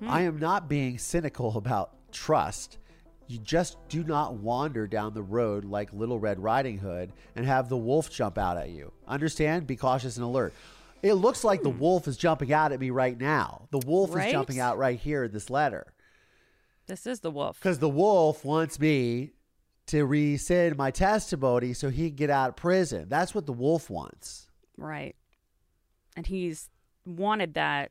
Hmm. 0.00 0.10
I 0.10 0.22
am 0.22 0.38
not 0.38 0.68
being 0.68 0.98
cynical 0.98 1.56
about 1.56 1.92
trust. 2.10 2.78
You 3.28 3.38
just 3.38 3.76
do 3.88 4.02
not 4.02 4.34
wander 4.34 4.86
down 4.86 5.12
the 5.14 5.22
road 5.22 5.64
like 5.64 5.92
Little 5.92 6.18
Red 6.18 6.42
Riding 6.42 6.78
Hood 6.78 7.12
and 7.36 7.44
have 7.44 7.68
the 7.68 7.76
wolf 7.76 8.10
jump 8.10 8.38
out 8.38 8.56
at 8.56 8.70
you. 8.70 8.90
Understand? 9.06 9.66
Be 9.66 9.76
cautious 9.76 10.16
and 10.16 10.24
alert. 10.24 10.54
It 11.02 11.14
looks 11.14 11.44
like 11.44 11.62
the 11.62 11.70
hmm. 11.70 11.78
wolf 11.78 12.08
is 12.08 12.16
jumping 12.16 12.52
out 12.52 12.72
at 12.72 12.80
me 12.80 12.90
right 12.90 13.18
now. 13.18 13.68
The 13.70 13.78
wolf 13.78 14.14
Right? 14.14 14.26
is 14.26 14.32
jumping 14.32 14.58
out 14.58 14.78
right 14.78 14.98
here 14.98 15.24
in 15.24 15.32
this 15.32 15.50
letter. 15.50 15.92
This 16.86 17.06
is 17.06 17.20
the 17.20 17.30
wolf. 17.30 17.58
because 17.60 17.78
the 17.78 17.88
wolf 17.88 18.44
wants 18.46 18.80
me 18.80 19.32
to 19.88 20.06
rescind 20.06 20.76
my 20.76 20.90
testimony 20.90 21.74
so 21.74 21.90
he 21.90 22.08
can 22.08 22.16
get 22.16 22.30
out 22.30 22.48
of 22.50 22.56
prison. 22.56 23.08
That's 23.08 23.34
what 23.34 23.46
the 23.46 23.52
wolf 23.52 23.90
wants 23.90 24.48
Right. 24.78 25.16
And 26.16 26.26
he's 26.26 26.70
wanted 27.04 27.54
that 27.54 27.90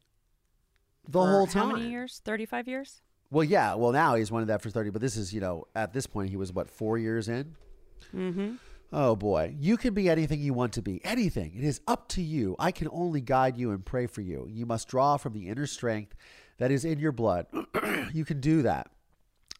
the 1.05 1.19
for 1.19 1.27
whole 1.27 1.45
How 1.45 1.65
many 1.67 1.89
years? 1.89 2.21
35 2.23 2.67
years? 2.67 3.01
Well, 3.29 3.43
yeah. 3.43 3.75
Well, 3.75 3.91
now 3.91 4.15
he's 4.15 4.31
wanted 4.31 4.47
that 4.47 4.61
for 4.61 4.69
thirty, 4.69 4.89
but 4.89 5.01
this 5.01 5.17
is 5.17 5.33
you 5.33 5.41
know 5.41 5.67
at 5.75 5.93
this 5.93 6.07
point 6.07 6.29
he 6.29 6.37
was 6.37 6.53
what 6.53 6.69
four 6.69 6.97
years 6.97 7.27
in. 7.27 7.55
Mm-hmm. 8.15 8.55
Oh 8.93 9.15
boy, 9.17 9.53
you 9.59 9.75
can 9.75 9.93
be 9.93 10.09
anything 10.09 10.39
you 10.39 10.53
want 10.53 10.73
to 10.73 10.81
be. 10.81 11.01
Anything. 11.03 11.53
It 11.55 11.63
is 11.63 11.81
up 11.87 12.07
to 12.09 12.21
you. 12.21 12.55
I 12.57 12.71
can 12.71 12.87
only 12.91 13.19
guide 13.19 13.57
you 13.57 13.71
and 13.71 13.85
pray 13.85 14.07
for 14.07 14.21
you. 14.21 14.47
You 14.49 14.65
must 14.65 14.87
draw 14.87 15.17
from 15.17 15.33
the 15.33 15.49
inner 15.49 15.67
strength 15.67 16.15
that 16.57 16.71
is 16.71 16.85
in 16.85 16.99
your 16.99 17.11
blood. 17.11 17.47
you 18.13 18.23
can 18.23 18.39
do 18.39 18.61
that. 18.61 18.89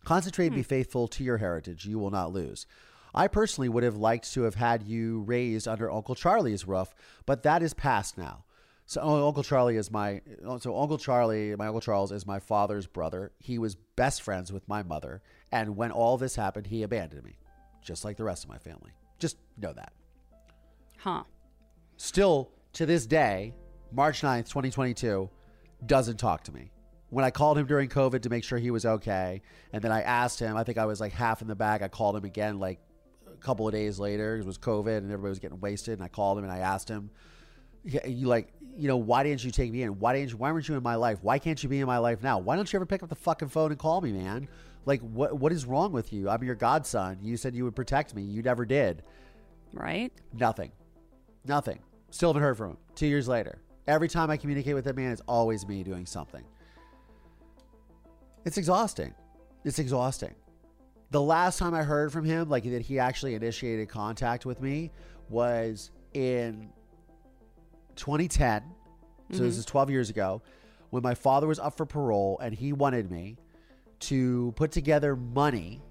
Concentrate 0.06 0.48
and 0.48 0.56
be 0.56 0.64
faithful 0.64 1.10
to 1.10 1.24
your 1.24 1.38
heritage. 1.38 1.86
You 1.86 2.00
will 2.00 2.12
not 2.12 2.32
lose. 2.32 2.66
I 3.14 3.28
personally 3.28 3.68
would 3.68 3.84
have 3.84 3.98
liked 3.98 4.32
to 4.34 4.44
have 4.44 4.56
had 4.56 4.84
you 4.84 5.22
raised 5.22 5.68
under 5.68 5.92
Uncle 5.92 6.16
Charlie's 6.16 6.68
roof, 6.68 6.94
but 7.26 7.44
that 7.44 7.62
is 7.62 7.74
past 7.74 8.18
now. 8.18 8.46
So 8.88 9.02
oh, 9.04 9.28
Uncle 9.28 9.44
Charlie 9.44 9.76
is 9.76 9.92
my 9.92 10.22
oh, 10.46 10.58
so 10.60 10.80
Uncle 10.80 10.98
Charlie, 10.98 11.54
my 11.58 11.68
Uncle 11.68 11.82
Charles 11.82 12.14
is 12.14 12.26
my 12.26 12.40
father's 12.40 12.88
brother. 12.88 13.34
He 13.38 13.60
was 13.60 13.76
best 13.76 14.22
friends 14.22 14.52
with 14.52 14.66
my 14.70 14.82
mother, 14.82 15.22
and 15.52 15.76
when 15.76 15.92
all 15.92 16.18
this 16.18 16.38
happened, 16.38 16.68
he 16.68 16.84
abandoned 16.84 17.26
me, 17.26 17.38
just 17.84 18.06
like 18.06 18.16
the 18.16 18.24
rest 18.24 18.46
of 18.46 18.50
my 18.50 18.58
family. 18.58 18.92
Just 19.20 19.38
know 19.58 19.74
that. 19.74 19.92
Huh. 21.00 21.24
Still 21.98 22.50
to 22.74 22.86
this 22.86 23.06
day, 23.06 23.54
March 23.92 24.22
9th, 24.22 24.48
2022, 24.48 25.30
doesn't 25.86 26.18
talk 26.18 26.46
to 26.46 26.54
me. 26.54 26.72
When 27.10 27.26
I 27.26 27.32
called 27.32 27.58
him 27.58 27.68
during 27.68 27.90
COVID 27.90 28.22
to 28.22 28.30
make 28.30 28.46
sure 28.46 28.58
he 28.58 28.72
was 28.72 28.86
okay, 28.86 29.42
and 29.74 29.82
then 29.82 29.92
I 29.92 30.02
asked 30.02 30.40
him, 30.40 30.56
I 30.56 30.64
think 30.64 30.78
I 30.78 30.86
was 30.86 31.02
like 31.02 31.12
half 31.12 31.42
in 31.42 31.50
the 31.50 31.56
bag. 31.56 31.82
I 31.82 31.90
called 31.90 32.16
him 32.16 32.24
again 32.24 32.58
like 32.58 32.80
a 33.28 33.36
couple 33.38 33.68
of 33.68 33.74
days 33.74 34.00
later. 34.00 34.38
It 34.38 34.46
was 34.46 34.58
COVID 34.58 34.98
and 34.98 35.12
everybody 35.12 35.30
was 35.30 35.40
getting 35.40 35.60
wasted. 35.60 35.96
And 35.96 36.04
I 36.04 36.08
called 36.08 36.38
him 36.38 36.46
and 36.46 36.54
I 36.54 36.60
asked 36.60 36.90
him, 36.90 37.10
you 38.06 38.28
like, 38.28 38.50
you 38.78 38.88
know, 38.88 38.98
why 38.98 39.24
didn't 39.24 39.44
you 39.44 39.52
take 39.52 39.72
me 39.72 39.84
in? 39.84 40.00
Why 40.00 40.14
didn't 40.14 40.32
you, 40.32 40.38
why 40.38 40.52
weren't 40.52 40.68
you 40.68 40.76
in 40.76 40.84
my 40.84 40.96
life? 40.96 41.20
Why 41.22 41.40
can't 41.40 41.62
you 41.62 41.70
be 41.70 41.80
in 41.80 41.88
my 41.88 41.98
life 41.98 42.22
now? 42.22 42.38
Why 42.38 42.56
don't 42.56 42.72
you 42.72 42.78
ever 42.78 42.86
pick 42.86 43.02
up 43.02 43.10
the 43.10 43.16
fucking 43.16 43.50
phone 43.50 43.72
and 43.72 43.80
call 43.80 44.02
me, 44.02 44.12
man? 44.12 44.48
Like, 44.86 45.02
what, 45.02 45.38
what 45.38 45.52
is 45.52 45.66
wrong 45.66 45.92
with 45.92 46.14
you? 46.14 46.30
I'm 46.30 46.44
your 46.44 46.56
godson. 46.56 47.20
You 47.22 47.38
said 47.38 47.56
you 47.56 47.64
would 47.64 47.76
protect 47.76 48.16
me. 48.16 48.22
You 48.22 48.42
never 48.42 48.66
did. 48.66 49.04
Right? 49.74 50.14
Nothing. 50.34 50.72
Nothing. 51.46 51.80
Still 52.12 52.30
haven't 52.30 52.44
heard 52.44 52.58
from 52.58 52.72
him. 52.72 52.78
Two 52.96 53.08
years 53.08 53.28
later. 53.28 53.60
Every 53.88 54.08
time 54.08 54.30
I 54.30 54.38
communicate 54.38 54.76
with 54.76 54.86
that 54.86 54.96
man, 54.96 55.12
it's 55.12 55.22
always 55.28 55.68
me 55.68 55.84
doing 55.84 56.06
something. 56.06 56.44
It's 58.46 58.58
exhausting. 58.58 59.14
It's 59.66 59.80
exhausting. 59.80 60.36
The 61.12 61.22
last 61.22 61.58
time 61.58 61.74
I 61.74 61.84
heard 61.84 62.12
from 62.12 62.26
him, 62.26 62.50
like 62.50 62.64
that 62.66 62.82
he 62.82 63.00
actually 63.00 63.36
initiated 63.36 63.90
contact 63.90 64.46
with 64.46 64.62
me, 64.62 64.92
was 65.30 65.92
in 66.14 66.70
2010. 67.98 68.64
So 69.32 69.40
this 69.40 69.54
mm-hmm. 69.54 69.60
is 69.60 69.66
12 69.66 69.90
years 69.90 70.10
ago, 70.10 70.42
when 70.90 71.04
my 71.04 71.14
father 71.14 71.48
was 71.48 71.60
up 71.60 71.76
for 71.76 71.86
parole 71.86 72.40
and 72.42 72.56
he 72.56 72.72
wanted 72.72 73.12
me 73.12 73.38
to 74.00 74.54
put 74.56 74.72
together 74.72 75.16
money 75.16 75.82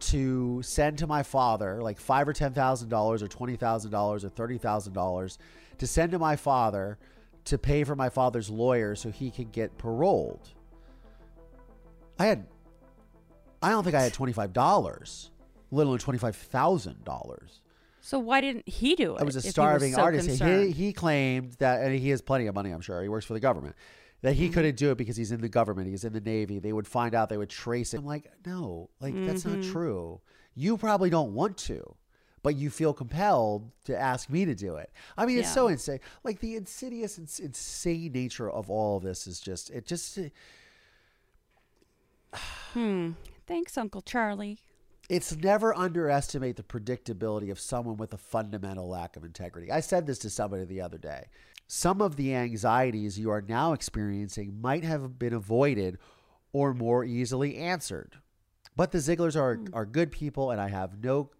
to 0.00 0.62
send 0.62 0.98
to 0.98 1.06
my 1.06 1.22
father, 1.22 1.82
like 1.82 1.98
five 1.98 2.26
or 2.26 2.32
ten 2.32 2.52
thousand 2.52 2.88
dollars, 2.88 3.22
or 3.22 3.28
twenty 3.28 3.56
thousand 3.56 3.90
dollars, 3.90 4.24
or 4.24 4.30
thirty 4.30 4.58
thousand 4.58 4.94
dollars, 4.94 5.38
to 5.78 5.86
send 5.86 6.12
to 6.12 6.18
my 6.18 6.36
father 6.36 6.98
to 7.44 7.58
pay 7.58 7.84
for 7.84 7.94
my 7.94 8.08
father's 8.08 8.50
lawyer 8.50 8.94
so 8.94 9.10
he 9.10 9.30
could 9.30 9.52
get 9.52 9.76
paroled. 9.78 10.48
I 12.18 12.26
had, 12.26 12.46
I 13.62 13.70
don't 13.70 13.84
think 13.84 13.96
I 13.96 14.02
had 14.02 14.14
twenty 14.14 14.32
five 14.32 14.52
dollars, 14.52 15.30
let 15.70 15.86
alone 15.86 15.98
twenty 15.98 16.18
five 16.18 16.36
thousand 16.36 17.04
dollars. 17.04 17.60
So 18.00 18.18
why 18.18 18.40
didn't 18.40 18.68
he 18.68 18.94
do 18.94 19.16
it? 19.16 19.20
I 19.20 19.24
was 19.24 19.36
a 19.36 19.42
starving 19.42 19.92
so 19.94 20.00
artist. 20.00 20.24
He, 20.26 20.38
concerned? 20.38 20.74
he 20.74 20.92
claimed 20.92 21.52
that, 21.58 21.82
and 21.82 21.94
he 21.98 22.08
has 22.10 22.20
plenty 22.22 22.46
of 22.46 22.54
money, 22.54 22.70
I'm 22.70 22.80
sure. 22.80 23.02
He 23.02 23.08
works 23.08 23.26
for 23.26 23.34
the 23.34 23.40
government. 23.40 23.76
That 24.22 24.34
Mm-hmm. 24.34 24.42
he 24.42 24.48
couldn't 24.50 24.76
do 24.76 24.90
it 24.90 24.98
because 24.98 25.16
he's 25.16 25.32
in 25.32 25.40
the 25.40 25.48
government. 25.48 25.88
He's 25.88 26.04
in 26.04 26.12
the 26.12 26.20
Navy. 26.20 26.58
They 26.58 26.72
would 26.72 26.86
find 26.86 27.14
out. 27.14 27.28
They 27.28 27.36
would 27.38 27.48
trace 27.50 27.94
it. 27.94 27.98
I'm 27.98 28.06
like, 28.06 28.30
no, 28.44 28.90
like 29.00 29.14
that's 29.24 29.44
not 29.44 29.58
Mm-hmm. 29.58 29.72
true. 29.72 30.20
You 30.54 30.76
probably 30.76 31.08
don't 31.10 31.32
want 31.32 31.56
to, 31.58 31.94
but 32.42 32.54
you 32.56 32.68
feel 32.70 32.92
compelled 32.92 33.70
to 33.84 33.96
ask 33.98 34.28
me 34.28 34.44
to 34.44 34.54
do 34.54 34.76
it. 34.76 34.90
I 35.16 35.24
mean, 35.26 35.38
it's 35.38 35.52
so 35.52 35.68
insane. 35.68 36.00
Like 36.24 36.40
the 36.40 36.56
insidious, 36.56 37.16
and 37.18 37.28
insane 37.42 38.12
nature 38.12 38.50
of 38.50 38.68
all 38.70 38.96
of 38.98 39.02
this 39.02 39.26
is 39.26 39.40
just, 39.40 39.70
it 39.70 39.86
just, 39.86 40.18
Hmm. 42.74 43.12
Thanks, 43.46 43.76
Uncle 43.78 44.02
Charlie. 44.02 44.58
It's 45.10 45.36
never 45.36 45.76
underestimate 45.76 46.54
the 46.54 46.62
predictability 46.62 47.50
of 47.50 47.58
someone 47.58 47.96
with 47.96 48.14
a 48.14 48.18
fundamental 48.18 48.88
lack 48.88 49.16
of 49.16 49.24
integrity. 49.24 49.70
I 49.70 49.80
said 49.80 50.06
this 50.06 50.20
to 50.20 50.30
somebody 50.30 50.64
the 50.64 50.80
other 50.80 50.98
day. 50.98 51.26
Some 51.66 52.00
of 52.00 52.14
the 52.14 52.32
anxieties 52.32 53.18
you 53.18 53.28
are 53.30 53.42
now 53.42 53.72
experiencing 53.72 54.60
might 54.60 54.84
have 54.84 55.18
been 55.18 55.32
avoided 55.32 55.98
or 56.52 56.72
more 56.72 57.04
easily 57.04 57.56
answered. 57.56 58.18
But 58.76 58.92
the 58.92 58.98
Zigglers 58.98 59.34
are, 59.34 59.56
hmm. 59.56 59.66
are 59.72 59.84
good 59.84 60.12
people, 60.12 60.52
and 60.52 60.60
I 60.60 60.68
have 60.68 61.02
no 61.02 61.30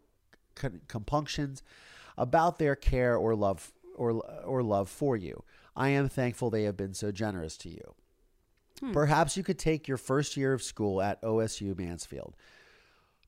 compunctions 0.88 1.62
about 2.18 2.58
their 2.58 2.74
care 2.74 3.16
or 3.16 3.36
love 3.36 3.72
or, 3.94 4.20
or 4.44 4.64
love 4.64 4.88
for 4.88 5.16
you. 5.16 5.44
I 5.76 5.90
am 5.90 6.08
thankful 6.08 6.50
they 6.50 6.64
have 6.64 6.76
been 6.76 6.94
so 6.94 7.12
generous 7.12 7.56
to 7.58 7.68
you. 7.68 7.94
Hmm. 8.80 8.92
Perhaps 8.92 9.36
you 9.36 9.44
could 9.44 9.60
take 9.60 9.86
your 9.86 9.96
first 9.96 10.36
year 10.36 10.52
of 10.52 10.62
school 10.62 11.00
at 11.00 11.22
OSU 11.22 11.78
Mansfield. 11.78 12.34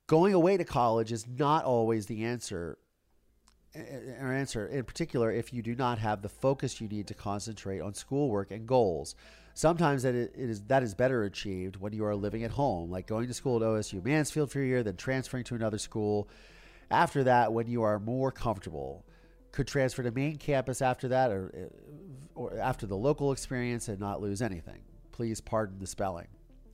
Going 0.06 0.34
away 0.34 0.56
to 0.56 0.64
college 0.64 1.12
is 1.12 1.26
not 1.26 1.64
always 1.64 2.06
the 2.06 2.24
answer 2.24 2.78
or 3.74 4.32
answer 4.32 4.66
in 4.66 4.84
particular 4.84 5.30
if 5.30 5.52
you 5.52 5.62
do 5.62 5.74
not 5.74 5.98
have 5.98 6.20
the 6.20 6.28
focus 6.28 6.80
you 6.80 6.88
need 6.88 7.06
to 7.06 7.14
concentrate 7.14 7.80
on 7.80 7.94
schoolwork 7.94 8.50
and 8.50 8.66
goals. 8.66 9.14
Sometimes 9.54 10.02
that 10.02 10.14
it 10.14 10.32
is 10.36 10.62
that 10.64 10.82
is 10.82 10.94
better 10.94 11.24
achieved 11.24 11.76
when 11.76 11.92
you 11.92 12.04
are 12.04 12.14
living 12.14 12.42
at 12.42 12.50
home, 12.50 12.90
like 12.90 13.06
going 13.06 13.28
to 13.28 13.34
school 13.34 13.56
at 13.56 13.62
OSU 13.62 14.02
Mansfield 14.04 14.50
for 14.50 14.60
a 14.60 14.66
year, 14.66 14.82
then 14.82 14.96
transferring 14.96 15.44
to 15.44 15.54
another 15.54 15.78
school. 15.78 16.28
After 16.90 17.24
that, 17.24 17.52
when 17.52 17.66
you 17.66 17.82
are 17.82 17.98
more 17.98 18.30
comfortable, 18.30 19.04
could 19.50 19.66
transfer 19.66 20.02
to 20.02 20.10
main 20.10 20.36
campus 20.36 20.80
after 20.82 21.08
that, 21.08 21.30
or 21.30 21.52
uh, 21.54 22.38
or 22.38 22.58
after 22.58 22.86
the 22.86 22.96
local 22.96 23.32
experience, 23.32 23.88
and 23.88 24.00
not 24.00 24.20
lose 24.22 24.40
anything. 24.40 24.80
Please 25.12 25.40
pardon 25.40 25.78
the 25.78 25.86
spelling. 25.86 26.28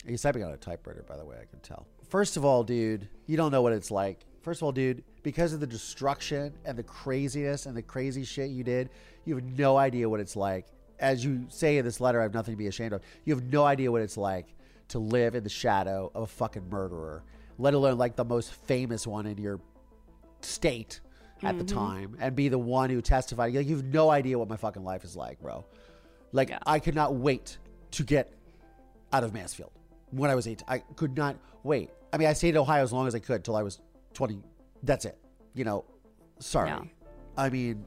He's 0.07 0.23
typing 0.23 0.45
on 0.45 0.53
a 0.53 0.57
typewriter, 0.57 1.05
by 1.07 1.17
the 1.17 1.25
way. 1.25 1.37
I 1.41 1.45
can 1.47 1.61
tell. 1.61 1.87
First 2.09 2.37
of 2.37 2.45
all, 2.45 2.65
dude, 2.65 3.09
you 3.27 3.37
don't 3.37 3.53
know 3.53 3.63
what 3.63 3.73
it's 3.73 3.91
like. 3.91 4.25
First 4.43 4.61
of 4.61 4.65
all, 4.65 4.73
dude, 4.73 5.05
because 5.23 5.53
of 5.53 5.61
the 5.61 5.67
destruction 5.67 6.55
and 6.65 6.79
the 6.79 6.83
craziness 6.83 7.67
and 7.67 7.77
the 7.77 7.83
crazy 7.83 8.25
shit 8.25 8.51
you 8.51 8.65
did, 8.65 8.89
you 9.25 9.35
have 9.35 9.45
no 9.45 9.77
idea 9.77 10.09
what 10.09 10.21
it's 10.21 10.37
like. 10.37 10.67
As 10.99 11.25
you 11.25 11.47
say 11.49 11.77
in 11.77 11.85
this 11.85 12.01
letter, 12.01 12.19
I 12.19 12.23
have 12.23 12.35
nothing 12.35 12.55
to 12.55 12.59
be 12.59 12.67
ashamed 12.67 12.93
of. 12.95 13.03
You 13.25 13.35
have 13.35 13.45
no 13.45 13.65
idea 13.65 13.93
what 13.93 14.01
it's 14.01 14.17
like 14.17 14.55
to 14.89 14.99
live 14.99 15.35
in 15.35 15.45
the 15.45 15.51
shadow 15.51 16.11
of 16.15 16.23
a 16.23 16.27
fucking 16.27 16.71
murderer, 16.71 17.23
let 17.59 17.75
alone 17.75 17.99
like 17.99 18.17
the 18.17 18.25
most 18.25 18.55
famous 18.55 19.07
one 19.07 19.27
in 19.27 19.37
your 19.37 19.61
state 20.41 21.01
at 21.43 21.59
the 21.59 21.65
mm-hmm. 21.65 21.79
time 21.79 22.17
and 22.21 22.35
be 22.35 22.49
the 22.49 22.59
one 22.59 22.89
who 22.91 23.03
testified. 23.03 23.55
Like, 23.55 23.67
you 23.67 23.77
have 23.77 23.85
no 23.85 24.11
idea 24.11 24.39
what 24.39 24.49
my 24.49 24.57
fucking 24.57 24.83
life 24.83 25.05
is 25.05 25.15
like, 25.15 25.41
bro. 25.41 25.65
Like, 26.33 26.51
Yeah. 26.51 26.59
I 26.67 26.79
could 26.79 26.95
not 26.95 27.15
wait 27.15 27.59
to 27.93 28.03
get 28.03 28.33
out 29.13 29.25
of 29.25 29.35
Mansfield 29.35 29.73
when 30.11 30.31
I 30.31 30.35
was 30.35 30.47
eight. 30.47 30.63
I 30.67 30.79
could 30.79 31.17
not 31.17 31.37
wait. 31.63 31.91
I 32.13 32.17
mean, 32.17 32.29
I 32.29 32.33
stayed 32.33 32.51
in 32.51 32.57
Ohio 32.57 32.83
as 32.83 32.93
long 32.93 33.07
as 33.07 33.15
I 33.15 33.19
could 33.19 33.45
till 33.45 33.57
I 33.57 33.63
was 33.63 33.81
20. 34.15 34.41
That's 34.83 35.05
it. 35.05 35.19
You 35.55 35.65
know, 35.65 35.85
sorry. 36.39 36.73
I 37.37 37.51
mean, 37.51 37.85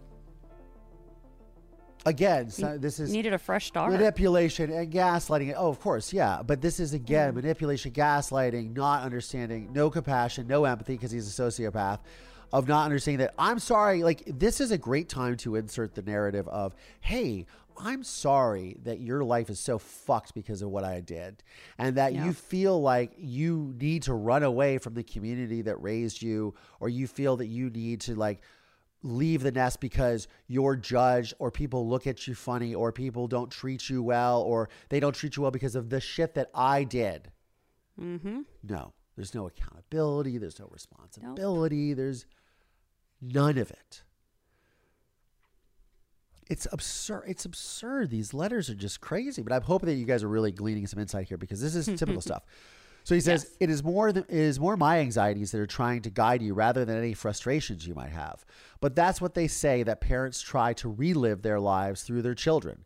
again, 2.05 2.49
so 2.49 2.77
this 2.77 2.99
is 2.99 3.11
Needed 3.11 3.33
a 3.33 3.37
fresh 3.37 3.67
start. 3.67 3.91
manipulation 3.91 4.71
and 4.71 4.91
gaslighting. 4.91 5.53
Oh, 5.57 5.69
of 5.69 5.79
course, 5.79 6.13
yeah. 6.13 6.41
But 6.41 6.61
this 6.61 6.79
is 6.79 6.93
again 6.93 7.31
mm. 7.31 7.35
manipulation, 7.35 7.91
gaslighting, 7.91 8.75
not 8.75 9.03
understanding, 9.03 9.71
no 9.73 9.89
compassion, 9.89 10.47
no 10.47 10.65
empathy 10.65 10.93
because 10.93 11.11
he's 11.11 11.27
a 11.27 11.41
sociopath. 11.41 11.99
Of 12.53 12.67
not 12.67 12.83
understanding 12.83 13.19
that 13.19 13.33
I'm 13.39 13.59
sorry. 13.59 14.03
Like 14.03 14.23
this 14.25 14.59
is 14.59 14.71
a 14.71 14.77
great 14.77 15.07
time 15.07 15.37
to 15.37 15.55
insert 15.55 15.95
the 15.95 16.01
narrative 16.01 16.49
of, 16.49 16.75
hey, 16.99 17.45
I'm 17.83 18.03
sorry 18.03 18.77
that 18.83 18.99
your 18.99 19.23
life 19.23 19.49
is 19.49 19.59
so 19.59 19.77
fucked 19.79 20.33
because 20.33 20.61
of 20.61 20.69
what 20.69 20.83
I 20.83 21.01
did, 21.01 21.43
and 21.77 21.97
that 21.97 22.13
Yeah. 22.13 22.25
you 22.25 22.33
feel 22.33 22.79
like 22.81 23.13
you 23.17 23.73
need 23.79 24.03
to 24.03 24.13
run 24.13 24.43
away 24.43 24.77
from 24.77 24.93
the 24.93 25.03
community 25.03 25.61
that 25.63 25.81
raised 25.81 26.21
you, 26.21 26.53
or 26.79 26.89
you 26.89 27.07
feel 27.07 27.37
that 27.37 27.47
you 27.47 27.69
need 27.69 28.01
to 28.01 28.15
like 28.15 28.41
leave 29.03 29.41
the 29.41 29.51
nest 29.51 29.79
because 29.79 30.27
you're 30.47 30.75
judged 30.75 31.33
or 31.39 31.49
people 31.49 31.89
look 31.89 32.05
at 32.05 32.27
you 32.27 32.35
funny 32.35 32.75
or 32.75 32.91
people 32.91 33.27
don't 33.27 33.49
treat 33.49 33.89
you 33.89 34.03
well 34.03 34.41
or 34.43 34.69
they 34.89 34.99
don't 34.99 35.15
treat 35.15 35.35
you 35.35 35.41
well 35.41 35.49
because 35.49 35.73
of 35.75 35.89
the 35.89 35.99
shit 35.99 36.35
that 36.35 36.51
I 36.53 36.83
did. 36.83 37.31
mm-hmm. 37.99 38.41
No, 38.61 38.93
there's 39.15 39.33
no 39.33 39.47
accountability, 39.47 40.37
there's 40.37 40.59
no 40.59 40.67
responsibility, 40.71 41.93
there's 41.95 42.27
none 43.19 43.57
of 43.57 43.71
it. 43.71 44.03
It's 46.51 46.67
absurd. 46.71 47.23
It's 47.27 47.45
absurd. 47.45 48.09
These 48.09 48.33
letters 48.33 48.69
are 48.69 48.75
just 48.75 48.99
crazy. 49.01 49.41
But 49.41 49.53
I'm 49.53 49.61
hoping 49.61 49.87
that 49.87 49.95
you 49.95 50.05
guys 50.05 50.21
are 50.23 50.27
really 50.27 50.51
gleaning 50.51 50.85
some 50.85 50.99
insight 50.99 51.27
here 51.29 51.37
because 51.37 51.61
this 51.61 51.75
is 51.75 51.85
typical 51.99 52.21
stuff. 52.21 52.43
So 53.03 53.15
he 53.15 53.21
says 53.21 53.45
Yes. 53.45 53.57
it 53.61 53.69
is 53.71 53.83
more 53.83 54.11
than 54.11 54.23
it 54.25 54.35
is 54.35 54.59
more 54.59 54.77
my 54.77 54.99
anxieties 54.99 55.51
that 55.51 55.59
are 55.59 55.65
trying 55.65 56.01
to 56.03 56.09
guide 56.11 56.41
you 56.41 56.53
rather 56.53 56.85
than 56.85 56.97
any 56.97 57.13
frustrations 57.13 57.87
you 57.87 57.95
might 57.95 58.11
have. 58.11 58.45
But 58.79 58.95
that's 58.95 59.19
what 59.21 59.33
they 59.33 59.47
say 59.47 59.81
that 59.83 60.01
parents 60.01 60.41
try 60.41 60.73
to 60.73 60.89
relive 60.89 61.41
their 61.41 61.59
lives 61.59 62.03
through 62.03 62.21
their 62.21 62.35
children. 62.35 62.85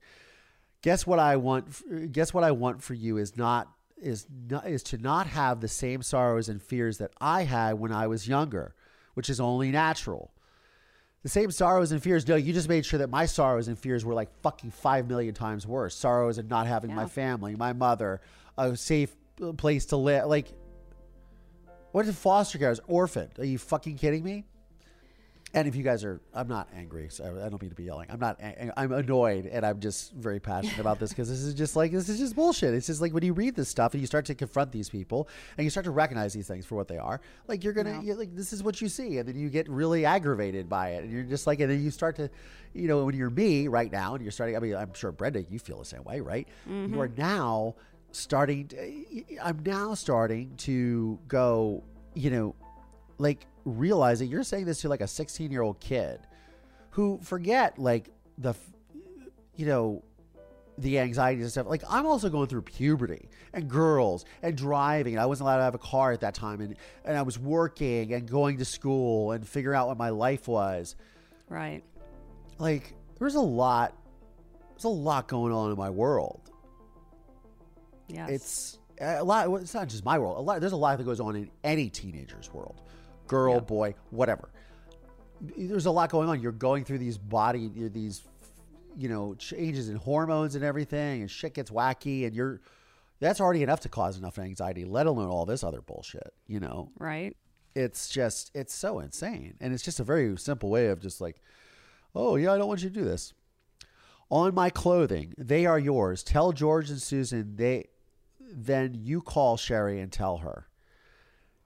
Guess 0.83 1.05
what 1.07 1.19
I 1.19 1.35
want 1.35 2.11
guess 2.13 2.33
what 2.33 2.43
I 2.43 2.51
want 2.51 2.81
for 2.83 2.93
you 2.93 3.17
is 3.17 3.35
not 3.35 3.71
is 3.97 4.27
not, 4.49 4.67
is 4.67 4.83
to 4.83 4.97
not 4.97 5.25
have 5.27 5.59
the 5.59 5.67
same 5.67 6.01
sorrows 6.01 6.49
and 6.49 6.61
fears 6.61 6.97
that 6.99 7.11
I 7.19 7.43
had 7.43 7.79
when 7.79 7.91
I 7.91 8.07
was 8.07 8.27
younger, 8.27 8.75
which 9.15 9.29
is 9.29 9.39
only 9.39 9.71
natural. 9.71 10.31
The 11.25 11.29
same 11.29 11.49
sorrows 11.49 11.91
and 11.91 12.03
fears. 12.03 12.27
No, 12.27 12.35
you 12.35 12.53
just 12.53 12.69
made 12.69 12.85
sure 12.85 12.99
that 12.99 13.09
my 13.09 13.25
sorrows 13.25 13.67
and 13.67 13.79
fears 13.79 14.05
were 14.05 14.13
like 14.13 14.29
fucking 14.43 14.69
five 14.69 15.07
million 15.07 15.33
times 15.33 15.65
worse. 15.65 15.95
Sorrows 15.95 16.37
and 16.37 16.47
not 16.47 16.67
having 16.67 16.93
my 16.93 17.07
family, 17.07 17.55
my 17.55 17.73
mother, 17.73 18.21
a 18.59 18.77
safe 18.77 19.09
uh, 19.41 19.51
place 19.53 19.87
to 19.87 19.97
live. 19.97 20.27
Like, 20.27 20.49
what 21.93 22.07
if 22.07 22.13
foster 22.13 22.59
care 22.59 22.67
I 22.67 22.69
was 22.69 22.81
orphaned? 22.85 23.39
Are 23.39 23.43
you 23.43 23.57
fucking 23.57 23.97
kidding 23.97 24.23
me? 24.23 24.45
And 25.55 25.69
if 25.69 25.75
you 25.77 25.83
guys 25.83 26.03
are, 26.03 26.19
I'm 26.33 26.49
not 26.49 26.67
angry. 26.75 27.07
So 27.09 27.23
I 27.23 27.47
don't 27.47 27.61
mean 27.61 27.69
to 27.69 27.75
be 27.75 27.85
yelling. 27.85 28.11
I'm 28.11 28.19
not. 28.19 28.41
I'm 28.75 28.91
annoyed, 28.91 29.45
and 29.45 29.65
I'm 29.65 29.79
just 29.79 30.11
very 30.11 30.41
passionate 30.41 30.79
about 30.79 30.99
this 30.99 31.11
because 31.11 31.29
this 31.29 31.39
is 31.39 31.53
just 31.53 31.77
like 31.77 31.93
this 31.93 32.09
is 32.09 32.19
just 32.19 32.35
bullshit. 32.35 32.73
It's 32.73 32.87
just 32.87 32.99
like 32.99 33.13
when 33.13 33.23
you 33.23 33.31
read 33.31 33.55
this 33.55 33.69
stuff 33.69 33.93
and 33.93 34.01
you 34.01 34.07
start 34.07 34.25
to 34.25 34.35
confront 34.35 34.73
these 34.73 34.89
people 34.89 35.29
and 35.57 35.63
you 35.63 35.69
start 35.69 35.85
to 35.85 35.91
recognize 35.91 36.33
these 36.33 36.45
things 36.45 36.65
for 36.65 36.75
what 36.75 36.89
they 36.89 36.97
are. 36.97 37.21
Like 37.47 37.63
you're 37.63 37.71
gonna, 37.71 38.01
you're 38.03 38.17
like 38.17 38.35
this 38.35 38.51
is 38.51 38.63
what 38.63 38.81
you 38.81 38.89
see, 38.89 39.17
and 39.17 39.29
then 39.29 39.37
you 39.37 39.49
get 39.49 39.69
really 39.69 40.03
aggravated 40.03 40.67
by 40.67 40.89
it, 40.89 41.05
and 41.05 41.13
you're 41.13 41.23
just 41.23 41.47
like, 41.47 41.61
and 41.61 41.71
then 41.71 41.81
you 41.81 41.89
start 41.89 42.17
to, 42.17 42.29
you 42.73 42.89
know, 42.89 43.05
when 43.05 43.15
you're 43.15 43.29
me 43.29 43.69
right 43.69 43.91
now, 43.91 44.13
and 44.13 44.21
you're 44.21 44.33
starting. 44.33 44.57
I 44.57 44.59
mean, 44.59 44.75
I'm 44.75 44.93
sure 44.93 45.13
Brenda, 45.13 45.41
you 45.43 45.59
feel 45.59 45.79
the 45.79 45.85
same 45.85 46.03
way, 46.03 46.19
right? 46.19 46.49
Mm-hmm. 46.69 46.93
You 46.93 46.99
are 46.99 47.11
now 47.15 47.75
starting. 48.11 48.69
Eh, 48.77 49.21
to, 49.21 49.37
I'm 49.41 49.61
now 49.65 49.93
starting 49.93 50.53
to 50.57 51.17
go. 51.29 51.81
You 52.13 52.29
know, 52.29 52.55
like 53.17 53.45
realize 53.65 54.19
that 54.19 54.25
you're 54.27 54.43
saying 54.43 54.65
this 54.65 54.81
to 54.81 54.89
like 54.89 55.01
a 55.01 55.07
16 55.07 55.51
year 55.51 55.61
old 55.61 55.79
kid 55.79 56.19
who 56.91 57.19
forget 57.23 57.77
like 57.79 58.09
the 58.37 58.53
you 59.55 59.65
know 59.65 60.03
the 60.77 60.99
anxieties 60.99 61.41
and 61.43 61.51
stuff 61.51 61.67
like 61.67 61.81
i'm 61.89 62.05
also 62.05 62.29
going 62.29 62.47
through 62.47 62.61
puberty 62.61 63.29
and 63.53 63.69
girls 63.69 64.25
and 64.41 64.57
driving 64.57 65.13
and 65.13 65.21
i 65.21 65.25
wasn't 65.25 65.41
allowed 65.45 65.57
to 65.57 65.63
have 65.63 65.73
a 65.75 65.79
car 65.79 66.11
at 66.11 66.19
that 66.19 66.33
time 66.33 66.59
and 66.59 66.75
and 67.05 67.17
i 67.17 67.21
was 67.21 67.39
working 67.39 68.13
and 68.13 68.29
going 68.29 68.57
to 68.57 68.65
school 68.65 69.31
and 69.31 69.47
figuring 69.47 69.77
out 69.77 69.87
what 69.87 69.97
my 69.97 70.09
life 70.09 70.47
was 70.47 70.95
Right. 71.47 71.81
like 72.59 72.93
there's 73.19 73.35
a 73.35 73.39
lot 73.41 73.95
there's 74.71 74.83
a 74.83 74.89
lot 74.89 75.27
going 75.29 75.53
on 75.53 75.71
in 75.71 75.77
my 75.77 75.89
world 75.89 76.51
yeah 78.09 78.27
it's 78.27 78.77
a 79.01 79.23
lot. 79.23 79.49
It's 79.61 79.73
not 79.73 79.89
just 79.89 80.05
my 80.05 80.17
world. 80.17 80.37
A 80.37 80.39
lot. 80.39 80.61
There's 80.61 80.71
a 80.71 80.77
lot 80.77 80.97
that 80.97 81.03
goes 81.03 81.19
on 81.19 81.35
in 81.35 81.51
any 81.65 81.89
teenager's 81.89 82.53
world, 82.53 82.81
girl, 83.27 83.59
boy, 83.59 83.95
whatever. 84.09 84.49
There's 85.41 85.85
a 85.85 85.91
lot 85.91 86.09
going 86.09 86.29
on. 86.29 86.41
You're 86.41 86.51
going 86.51 86.85
through 86.85 86.99
these 86.99 87.17
body, 87.17 87.69
these, 87.75 88.23
you 88.97 89.09
know, 89.09 89.35
changes 89.35 89.89
in 89.89 89.97
hormones 89.97 90.55
and 90.55 90.63
everything, 90.63 91.21
and 91.21 91.29
shit 91.29 91.53
gets 91.53 91.71
wacky, 91.71 92.25
and 92.25 92.35
you're. 92.35 92.61
That's 93.19 93.39
already 93.39 93.63
enough 93.63 93.79
to 93.81 93.89
cause 93.89 94.17
enough 94.17 94.37
anxiety, 94.37 94.83
let 94.83 95.07
alone 95.07 95.29
all 95.29 95.45
this 95.45 95.63
other 95.63 95.81
bullshit. 95.81 96.33
You 96.47 96.59
know, 96.59 96.91
right. 96.99 97.35
it's 97.73 98.09
just 98.09 98.51
it's 98.53 98.73
so 98.73 98.99
insane, 98.99 99.55
and 99.59 99.73
it's 99.73 99.83
just 99.83 99.99
a 99.99 100.03
very 100.03 100.35
simple 100.37 100.69
way 100.69 100.87
of 100.87 100.99
just 100.99 101.21
like, 101.21 101.41
oh 102.13 102.35
yeah, 102.35 102.53
I 102.53 102.57
don't 102.57 102.67
want 102.67 102.83
you 102.83 102.89
to 102.89 102.95
do 102.95 103.05
this. 103.05 103.33
On 104.29 104.55
my 104.55 104.69
clothing, 104.69 105.33
they 105.37 105.65
are 105.65 105.77
yours. 105.77 106.23
Tell 106.23 106.51
George 106.51 106.89
and 106.89 107.01
Susan 107.01 107.55
they 107.57 107.85
then 108.51 108.93
you 108.93 109.21
call 109.21 109.57
Sherry 109.57 109.99
and 109.99 110.11
tell 110.11 110.37
her. 110.37 110.67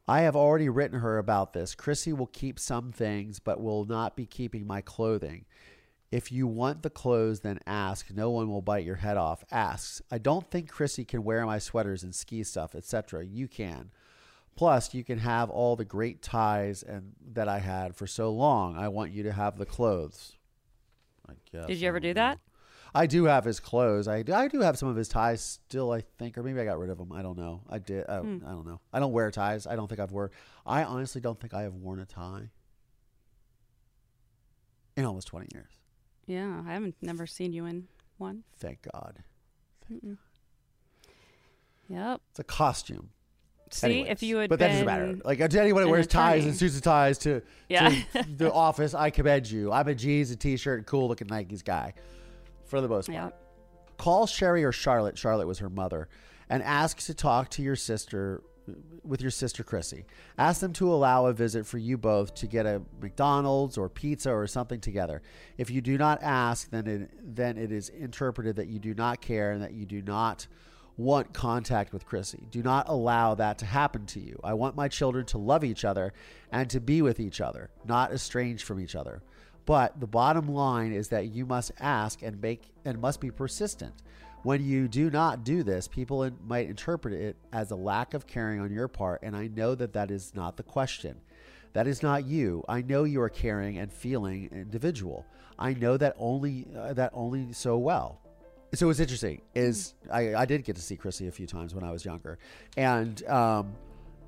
I 0.09 0.21
have 0.21 0.35
already 0.35 0.69
written 0.69 1.01
her 1.01 1.19
about 1.19 1.53
this. 1.53 1.75
Chrissy 1.75 2.13
will 2.13 2.25
keep 2.25 2.57
some 2.57 2.91
things, 2.91 3.37
but 3.37 3.61
will 3.61 3.85
not 3.85 4.15
be 4.15 4.25
keeping 4.25 4.65
my 4.65 4.81
clothing. 4.81 5.45
If 6.11 6.31
you 6.31 6.47
want 6.47 6.81
the 6.81 6.89
clothes, 6.89 7.41
then 7.41 7.59
ask. 7.67 8.09
No 8.09 8.31
one 8.31 8.49
will 8.49 8.63
bite 8.63 8.83
your 8.83 8.95
head 8.95 9.17
off. 9.17 9.43
Asks. 9.51 10.01
I 10.09 10.17
don't 10.17 10.49
think 10.49 10.67
Chrissy 10.67 11.05
can 11.05 11.23
wear 11.23 11.45
my 11.45 11.59
sweaters 11.59 12.01
and 12.01 12.15
ski 12.15 12.43
stuff, 12.43 12.73
etc. 12.73 13.23
You 13.23 13.47
can. 13.47 13.91
Plus, 14.55 14.95
you 14.95 15.03
can 15.03 15.19
have 15.19 15.51
all 15.51 15.75
the 15.75 15.85
great 15.85 16.23
ties 16.23 16.81
and 16.81 17.13
that 17.33 17.47
I 17.47 17.59
had 17.59 17.95
for 17.95 18.07
so 18.07 18.31
long. 18.31 18.75
I 18.75 18.87
want 18.87 19.11
you 19.11 19.21
to 19.21 19.31
have 19.31 19.59
the 19.59 19.65
clothes. 19.67 20.33
I 21.29 21.33
guess. 21.51 21.67
Did 21.67 21.77
you 21.77 21.87
ever 21.87 21.99
do 21.99 22.15
that? 22.15 22.39
I 22.93 23.05
do 23.05 23.25
have 23.25 23.45
his 23.45 23.59
clothes. 23.59 24.07
I 24.07 24.23
do, 24.23 24.33
I 24.33 24.47
do 24.47 24.61
have 24.61 24.77
some 24.77 24.89
of 24.89 24.95
his 24.95 25.07
ties 25.07 25.41
still, 25.41 25.91
I 25.91 26.01
think, 26.17 26.37
or 26.37 26.43
maybe 26.43 26.59
I 26.59 26.65
got 26.65 26.79
rid 26.79 26.89
of 26.89 26.97
them. 26.97 27.11
I 27.11 27.21
don't 27.21 27.37
know. 27.37 27.61
I 27.69 27.77
did. 27.79 28.05
I, 28.07 28.17
Hmm. 28.19 28.37
I 28.45 28.49
don't 28.51 28.65
know. 28.65 28.79
I 28.91 28.99
don't 28.99 29.11
wear 29.11 29.29
ties. 29.31 29.67
I 29.67 29.75
don't 29.75 29.87
think 29.87 29.99
I've 29.99 30.11
worn. 30.11 30.31
I 30.65 30.83
honestly 30.83 31.21
don't 31.21 31.39
think 31.39 31.53
I 31.53 31.61
have 31.63 31.75
worn 31.75 31.99
a 31.99 32.05
tie 32.05 32.49
in 34.97 35.05
almost 35.05 35.27
twenty 35.27 35.47
years. 35.53 35.71
Yeah. 36.25 36.61
I 36.67 36.73
haven't 36.73 36.95
never 37.01 37.25
seen 37.27 37.53
you 37.53 37.65
in 37.65 37.87
one. 38.17 38.43
Thank 38.59 38.79
God. 38.91 39.23
Yep. 41.89 42.21
It's 42.31 42.39
a 42.39 42.43
costume. 42.43 43.09
See, 43.71 43.85
Anyways. 43.87 44.11
if 44.11 44.23
you 44.23 44.37
had 44.37 44.49
but 44.49 44.59
that 44.59 44.69
doesn't 44.69 44.85
matter. 44.85 45.17
Like 45.23 45.47
to 45.47 45.61
anyone 45.61 45.83
who 45.83 45.89
wears 45.89 46.07
ties 46.07 46.43
and 46.45 46.55
suits 46.55 46.73
and 46.75 46.83
ties 46.83 47.17
to, 47.19 47.41
Yeah. 47.67 47.89
to 48.13 48.23
the 48.37 48.51
office, 48.51 48.93
I 48.95 49.09
commend 49.11 49.49
you. 49.49 49.71
I'm 49.71 49.87
a 49.87 49.93
jeans 49.95 50.31
and 50.31 50.39
t-shirt 50.39 50.79
and 50.79 50.87
cool 50.87 51.07
looking 51.07 51.27
Nikes 51.27 51.63
guy, 51.63 51.93
for 52.69 52.81
the 52.81 52.87
most 52.87 53.07
part. 53.07 53.15
yeah. 53.15 53.29
Call 53.97 54.27
Sherry 54.27 54.63
or 54.63 54.71
Charlotte. 54.71 55.17
Charlotte 55.17 55.47
was 55.47 55.59
her 55.59 55.69
mother, 55.69 56.07
and 56.49 56.63
ask 56.63 56.99
to 56.99 57.13
talk 57.13 57.49
to 57.51 57.61
your 57.61 57.75
sister 57.75 58.41
with 59.03 59.21
your 59.21 59.31
sister 59.31 59.63
Chrissy. 59.63 60.05
Ask 60.37 60.61
them 60.61 60.73
to 60.73 60.93
allow 60.93 61.25
a 61.25 61.33
visit 61.33 61.65
for 61.65 61.77
you 61.77 61.97
both 61.97 62.35
to 62.35 62.47
get 62.47 62.67
a 62.67 62.81
McDonald's 63.01 63.77
or 63.77 63.89
pizza 63.89 64.31
or 64.31 64.45
something 64.47 64.79
together. 64.79 65.21
If 65.57 65.69
you 65.71 65.81
do 65.81 65.97
not 65.97 66.21
ask, 66.21 66.69
then 66.69 66.87
it, 66.87 67.35
then 67.35 67.57
it 67.57 67.71
is 67.71 67.89
interpreted 67.89 68.57
that 68.57 68.67
you 68.67 68.77
do 68.77 68.93
not 68.93 69.21
care 69.21 69.51
and 69.51 69.61
that 69.63 69.73
you 69.73 69.85
do 69.85 70.01
not 70.01 70.47
want 70.97 71.33
contact 71.33 71.93
with 71.93 72.05
Chrissy. 72.05 72.45
Do 72.51 72.61
not 72.61 72.89
allow 72.89 73.33
that 73.35 73.57
to 73.59 73.65
happen 73.65 74.05
to 74.07 74.19
you. 74.19 74.39
I 74.43 74.53
want 74.53 74.75
my 74.75 74.87
children 74.89 75.25
to 75.27 75.37
love 75.37 75.63
each 75.63 75.85
other 75.85 76.13
and 76.51 76.69
to 76.69 76.79
be 76.81 77.01
with 77.01 77.19
each 77.19 77.39
other, 77.39 77.69
not 77.85 78.11
estranged 78.11 78.65
from 78.65 78.79
each 78.79 78.95
other. 78.95 79.23
But 79.69 79.99
the 79.99 80.07
bottom 80.07 80.47
line 80.47 80.93
is 80.93 81.09
that 81.09 81.27
you 81.27 81.45
must 81.45 81.71
ask 81.79 82.23
and 82.23 82.41
make 82.41 82.71
and 82.85 82.99
must 82.99 83.21
be 83.21 83.29
persistent. 83.29 83.93
When 84.41 84.65
you 84.65 84.87
do 84.87 85.11
not 85.11 85.43
do 85.43 85.61
this, 85.61 85.87
people 85.87 86.23
in, 86.23 86.35
might 86.43 86.67
interpret 86.67 87.13
it 87.13 87.35
as 87.53 87.69
a 87.69 87.75
lack 87.75 88.15
of 88.15 88.25
caring 88.25 88.59
on 88.59 88.71
your 88.71 88.87
part, 88.87 89.21
and 89.21 89.35
I 89.35 89.45
know 89.45 89.75
that 89.75 89.93
that 89.93 90.09
is 90.09 90.33
not 90.33 90.57
the 90.57 90.63
question. 90.63 91.17
That 91.73 91.85
is 91.85 92.01
not 92.01 92.25
you. 92.25 92.63
I 92.67 92.81
know 92.81 93.03
you 93.03 93.21
are 93.21 93.29
caring 93.29 93.77
and 93.77 93.93
feeling 93.93 94.49
individual. 94.51 95.23
I 95.59 95.75
know 95.75 95.97
that 95.97 96.15
only 96.17 96.65
uh, 96.75 96.93
that 96.93 97.11
only 97.13 97.53
so 97.53 97.77
well. 97.77 98.21
So 98.73 98.87
what's 98.87 98.99
interesting 98.99 99.39
is 99.53 99.93
I, 100.11 100.33
I 100.33 100.45
did 100.45 100.63
get 100.63 100.77
to 100.77 100.81
see 100.81 100.95
Chrissy 100.95 101.27
a 101.27 101.31
few 101.31 101.45
times 101.45 101.75
when 101.75 101.83
I 101.83 101.91
was 101.91 102.03
younger, 102.03 102.39
and 102.75 103.23
um, 103.27 103.75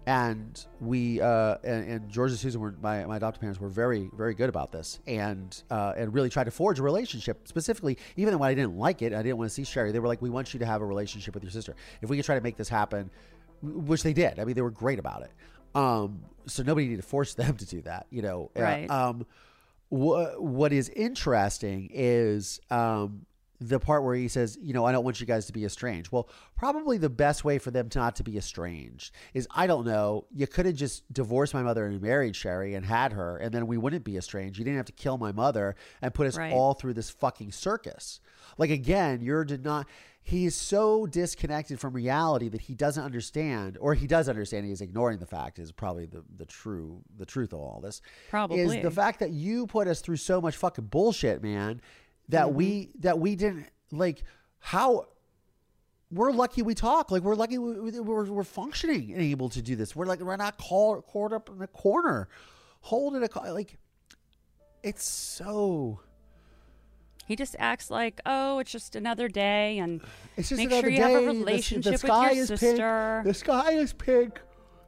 and 0.07 0.65
we 0.79 1.21
uh, 1.21 1.57
and, 1.63 1.87
and 1.89 2.09
George 2.09 2.31
and 2.31 2.39
Susan 2.39 2.59
were 2.59 2.73
my, 2.81 3.05
my 3.05 3.17
adopted 3.17 3.39
parents 3.41 3.59
were 3.59 3.69
very 3.69 4.09
very 4.13 4.33
good 4.33 4.49
about 4.49 4.71
this. 4.71 4.99
And 5.05 5.61
uh, 5.69 5.93
and 5.95 6.13
really 6.13 6.29
tried 6.29 6.45
to 6.45 6.51
forge 6.51 6.79
a 6.79 6.83
relationship 6.83 7.47
specifically 7.47 7.97
even 8.15 8.37
when 8.39 8.49
I 8.49 8.53
didn't 8.55 8.77
like 8.77 9.01
it 9.01 9.13
I 9.13 9.21
didn't 9.21 9.37
want 9.37 9.49
to 9.49 9.53
see 9.53 9.63
Sherry 9.63 9.91
they 9.91 9.99
were 9.99 10.07
like 10.07 10.21
we 10.21 10.29
want 10.29 10.53
you 10.53 10.59
to 10.59 10.65
have 10.65 10.81
a 10.81 10.85
relationship 10.85 11.33
with 11.33 11.43
your 11.43 11.51
sister. 11.51 11.75
If 12.01 12.09
we 12.09 12.17
could 12.17 12.25
try 12.25 12.35
to 12.35 12.41
make 12.41 12.57
this 12.57 12.69
happen 12.69 13.11
which 13.61 14.01
they 14.01 14.13
did. 14.13 14.39
I 14.39 14.45
mean 14.45 14.55
they 14.55 14.61
were 14.61 14.71
great 14.71 14.97
about 14.99 15.21
it. 15.23 15.31
Um, 15.75 16.21
so 16.47 16.63
nobody 16.63 16.87
needed 16.87 17.03
to 17.03 17.07
force 17.07 17.33
them 17.41 17.55
to 17.57 17.65
do 17.65 17.81
that 17.83 18.07
you 18.09 18.21
know? 18.21 18.49
Uh, 18.57 18.61
Right. 18.61 18.89
um, 18.89 19.25
wha 19.91 20.31
what 20.39 20.73
is 20.73 20.89
interesting 20.89 21.89
is 21.93 22.59
um, 22.71 23.25
the 23.63 23.79
part 23.79 24.03
where 24.03 24.15
he 24.15 24.27
says, 24.27 24.57
you 24.59 24.73
know, 24.73 24.85
I 24.85 24.91
don't 24.91 25.03
want 25.05 25.21
you 25.21 25.27
guys 25.27 25.45
to 25.45 25.53
be 25.53 25.63
estranged. 25.63 26.11
Well, 26.11 26.27
probably 26.57 26.97
the 26.97 27.11
best 27.11 27.45
way 27.45 27.59
for 27.59 27.69
them 27.69 27.89
to 27.89 27.99
not 27.99 28.15
to 28.15 28.23
be 28.23 28.35
estranged 28.35 29.13
is, 29.35 29.47
I 29.51 29.67
don't 29.67 29.85
know, 29.85 30.25
you 30.33 30.47
could 30.47 30.65
have 30.65 30.73
just 30.75 31.11
divorced 31.13 31.53
my 31.53 31.61
mother 31.61 31.85
and 31.85 32.01
married 32.01 32.35
Sherry 32.35 32.73
and 32.73 32.83
had 32.83 33.13
her, 33.13 33.37
and 33.37 33.53
then 33.53 33.67
we 33.67 33.77
wouldn't 33.77 34.03
be 34.03 34.17
estranged. 34.17 34.57
You 34.57 34.65
didn't 34.65 34.77
have 34.77 34.87
to 34.87 34.91
kill 34.93 35.19
my 35.19 35.31
mother 35.31 35.75
and 36.01 36.11
put 36.13 36.25
us 36.25 36.37
Right. 36.37 36.51
all 36.51 36.73
through 36.73 36.95
this 36.95 37.11
fucking 37.11 37.51
circus. 37.51 38.19
Like, 38.57 38.71
again, 38.71 39.21
you're 39.21 39.45
did 39.45 39.63
not. 39.63 39.87
He 40.23 40.45
is 40.45 40.55
so 40.55 41.07
disconnected 41.07 41.79
from 41.79 41.93
reality 41.93 42.47
that 42.49 42.61
he 42.61 42.75
doesn't 42.75 43.03
understand, 43.03 43.75
or 43.81 43.95
he 43.95 44.05
does 44.05 44.29
understand. 44.29 44.67
He's 44.67 44.79
ignoring 44.81 45.17
the 45.17 45.25
fact 45.25 45.57
is 45.57 45.71
probably 45.71 46.05
the, 46.05 46.23
the 46.37 46.45
true 46.45 47.01
the 47.17 47.25
truth 47.25 47.53
of 47.53 47.59
all 47.59 47.81
this. 47.81 48.01
Probably. 48.29 48.59
is 48.59 48.83
the 48.83 48.91
fact 48.91 49.19
that 49.19 49.31
you 49.31 49.65
put 49.65 49.87
us 49.87 49.99
through 49.99 50.17
so 50.17 50.39
much 50.39 50.55
fucking 50.57 50.85
bullshit, 50.85 51.41
man. 51.41 51.81
That 52.31 52.53
we 52.53 52.65
Mm-hmm. 52.87 53.01
that 53.01 53.19
we 53.19 53.35
didn't 53.35 53.67
like 53.91 54.23
how 54.59 55.07
we're 56.11 56.31
lucky 56.31 56.61
we 56.61 56.75
talk 56.75 57.09
like 57.11 57.23
we're 57.23 57.35
lucky 57.35 57.57
we, 57.57 57.79
we- 57.79 57.99
we're, 57.99 58.25
we're 58.25 58.43
functioning 58.43 59.11
and 59.13 59.21
able 59.21 59.47
to 59.49 59.61
do 59.61 59.75
this 59.77 59.95
we're 59.95 60.05
like 60.05 60.19
we're 60.19 60.35
not 60.35 60.57
caught 60.57 61.07
caught 61.07 61.31
up 61.33 61.49
in 61.49 61.61
a 61.61 61.67
corner 61.67 62.27
holding 62.81 63.23
a 63.23 63.53
like 63.53 63.77
it's 64.83 65.03
so 65.07 65.99
He 67.27 67.35
just 67.35 67.55
acts 67.59 67.89
like, 67.91 68.19
oh, 68.25 68.59
it's 68.59 68.71
just 68.71 68.95
another 68.95 69.27
day, 69.29 69.77
and 69.79 70.01
It's 70.37 70.49
just 70.49 70.57
make 70.59 70.67
another 70.71 70.81
sure 70.81 70.89
you 70.89 70.97
day. 70.97 71.11
have 71.13 71.23
The- 71.23 71.29
a 71.29 71.33
the- 71.33 71.39
relationship 71.39 71.91
the 71.93 71.97
sky 71.99 72.27
with 72.29 72.35
your 72.35 72.43
is 72.43 72.47
sister. 72.59 73.21
Pink. 73.23 73.33
The 73.33 73.39
sky 73.39 73.71
is 73.73 73.93
pink. 73.93 74.41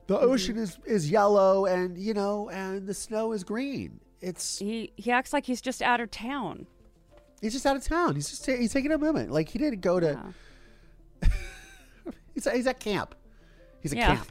The 0.08 0.20
ocean 0.20 0.58
is, 0.58 0.78
is 0.86 1.10
yellow, 1.10 1.66
and 1.68 1.98
you 1.98 2.14
know, 2.14 2.50
and 2.50 2.86
the 2.88 2.94
snow 2.94 3.32
is 3.34 3.44
green. 3.44 4.00
It's 4.20 4.60
He 4.60 4.91
he 4.98 5.12
acts 5.12 5.32
like 5.32 5.46
he's 5.46 5.62
just 5.62 5.82
out 5.82 6.02
of 6.02 6.10
town. 6.12 6.66
He's 7.44 7.54
just 7.54 7.66
out 7.66 7.76
of 7.76 7.84
town. 7.84 8.16
He's 8.16 8.30
just 8.30 8.46
he's 8.46 8.74
taking 8.74 8.91
a 8.91 8.98
moment. 8.98 9.30
Like 9.30 9.50
he 9.50 9.60
didn't 9.60 9.82
go 9.82 10.00
to. 10.00 10.34
Yeah. 11.22 11.30
He's, 12.34 12.52
he's 12.52 12.66
at 12.66 12.80
camp. 12.80 13.14
He's 13.82 13.91
at 13.94 14.00
Yeah. 14.00 14.16
camp. 14.16 14.28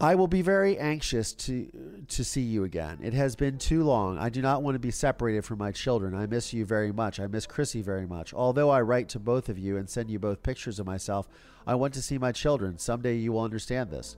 I 0.00 0.16
will 0.16 0.26
be 0.26 0.42
very 0.42 0.76
anxious 0.76 1.32
to 1.34 1.70
to 2.08 2.24
see 2.24 2.40
you 2.40 2.64
again. 2.64 2.98
It 3.00 3.14
has 3.14 3.36
been 3.36 3.58
too 3.58 3.84
long. 3.84 4.18
I 4.18 4.28
do 4.28 4.42
not 4.42 4.64
want 4.64 4.74
to 4.74 4.80
be 4.80 4.90
separated 4.90 5.44
from 5.44 5.58
my 5.58 5.70
children. 5.70 6.12
I 6.16 6.26
miss 6.26 6.52
you 6.52 6.64
very 6.64 6.90
much. 6.90 7.20
I 7.20 7.28
miss 7.28 7.46
Chrissy 7.46 7.80
very 7.82 8.04
much. 8.04 8.34
Although 8.34 8.70
I 8.70 8.80
write 8.80 9.08
to 9.10 9.20
both 9.20 9.48
of 9.48 9.56
you 9.56 9.76
and 9.76 9.88
send 9.88 10.10
you 10.10 10.18
both 10.18 10.42
pictures 10.42 10.80
of 10.80 10.86
myself, 10.86 11.28
I 11.68 11.76
want 11.76 11.94
to 11.94 12.02
see 12.02 12.18
my 12.18 12.32
children. 12.32 12.76
Someday 12.78 13.14
you 13.14 13.32
will 13.32 13.42
understand 13.42 13.92
this. 13.92 14.16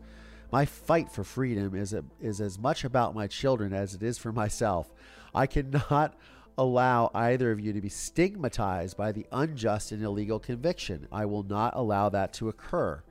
My 0.51 0.65
fight 0.65 1.13
for 1.13 1.23
freedom 1.25 1.75
is 1.75 1.93
a, 1.93 2.03
is 2.23 2.41
as 2.41 2.59
much 2.59 2.83
about 2.85 3.15
my 3.15 3.27
children 3.27 3.75
as 3.75 3.93
it 3.95 4.03
is 4.03 4.17
for 4.17 4.33
myself. 4.33 4.91
I 5.35 5.47
cannot 5.47 6.15
allow 6.59 7.11
either 7.15 7.51
of 7.53 7.61
you 7.61 7.73
to 7.73 7.81
be 7.81 7.89
stigmatized 7.89 8.97
by 8.97 9.13
the 9.13 9.27
unjust 9.33 9.93
and 9.93 10.03
illegal 10.03 10.39
conviction. 10.39 11.07
I 11.13 11.27
will 11.27 11.43
not 11.43 11.75
allow 11.77 12.09
that 12.11 12.33
to 12.35 12.49
occur. 12.49 13.03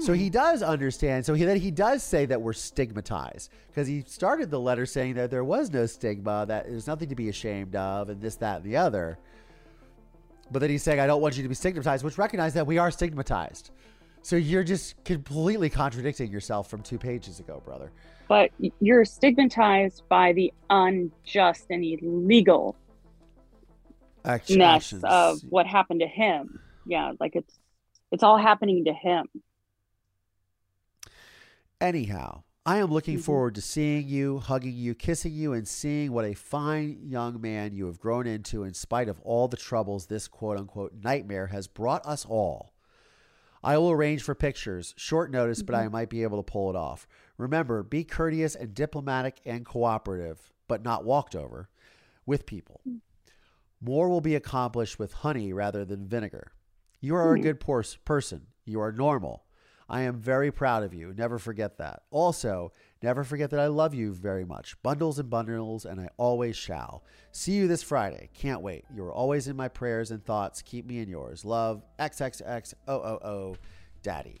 So 0.00 0.12
he 0.12 0.26
hmm. 0.26 0.32
does 0.32 0.62
understand. 0.62 1.24
So 1.24 1.34
he 1.34 1.44
then 1.44 1.58
he 1.58 1.70
does 1.70 2.02
say 2.02 2.26
that 2.26 2.40
we're 2.40 2.52
stigmatized 2.52 3.50
because 3.68 3.88
he 3.88 4.02
started 4.06 4.50
the 4.50 4.60
letter 4.60 4.84
saying 4.84 5.14
that 5.14 5.30
there 5.30 5.44
was 5.44 5.70
no 5.70 5.86
stigma, 5.86 6.44
that 6.46 6.66
there's 6.66 6.86
nothing 6.86 7.08
to 7.08 7.14
be 7.14 7.28
ashamed 7.28 7.74
of, 7.76 8.10
and 8.10 8.20
this, 8.20 8.36
that, 8.36 8.56
and 8.56 8.64
the 8.64 8.76
other. 8.76 9.18
But 10.50 10.60
then 10.60 10.70
he's 10.70 10.82
saying, 10.82 11.00
I 11.00 11.06
don't 11.06 11.20
want 11.20 11.36
you 11.36 11.42
to 11.42 11.48
be 11.48 11.54
stigmatized, 11.54 12.04
which 12.04 12.18
recognize 12.18 12.54
that 12.54 12.66
we 12.66 12.78
are 12.78 12.90
stigmatized. 12.90 13.70
So 14.22 14.36
you're 14.36 14.64
just 14.64 15.02
completely 15.04 15.70
contradicting 15.70 16.30
yourself 16.30 16.68
from 16.68 16.82
two 16.82 16.98
pages 16.98 17.40
ago, 17.40 17.62
brother. 17.64 17.90
But 18.28 18.50
you're 18.80 19.04
stigmatized 19.04 20.02
by 20.08 20.32
the 20.32 20.52
unjust 20.68 21.66
and 21.70 21.84
illegal 21.84 22.76
actions. 24.24 25.04
of 25.04 25.40
what 25.48 25.66
happened 25.66 26.00
to 26.00 26.06
him. 26.08 26.58
Yeah, 26.84 27.12
like 27.20 27.36
it's 27.36 27.58
it's 28.10 28.22
all 28.22 28.36
happening 28.38 28.84
to 28.86 28.92
him. 28.92 29.26
Anyhow, 31.80 32.42
I 32.64 32.78
am 32.78 32.90
looking 32.90 33.18
Mhm. 33.18 33.22
forward 33.24 33.54
to 33.56 33.60
seeing 33.60 34.08
you, 34.08 34.38
hugging 34.38 34.74
you, 34.74 34.94
kissing 34.94 35.32
you, 35.32 35.52
and 35.52 35.68
seeing 35.68 36.10
what 36.12 36.24
a 36.24 36.34
fine 36.34 36.98
young 37.04 37.40
man 37.40 37.74
you 37.74 37.86
have 37.86 38.00
grown 38.00 38.26
into 38.26 38.64
in 38.64 38.74
spite 38.74 39.08
of 39.08 39.20
all 39.20 39.46
the 39.46 39.56
troubles 39.56 40.06
this 40.06 40.26
quote 40.26 40.58
unquote 40.58 40.94
nightmare 40.94 41.48
has 41.48 41.68
brought 41.68 42.04
us 42.06 42.24
all. 42.24 42.72
I 43.62 43.78
will 43.78 43.90
arrange 43.90 44.22
for 44.22 44.34
pictures, 44.34 44.94
short 44.96 45.30
notice, 45.30 45.62
but 45.62 45.74
I 45.74 45.88
might 45.88 46.08
be 46.08 46.22
able 46.22 46.42
to 46.42 46.50
pull 46.50 46.70
it 46.70 46.76
off. 46.76 47.06
Remember, 47.38 47.82
be 47.82 48.04
courteous 48.04 48.54
and 48.54 48.74
diplomatic 48.74 49.40
and 49.44 49.64
cooperative, 49.64 50.52
but 50.68 50.82
not 50.82 51.04
walked 51.04 51.34
over 51.34 51.68
with 52.24 52.46
people. 52.46 52.80
Hmm. 52.84 52.96
More 53.80 54.08
will 54.08 54.20
be 54.20 54.34
accomplished 54.34 54.98
with 54.98 55.12
honey 55.12 55.52
rather 55.52 55.84
than 55.84 56.08
vinegar. 56.08 56.52
You 57.00 57.14
are 57.16 57.34
a 57.34 57.36
hmm. 57.36 57.42
good 57.42 57.60
pors- 57.60 57.96
person. 58.04 58.46
You 58.64 58.80
are 58.80 58.92
normal. 58.92 59.44
I 59.88 60.00
am 60.02 60.18
very 60.18 60.50
proud 60.50 60.82
of 60.82 60.92
you. 60.92 61.14
Never 61.16 61.38
forget 61.38 61.78
that. 61.78 62.02
Also, 62.10 62.72
never 63.02 63.22
forget 63.22 63.50
that 63.50 63.60
I 63.60 63.68
love 63.68 63.94
you 63.94 64.12
very 64.12 64.44
much. 64.44 64.80
Bundles 64.82 65.20
and 65.20 65.30
bundles, 65.30 65.84
and 65.84 66.00
I 66.00 66.08
always 66.16 66.56
shall. 66.56 67.04
See 67.30 67.52
you 67.52 67.68
this 67.68 67.84
Friday. 67.84 68.30
Can't 68.34 68.62
wait. 68.62 68.84
You 68.92 69.04
are 69.04 69.12
always 69.12 69.46
in 69.46 69.54
my 69.54 69.68
prayers 69.68 70.10
and 70.10 70.24
thoughts. 70.24 70.60
Keep 70.62 70.86
me 70.86 70.98
in 70.98 71.08
yours. 71.08 71.44
Love, 71.44 71.84
XXXOOO, 72.00 73.56
Daddy. 74.02 74.40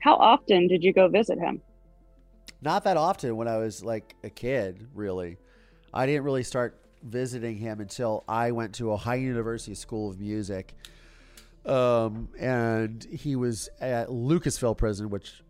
How 0.00 0.14
often 0.16 0.68
did 0.68 0.82
you 0.82 0.92
go 0.92 1.08
visit 1.08 1.38
him? 1.38 1.60
Not 2.60 2.84
that 2.84 2.96
often 2.96 3.36
when 3.36 3.48
I 3.48 3.58
was 3.58 3.84
like 3.84 4.14
a 4.24 4.30
kid, 4.30 4.88
really. 4.94 5.36
I 5.92 6.06
didn't 6.06 6.24
really 6.24 6.42
start 6.42 6.80
visiting 7.02 7.56
him 7.56 7.80
until 7.80 8.24
I 8.26 8.50
went 8.52 8.74
to 8.76 8.92
Ohio 8.92 9.18
University 9.18 9.74
School 9.74 10.10
of 10.10 10.18
Music. 10.18 10.74
Um, 11.66 12.28
and 12.38 13.04
he 13.04 13.36
was 13.36 13.68
at 13.80 14.08
Lucasville 14.08 14.76
Prison, 14.76 15.10
which 15.10 15.42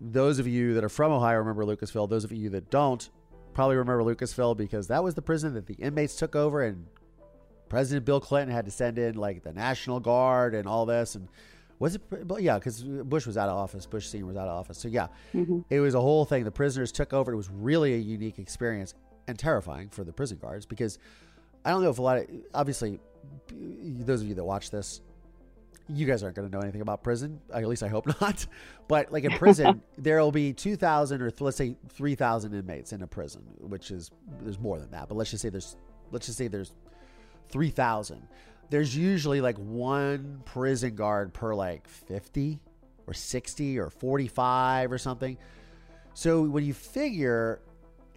those 0.00 0.38
of 0.38 0.46
you 0.46 0.74
that 0.74 0.84
are 0.84 0.88
from 0.88 1.12
Ohio 1.12 1.38
remember 1.38 1.64
Lucasville. 1.64 2.08
Those 2.08 2.24
of 2.24 2.32
you 2.32 2.50
that 2.50 2.70
don't 2.70 3.08
probably 3.54 3.76
remember 3.76 4.02
Lucasville 4.02 4.56
because 4.56 4.88
that 4.88 5.02
was 5.02 5.14
the 5.14 5.22
prison 5.22 5.54
that 5.54 5.66
the 5.66 5.74
inmates 5.74 6.16
took 6.16 6.34
over, 6.34 6.62
and 6.62 6.86
President 7.68 8.04
Bill 8.04 8.20
Clinton 8.20 8.54
had 8.54 8.64
to 8.64 8.70
send 8.70 8.98
in 8.98 9.14
like 9.14 9.42
the 9.42 9.52
National 9.52 10.00
Guard 10.00 10.54
and 10.54 10.66
all 10.66 10.86
this. 10.86 11.14
And 11.14 11.28
was 11.82 11.96
it? 11.96 12.02
Yeah, 12.38 12.58
because 12.58 12.84
Bush 12.84 13.26
was 13.26 13.36
out 13.36 13.48
of 13.48 13.56
office. 13.56 13.86
Bush 13.86 14.06
Senior 14.06 14.26
was 14.26 14.36
out 14.36 14.46
of 14.46 14.56
office. 14.56 14.78
So 14.78 14.86
yeah, 14.86 15.08
mm-hmm. 15.34 15.62
it 15.68 15.80
was 15.80 15.96
a 15.96 16.00
whole 16.00 16.24
thing. 16.24 16.44
The 16.44 16.52
prisoners 16.52 16.92
took 16.92 17.12
over. 17.12 17.32
It 17.32 17.36
was 17.36 17.50
really 17.50 17.94
a 17.94 17.98
unique 17.98 18.38
experience 18.38 18.94
and 19.26 19.36
terrifying 19.36 19.88
for 19.88 20.04
the 20.04 20.12
prison 20.12 20.38
guards 20.40 20.64
because 20.64 21.00
I 21.64 21.70
don't 21.70 21.82
know 21.82 21.90
if 21.90 21.98
a 21.98 22.02
lot 22.02 22.18
of 22.18 22.26
obviously 22.54 23.00
those 23.50 24.22
of 24.22 24.28
you 24.28 24.34
that 24.36 24.44
watch 24.44 24.70
this 24.70 25.00
you 25.88 26.06
guys 26.06 26.22
aren't 26.22 26.36
going 26.36 26.48
to 26.48 26.56
know 26.56 26.62
anything 26.62 26.82
about 26.82 27.02
prison. 27.02 27.40
At 27.52 27.66
least 27.66 27.82
I 27.82 27.88
hope 27.88 28.06
not. 28.20 28.46
But 28.86 29.10
like 29.10 29.24
in 29.24 29.32
prison, 29.32 29.82
there 29.98 30.20
will 30.20 30.30
be 30.30 30.52
2,000 30.52 31.20
or 31.20 31.30
th- 31.30 31.40
let's 31.40 31.56
say 31.56 31.74
3,000 31.88 32.54
inmates 32.54 32.92
in 32.92 33.02
a 33.02 33.08
prison, 33.08 33.42
which 33.58 33.90
is 33.90 34.12
there's 34.40 34.60
more 34.60 34.78
than 34.78 34.92
that. 34.92 35.08
But 35.08 35.16
let's 35.16 35.32
just 35.32 35.42
say 35.42 35.48
there's 35.48 35.76
let's 36.12 36.26
just 36.26 36.38
say 36.38 36.46
there's 36.46 36.72
3,000. 37.48 38.22
There's 38.72 38.96
usually 38.96 39.42
like 39.42 39.58
one 39.58 40.40
prison 40.46 40.94
guard 40.94 41.34
per 41.34 41.54
like 41.54 41.86
50 41.86 42.58
or 43.06 43.12
60 43.12 43.78
or 43.78 43.90
45 43.90 44.90
or 44.90 44.96
something. 44.96 45.36
So 46.14 46.44
when 46.44 46.64
you 46.64 46.72
figure, 46.72 47.60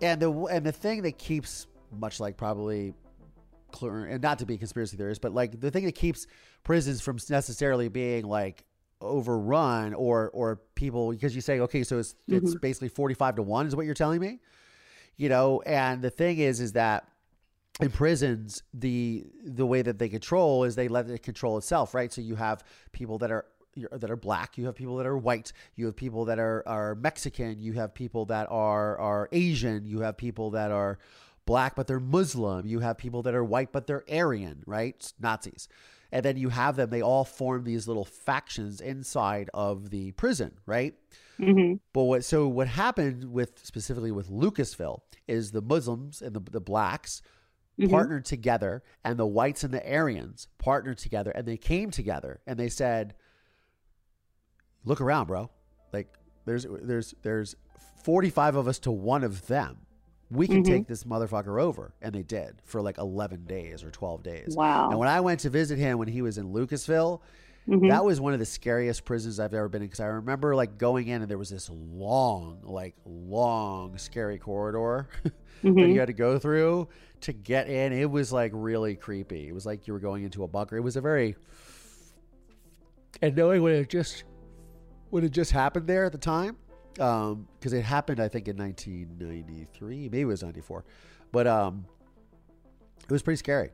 and 0.01 0.22
the 0.22 0.32
and 0.45 0.66
the 0.66 0.72
thing 0.72 1.01
that 1.01 1.18
keeps 1.18 1.68
much 1.91 2.22
like 2.22 2.38
probably 2.38 2.93
clear 3.74 4.06
and 4.06 4.24
not 4.24 4.39
to 4.39 4.45
be 4.45 4.58
conspiracy 4.58 4.95
theorist, 4.95 5.20
but 5.20 5.34
like 5.34 5.60
the 5.60 5.72
thing 5.72 5.84
that 5.88 5.95
keeps 5.95 6.26
prisons 6.64 7.01
from 7.01 7.18
necessarily 7.30 7.89
being 7.89 8.24
like 8.24 8.64
overrun 9.01 9.93
or 9.93 10.30
or 10.30 10.62
people 10.76 11.12
because 11.12 11.36
you 11.36 11.41
say 11.41 11.60
okay 11.60 11.84
so 11.84 11.99
it's 11.99 12.16
it's 12.30 12.51
mm-hmm. 12.51 12.60
basically 12.60 12.88
45 12.88 13.36
to 13.36 13.41
1 13.43 13.68
is 13.68 13.76
what 13.76 13.86
you're 13.86 13.93
telling 13.93 14.22
me 14.22 14.39
you 15.18 15.28
know 15.28 15.62
and 15.66 16.01
the 16.01 16.10
thing 16.10 16.38
is 16.38 16.62
is 16.62 16.72
that 16.72 17.10
in 17.82 17.91
prisons 17.91 18.63
the 18.73 19.26
the 19.43 19.65
way 19.65 19.82
that 19.82 19.99
they 19.99 20.09
control 20.09 20.63
is 20.63 20.76
they 20.76 20.88
let 20.88 21.09
it 21.09 21.23
control 21.23 21.57
itself 21.57 21.93
right? 21.93 22.11
So 22.11 22.21
you 22.21 22.36
have 22.36 22.63
people 22.91 23.17
that 23.17 23.32
are 23.32 23.45
that 23.91 24.09
are 24.09 24.15
black 24.15 24.57
you 24.57 24.65
have 24.65 24.76
people 24.76 24.95
that 24.95 25.05
are 25.05 25.17
white 25.17 25.51
you 25.76 25.86
have 25.86 25.97
people 25.97 26.26
that 26.26 26.39
are 26.39 26.63
are 26.65 26.95
mexican 26.95 27.59
you 27.59 27.73
have 27.73 27.93
people 27.93 28.23
that 28.26 28.47
are 28.49 28.97
are 28.97 29.28
asian 29.34 29.86
you 29.86 29.99
have 29.99 30.15
people 30.15 30.51
that 30.51 30.71
are 30.71 30.97
black 31.45 31.76
but 31.76 31.86
they're 31.86 31.99
muslim 31.99 32.65
you 32.65 32.80
have 32.80 32.97
people 32.97 33.21
that 33.21 33.36
are 33.36 33.43
white 33.43 33.73
but 33.73 33.86
they're 33.86 34.05
aryan 34.09 34.63
right? 34.65 35.11
Nazis. 35.19 35.67
And 36.11 36.23
then 36.23 36.38
you 36.38 36.47
have 36.49 36.78
them 36.78 36.89
they 36.89 37.01
all 37.01 37.26
form 37.26 37.65
these 37.65 37.86
little 37.88 38.05
factions 38.05 38.80
inside 38.80 39.49
of 39.53 39.89
the 39.89 40.11
prison 40.13 40.53
right? 40.65 40.95
Mm-hmm. 41.38 41.76
but 41.91 42.03
what 42.03 42.23
so 42.23 42.47
what 42.47 42.69
happened 42.69 43.26
with 43.34 43.59
specifically 43.65 44.11
with 44.13 44.30
Lucasville 44.30 45.01
is 45.28 45.51
the 45.51 45.61
Muslims 45.61 46.21
and 46.21 46.34
the, 46.34 46.39
the 46.49 46.61
blacks 46.61 47.21
Mhm. 47.80 47.89
partnered 47.89 48.26
together 48.26 48.84
and 49.03 49.17
the 49.19 49.26
whites 49.26 49.63
and 49.63 49.73
the 49.73 49.84
Aryans 49.91 50.47
partnered 50.57 50.97
together 50.97 51.32
and 51.32 51.45
they 51.47 51.57
came 51.57 51.91
together 51.91 52.39
and 52.47 52.57
they 52.57 52.69
said 52.69 53.15
look 54.84 55.01
around 55.01 55.28
bro 55.28 55.49
like 55.91 56.07
there's 56.45 56.65
there's 56.82 57.13
there's 57.23 57.55
45 58.03 58.55
of 58.55 58.67
us 58.67 58.80
to 58.80 58.91
one 58.91 59.23
of 59.23 59.47
them 59.47 59.78
we 60.32 60.47
can 60.47 60.63
Mhm. 60.63 60.67
take 60.67 60.88
this 60.88 61.03
motherfucker 61.03 61.61
over 61.61 61.93
and 62.01 62.13
they 62.15 62.23
did 62.23 62.61
for 62.63 62.82
like 62.82 62.97
11 62.97 63.45
days 63.45 63.84
or 63.84 63.91
12 63.91 64.23
days 64.23 64.55
Wow. 64.55 64.89
and 64.89 64.97
when 64.99 65.07
I 65.09 65.19
went 65.21 65.39
to 65.41 65.49
visit 65.49 65.78
him 65.78 65.97
when 65.97 66.07
he 66.07 66.21
was 66.21 66.38
in 66.38 66.51
Lucasville 66.53 67.21
Mhm. 67.68 67.89
that 67.89 68.05
was 68.05 68.22
one 68.22 68.34
of 68.34 68.39
the 68.39 68.45
scariest 68.45 69.05
prisons 69.05 69.39
I've 69.39 69.53
ever 69.53 69.68
been 69.68 69.82
in 69.82 69.88
because 69.88 69.99
I 69.99 70.05
remember 70.05 70.55
like 70.55 70.78
going 70.78 71.07
in 71.07 71.22
and 71.22 71.30
there 71.32 71.38
was 71.38 71.49
this 71.49 71.70
long, 71.70 72.59
like 72.63 72.95
long, 73.05 73.97
scary 73.97 74.38
corridor 74.38 75.07
that 75.24 75.34
Mhm. 75.63 75.93
you 75.93 75.99
had 75.99 76.07
to 76.07 76.13
go 76.13 76.38
through 76.38 76.88
to 77.22 77.34
get 77.34 77.68
in. 77.68 77.91
It 77.91 78.09
was 78.11 78.32
like 78.32 78.51
really 78.53 78.95
creepy. 78.95 79.47
It 79.47 79.53
was 79.53 79.66
like 79.66 79.88
you 79.88 79.93
were 79.93 79.99
going 79.99 80.24
into 80.24 80.43
a 80.43 80.47
bunker. 80.47 80.78
It 80.78 80.82
was 80.82 80.95
a 80.95 81.01
very 81.01 81.36
and 83.22 83.36
knowing 83.36 83.61
when 83.63 83.74
it 83.74 83.89
just 83.89 84.26
when 85.09 85.24
it 85.24 85.32
just 85.32 85.51
happened 85.51 85.88
there 85.88 86.03
at 86.05 86.11
the 86.11 86.18
time, 86.18 86.57
because 86.93 87.74
it 87.74 87.84
happened 87.84 88.20
I 88.20 88.28
think 88.28 88.47
in 88.47 88.57
1993, 88.57 90.09
maybe 90.09 90.22
it 90.22 90.26
was 90.26 90.43
94, 90.43 90.84
but 91.32 91.47
um, 91.47 91.86
it 93.03 93.11
was 93.11 93.22
pretty 93.22 93.38
scary. 93.38 93.72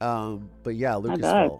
Um, 0.00 0.50
but 0.62 0.74
yeah, 0.76 0.98
bet. 1.00 1.50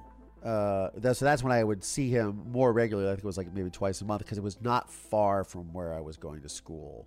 Uh, 0.44 0.90
that, 0.96 1.16
so 1.16 1.24
that's 1.24 1.42
when 1.42 1.52
I 1.52 1.62
would 1.62 1.84
see 1.84 2.08
him 2.08 2.42
more 2.50 2.72
regularly. 2.72 3.08
I 3.08 3.12
think 3.12 3.24
it 3.24 3.26
was 3.26 3.36
like 3.36 3.52
maybe 3.54 3.70
twice 3.70 4.00
a 4.00 4.04
month 4.04 4.20
because 4.20 4.38
it 4.38 4.44
was 4.44 4.60
not 4.60 4.90
far 4.90 5.44
from 5.44 5.72
where 5.72 5.94
I 5.94 6.00
was 6.00 6.16
going 6.16 6.42
to 6.42 6.48
school. 6.48 7.06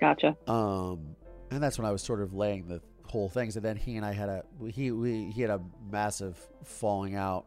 Gotcha. 0.00 0.36
Um, 0.46 1.16
and 1.50 1.62
that's 1.62 1.78
when 1.78 1.86
I 1.86 1.92
was 1.92 2.02
sort 2.02 2.22
of 2.22 2.32
laying 2.34 2.66
the 2.66 2.80
whole 3.04 3.28
things, 3.28 3.56
and 3.56 3.64
then 3.64 3.76
he 3.76 3.96
and 3.96 4.06
I 4.06 4.12
had 4.12 4.28
a 4.28 4.44
he 4.72 4.90
we, 4.90 5.30
he 5.30 5.42
had 5.42 5.50
a 5.50 5.60
massive 5.90 6.38
falling 6.64 7.14
out. 7.14 7.46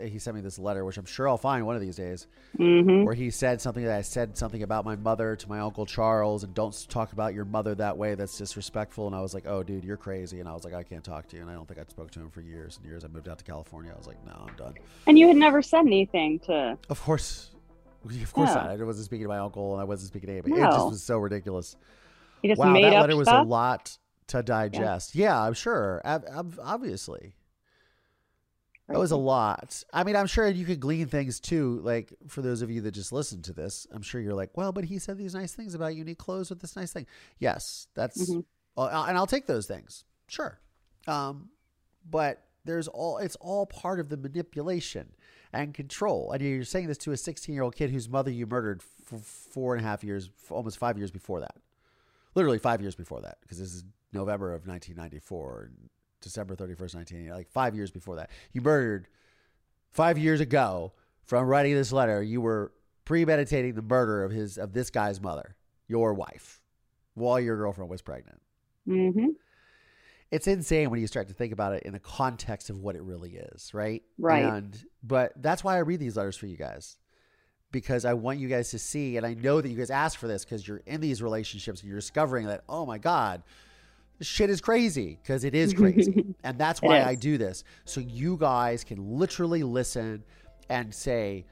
He 0.00 0.18
sent 0.18 0.34
me 0.34 0.40
this 0.40 0.58
letter, 0.58 0.84
which 0.84 0.96
I'm 0.98 1.04
sure 1.06 1.28
I'll 1.28 1.36
find 1.38 1.66
one 1.66 1.74
of 1.76 1.80
these 1.82 1.96
days, 1.96 2.26
hmm 2.56 3.04
where 3.04 3.14
he 3.14 3.30
said 3.30 3.60
something 3.60 3.84
that 3.84 3.96
I 3.96 4.02
said 4.02 4.36
something 4.36 4.62
about 4.62 4.84
my 4.84 4.96
mother 4.96 5.36
to 5.36 5.48
my 5.48 5.60
uncle 5.60 5.86
Charles, 5.86 6.44
and 6.44 6.54
don't 6.54 6.88
talk 6.88 7.12
about 7.12 7.34
your 7.34 7.44
mother 7.44 7.74
that 7.76 7.96
way. 7.96 8.14
That's 8.14 8.36
disrespectful. 8.36 9.06
And 9.06 9.14
I 9.16 9.20
was 9.20 9.34
like, 9.34 9.46
oh, 9.46 9.62
dude, 9.62 9.84
you're 9.84 9.96
crazy. 9.96 10.40
And 10.40 10.48
I 10.48 10.52
was 10.52 10.64
like, 10.64 10.74
I 10.74 10.82
can't 10.82 11.04
talk 11.04 11.28
to 11.28 11.36
you. 11.36 11.42
And 11.42 11.50
I 11.50 11.54
don't 11.54 11.66
think 11.66 11.80
I 11.80 11.84
spoke 11.88 12.10
to 12.12 12.20
him 12.20 12.30
for 12.30 12.40
years 12.40 12.76
and 12.76 12.84
years. 12.86 13.04
I 13.04 13.08
moved 13.08 13.28
out 13.28 13.38
to 13.38 13.44
California. 13.44 13.92
I 13.94 13.96
was 13.96 14.06
like, 14.06 14.24
no, 14.26 14.32
I'm 14.48 14.54
done. 14.56 14.74
And 15.06 15.18
you 15.18 15.28
had 15.28 15.36
never 15.36 15.62
said 15.62 15.80
anything 15.86 16.38
to. 16.40 16.76
Of 16.88 17.00
course, 17.02 17.50
of 18.04 18.32
course 18.32 18.50
Yeah. 18.50 18.54
not. 18.54 18.70
I 18.70 18.82
wasn't 18.84 19.06
speaking 19.06 19.24
to 19.24 19.28
my 19.28 19.38
uncle, 19.38 19.72
and 19.72 19.80
I 19.80 19.84
wasn't 19.84 20.08
speaking 20.08 20.26
to 20.28 20.32
anybody. 20.32 20.54
It 20.54 20.64
just 20.72 20.90
was 20.90 21.02
so 21.02 21.18
ridiculous. 21.18 21.76
Wow, 22.42 22.72
made 22.72 22.84
that 22.84 23.00
letter 23.00 23.16
was 23.16 23.28
a 23.28 23.42
lot 23.42 23.96
to 24.28 24.42
digest. 24.42 25.14
Yeah, 25.14 25.40
I'm 25.40 25.54
sure. 25.54 26.00
Ob- 26.04 26.24
ob- 26.32 26.58
obviously, 26.62 27.34
that 28.88 28.98
was 28.98 29.10
a 29.10 29.16
lot. 29.16 29.82
I 29.92 30.02
mean, 30.04 30.16
I'm 30.16 30.26
sure 30.26 30.48
you 30.48 30.64
could 30.64 30.80
glean 30.80 31.06
things 31.08 31.40
too. 31.40 31.80
Like 31.82 32.12
for 32.26 32.42
those 32.42 32.62
of 32.62 32.70
you 32.70 32.80
that 32.82 32.92
just 32.92 33.12
listened 33.12 33.44
to 33.44 33.52
this, 33.52 33.86
I'm 33.92 34.02
sure 34.02 34.20
you're 34.20 34.34
like, 34.34 34.56
well, 34.56 34.72
but 34.72 34.84
he 34.84 34.98
said 34.98 35.18
these 35.18 35.34
nice 35.34 35.52
things 35.54 35.74
about 35.74 35.94
you, 35.94 36.00
and 36.00 36.08
he 36.08 36.14
closed 36.14 36.50
with 36.50 36.60
this 36.60 36.74
nice 36.76 36.92
thing. 36.92 37.06
Yes, 37.38 37.88
that's, 37.94 38.30
Mhm. 38.30 38.44
uh, 38.76 39.04
and 39.08 39.16
I'll 39.18 39.26
take 39.26 39.46
those 39.46 39.66
things. 39.66 40.04
Sure, 40.26 40.58
um, 41.06 41.50
but 42.08 42.44
there's 42.64 42.88
all. 42.88 43.18
It's 43.18 43.36
all 43.36 43.66
part 43.66 44.00
of 44.00 44.08
the 44.08 44.16
manipulation 44.16 45.14
and 45.52 45.72
control. 45.72 46.32
And 46.32 46.42
you're 46.42 46.64
saying 46.64 46.88
this 46.88 46.98
to 46.98 47.12
a 47.12 47.16
16 47.16 47.54
year 47.54 47.62
old 47.62 47.74
kid 47.74 47.90
whose 47.90 48.08
mother 48.08 48.30
you 48.30 48.46
murdered 48.46 48.82
for 48.82 49.18
four 49.18 49.74
and 49.74 49.84
a 49.84 49.88
half 49.88 50.04
years, 50.04 50.28
almost 50.50 50.76
five 50.78 50.98
years 50.98 51.10
before 51.10 51.40
that 51.40 51.56
literally 52.34 52.58
five 52.58 52.80
years 52.80 52.94
before 52.94 53.20
that, 53.22 53.38
because 53.40 53.58
this 53.58 53.74
is 53.74 53.82
November 54.12 54.52
of 54.54 54.64
1994, 54.66 55.62
and 55.64 55.90
December 56.20 56.54
31st, 56.56 56.94
1980, 56.94 57.30
like 57.32 57.48
five 57.50 57.74
years 57.74 57.90
before 57.90 58.16
that. 58.16 58.30
You 58.52 58.60
murdered 58.60 59.08
five 59.90 60.18
years 60.18 60.40
ago 60.40 60.92
from 61.22 61.46
writing 61.46 61.74
this 61.74 61.92
letter. 61.92 62.22
You 62.22 62.40
were 62.40 62.72
premeditating 63.04 63.74
the 63.74 63.82
murder 63.82 64.24
of 64.24 64.30
his 64.30 64.58
of 64.58 64.72
this 64.72 64.90
guy's 64.90 65.20
mother, 65.20 65.56
your 65.86 66.14
wife, 66.14 66.60
while 67.14 67.40
your 67.40 67.56
girlfriend 67.56 67.90
was 67.90 68.02
pregnant. 68.02 68.40
hmm 68.86 69.28
It's 70.30 70.46
insane 70.46 70.90
when 70.90 71.00
you 71.00 71.06
start 71.06 71.28
to 71.28 71.34
think 71.34 71.52
about 71.52 71.72
it 71.74 71.84
in 71.84 71.92
the 71.92 71.98
context 71.98 72.68
of 72.68 72.78
what 72.78 72.96
it 72.96 73.02
really 73.02 73.36
is, 73.36 73.72
right? 73.72 74.02
Right. 74.18 74.44
And 74.44 74.78
but 75.02 75.32
that's 75.36 75.64
why 75.64 75.76
I 75.76 75.78
read 75.80 76.00
these 76.00 76.16
letters 76.16 76.36
for 76.36 76.46
you 76.46 76.56
guys. 76.56 76.98
Because 77.70 78.06
I 78.06 78.14
want 78.14 78.38
you 78.38 78.48
guys 78.48 78.70
to 78.70 78.78
see, 78.78 79.18
and 79.18 79.26
I 79.26 79.34
know 79.34 79.60
that 79.60 79.68
you 79.68 79.76
guys 79.76 79.90
ask 79.90 80.18
for 80.18 80.26
this 80.26 80.42
because 80.42 80.66
you're 80.66 80.82
in 80.86 81.02
these 81.02 81.22
relationships 81.22 81.82
and 81.82 81.88
you're 81.90 81.98
discovering 81.98 82.46
that, 82.46 82.64
oh 82.66 82.86
my 82.86 82.96
God, 82.96 83.42
shit 84.20 84.50
is 84.50 84.60
crazy 84.60 85.18
because 85.22 85.44
it 85.44 85.54
is 85.54 85.72
crazy. 85.74 86.34
and 86.44 86.58
that's 86.58 86.82
why. 86.82 87.02
I 87.02 87.14
do 87.14 87.38
this. 87.38 87.64
So 87.84 88.00
you 88.00 88.36
guys 88.36 88.84
can 88.84 89.18
literally 89.18 89.62
listen 89.62 90.24
and 90.68 90.94
say, 90.94 91.46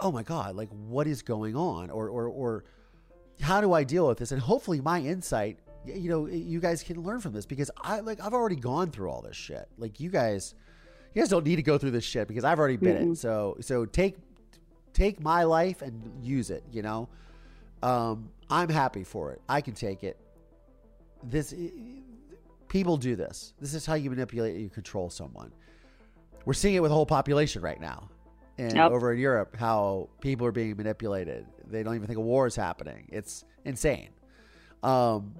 oh 0.00 0.10
my 0.10 0.22
God, 0.22 0.56
like 0.56 0.68
what 0.70 1.06
is 1.06 1.22
going 1.22 1.56
on? 1.56 1.90
Or, 1.90 2.08
or, 2.08 2.26
or 2.26 2.64
how 3.40 3.60
do 3.60 3.72
I 3.72 3.84
deal 3.84 4.06
with 4.06 4.18
this? 4.18 4.32
And 4.32 4.40
hopefully 4.40 4.80
my 4.80 5.00
insight, 5.00 5.58
you 5.84 6.08
know, 6.08 6.26
you 6.26 6.60
guys 6.60 6.82
can 6.82 7.02
learn 7.02 7.20
from 7.20 7.32
this 7.32 7.46
because 7.46 7.70
I 7.80 8.00
like, 8.00 8.20
I've 8.20 8.34
already 8.34 8.56
gone 8.56 8.90
through 8.90 9.10
all 9.10 9.22
this 9.22 9.36
shit. 9.36 9.68
Like 9.78 10.00
you 10.00 10.10
guys, 10.10 10.54
you 11.14 11.22
guys 11.22 11.28
don't 11.28 11.44
need 11.44 11.56
to 11.56 11.62
go 11.62 11.78
through 11.78 11.92
this 11.92 12.04
shit 12.04 12.28
because 12.28 12.44
I've 12.44 12.58
already 12.58 12.76
been 12.76 13.12
it. 13.12 13.16
So, 13.16 13.56
so 13.60 13.84
take, 13.84 14.16
take 14.92 15.20
my 15.20 15.44
life 15.44 15.82
and 15.82 16.24
use 16.24 16.50
it, 16.50 16.64
you 16.72 16.82
know? 16.82 17.08
Um, 17.82 18.30
I'm 18.50 18.68
happy 18.68 19.04
for 19.04 19.32
it. 19.32 19.40
I 19.48 19.60
can 19.60 19.74
take 19.74 20.02
it. 20.02 20.18
This, 21.22 21.54
people 22.68 22.96
do 22.96 23.16
this. 23.16 23.54
This 23.60 23.74
is 23.74 23.84
how 23.84 23.94
you 23.94 24.10
manipulate, 24.10 24.56
you 24.56 24.68
control 24.68 25.10
someone. 25.10 25.52
We're 26.44 26.52
seeing 26.54 26.74
it 26.74 26.80
with 26.82 26.90
the 26.90 26.94
whole 26.94 27.06
population 27.06 27.62
right 27.62 27.80
now. 27.80 28.08
And 28.56 28.74
Yep. 28.74 28.90
over 28.90 29.12
in 29.12 29.18
Europe, 29.20 29.56
how 29.56 30.08
people 30.20 30.46
are 30.46 30.52
being 30.52 30.76
manipulated. 30.76 31.46
They 31.66 31.82
don't 31.82 31.94
even 31.94 32.06
think 32.06 32.18
a 32.18 32.22
war 32.22 32.46
is 32.46 32.56
happening. 32.56 33.08
It's 33.12 33.44
insane. 33.64 34.10
Um, 34.82 35.34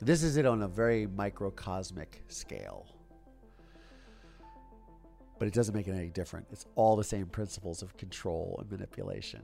this 0.00 0.22
is 0.22 0.36
it 0.36 0.46
on 0.46 0.62
a 0.62 0.68
very 0.68 1.06
microcosmic 1.06 2.22
scale. 2.28 2.86
But 5.38 5.48
it 5.48 5.54
doesn't 5.54 5.74
make 5.74 5.88
it 5.88 5.92
any 5.92 6.08
different. 6.08 6.46
It's 6.50 6.66
all 6.76 6.96
the 6.96 7.04
same 7.04 7.26
principles 7.26 7.82
of 7.82 7.96
control 7.96 8.56
and 8.60 8.70
manipulation. 8.70 9.42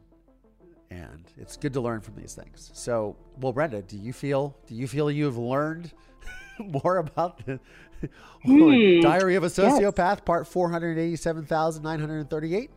And 0.93 1.25
it's 1.39 1.57
good 1.57 1.73
to 1.73 1.81
learn 1.81 2.01
from 2.03 2.17
these 2.17 2.35
things. 2.35 2.71
So, 2.75 3.17
well, 3.41 3.53
Brenda, 3.53 3.81
do 3.81 3.97
you 3.97 4.13
feel 4.13 4.55
do 4.67 4.75
you 4.75 4.87
feel 4.87 5.11
you 5.11 5.25
have 5.25 5.39
learned 5.39 5.91
more 6.59 6.99
about 6.99 7.45
the 7.47 7.59
Hmm, 8.45 9.01
Diary 9.01 9.37
of 9.37 9.45
a 9.45 9.47
Sociopath, 9.47 10.25
part 10.25 10.47
four 10.47 10.69
hundred 10.71 10.99
eighty-seven 10.99 11.47
thousand 11.47 11.83
nine 11.83 12.01
hundred 12.01 12.29
thirty-eight? 12.29 12.71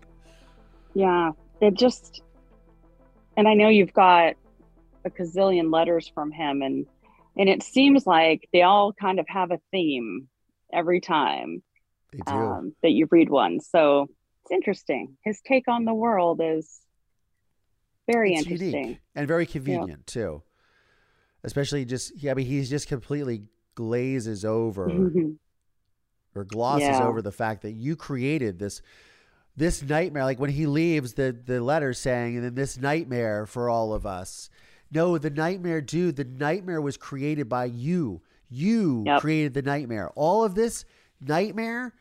Yeah, 0.93 1.31
it 1.59 1.73
just, 1.73 2.21
and 3.35 3.47
I 3.47 3.53
know 3.55 3.67
you've 3.67 3.91
got 3.93 4.35
a 5.03 5.09
gazillion 5.09 5.73
letters 5.73 6.07
from 6.07 6.31
him, 6.31 6.61
and 6.61 6.85
and 7.35 7.49
it 7.49 7.63
seems 7.63 8.05
like 8.05 8.47
they 8.53 8.61
all 8.61 8.93
kind 8.93 9.19
of 9.19 9.25
have 9.27 9.51
a 9.51 9.59
theme 9.71 10.29
every 10.71 11.01
time 11.01 11.61
They 12.13 12.19
do. 12.25 12.33
um, 12.33 12.75
that 12.81 12.91
you 12.91 13.07
read 13.11 13.29
one. 13.29 13.59
So 13.59 14.07
it's 14.43 14.51
interesting. 14.51 15.17
His 15.25 15.41
take 15.41 15.67
on 15.67 15.83
the 15.85 15.93
world 15.93 16.39
is 16.41 16.79
very 18.07 18.33
It's 18.33 18.45
interesting. 18.47 18.97
and 19.15 19.27
very 19.27 19.45
convenient 19.45 20.05
too. 20.07 20.41
Especially 21.43 21.85
just 21.85 22.15
yeah, 22.21 22.31
I 22.31 22.33
mean 22.35 22.45
he's 22.47 22.69
just 22.69 22.87
completely 22.87 23.43
glazes 23.75 24.43
over 24.45 24.89
or 26.35 26.43
glosses 26.43 26.87
Yeah. 26.87 27.05
over 27.07 27.21
the 27.21 27.31
fact 27.31 27.61
that 27.63 27.71
you 27.71 27.95
created 27.95 28.57
this 28.59 28.81
this 29.57 29.81
nightmare 29.81 30.23
like 30.23 30.39
when 30.39 30.49
he 30.49 30.65
leaves 30.65 31.13
the 31.13 31.35
the 31.45 31.61
letter 31.61 31.93
saying 31.93 32.35
and 32.35 32.43
then 32.45 32.55
this 32.55 32.77
nightmare 32.77 33.45
for 33.45 33.69
all 33.69 33.93
of 33.93 34.05
us 34.05 34.49
no 34.91 35.17
the 35.17 35.29
nightmare 35.29 35.81
dude 35.81 36.15
the 36.15 36.23
nightmare 36.25 36.81
was 36.81 36.97
created 36.97 37.47
by 37.49 37.65
you 37.65 38.21
you 38.49 39.03
Yep. 39.05 39.21
created 39.21 39.53
the 39.53 39.61
nightmare 39.61 40.09
all 40.15 40.43
of 40.43 40.55
this 40.55 40.83
nightmare 41.21 41.93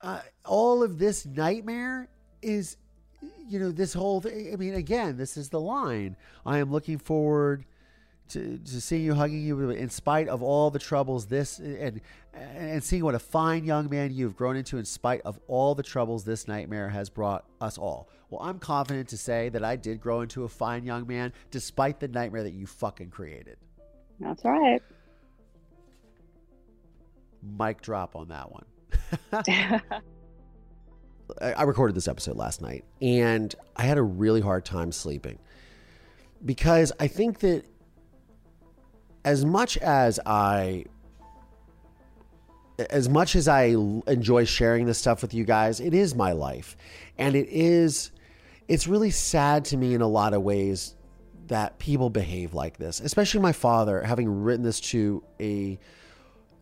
uh, 0.00 0.20
all 0.44 0.82
of 0.82 0.98
this 0.98 1.26
nightmare 1.26 2.08
is 2.42 2.76
you 3.48 3.58
know 3.58 3.70
this 3.70 3.92
whole 3.94 4.20
thing 4.20 4.52
i 4.52 4.56
mean 4.56 4.74
again 4.74 5.16
this 5.16 5.36
is 5.36 5.48
the 5.48 5.60
line. 5.60 6.16
I 6.46 6.58
am 6.58 6.70
looking 6.70 6.98
forward 6.98 7.64
to, 8.28 8.58
to 8.58 8.80
seeing 8.80 9.02
you 9.02 9.14
hugging 9.14 9.42
you 9.42 9.70
in 9.70 9.88
spite 9.88 10.28
of 10.28 10.42
all 10.42 10.70
the 10.70 10.78
troubles 10.78 11.26
this 11.26 11.58
and 11.58 12.00
and 12.34 12.84
seeing 12.84 13.02
what 13.04 13.14
a 13.14 13.18
fine 13.18 13.64
young 13.64 13.88
man 13.88 14.12
you've 14.12 14.36
grown 14.36 14.54
into 14.54 14.76
in 14.78 14.84
spite 14.84 15.22
of 15.24 15.40
all 15.48 15.74
the 15.74 15.82
troubles 15.82 16.24
this 16.24 16.46
nightmare 16.46 16.88
has 16.90 17.08
brought 17.10 17.44
us 17.60 17.78
all. 17.78 18.08
Well 18.30 18.42
i'm 18.42 18.58
confident 18.58 19.08
to 19.08 19.18
say 19.18 19.48
that 19.48 19.64
i 19.64 19.76
did 19.76 20.00
grow 20.00 20.20
into 20.20 20.44
a 20.44 20.48
fine 20.48 20.84
young 20.84 21.06
man 21.06 21.32
despite 21.50 22.00
the 22.00 22.08
nightmare 22.08 22.42
that 22.42 22.52
you 22.52 22.66
fucking 22.66 23.10
created. 23.10 23.56
That's 24.20 24.44
right. 24.44 24.82
mic 27.42 27.80
drop 27.80 28.14
on 28.14 28.28
that 28.28 28.50
one 28.50 28.64
I 31.40 31.62
recorded 31.62 31.94
this 31.94 32.08
episode 32.08 32.36
last 32.36 32.60
night 32.62 32.84
and 33.00 33.54
I 33.76 33.82
had 33.82 33.98
a 33.98 34.02
really 34.02 34.40
hard 34.40 34.64
time 34.64 34.92
sleeping 34.92 35.38
because 36.44 36.92
I 36.98 37.06
think 37.06 37.40
that 37.40 37.64
as 39.24 39.44
much 39.44 39.76
as 39.78 40.18
I 40.24 40.84
as 42.90 43.08
much 43.08 43.34
as 43.34 43.48
I 43.48 43.74
enjoy 44.06 44.44
sharing 44.44 44.86
this 44.86 44.98
stuff 44.98 45.20
with 45.20 45.34
you 45.34 45.44
guys, 45.44 45.80
it 45.80 45.94
is 45.94 46.14
my 46.14 46.30
life. 46.32 46.76
And 47.18 47.34
it 47.34 47.48
is 47.48 48.12
it's 48.68 48.86
really 48.86 49.10
sad 49.10 49.64
to 49.66 49.76
me 49.76 49.94
in 49.94 50.02
a 50.02 50.06
lot 50.06 50.34
of 50.34 50.42
ways 50.42 50.94
that 51.48 51.78
people 51.78 52.10
behave 52.10 52.54
like 52.54 52.76
this, 52.76 53.00
especially 53.00 53.40
my 53.40 53.52
father 53.52 54.02
having 54.02 54.42
written 54.42 54.62
this 54.62 54.80
to 54.80 55.22
a 55.40 55.78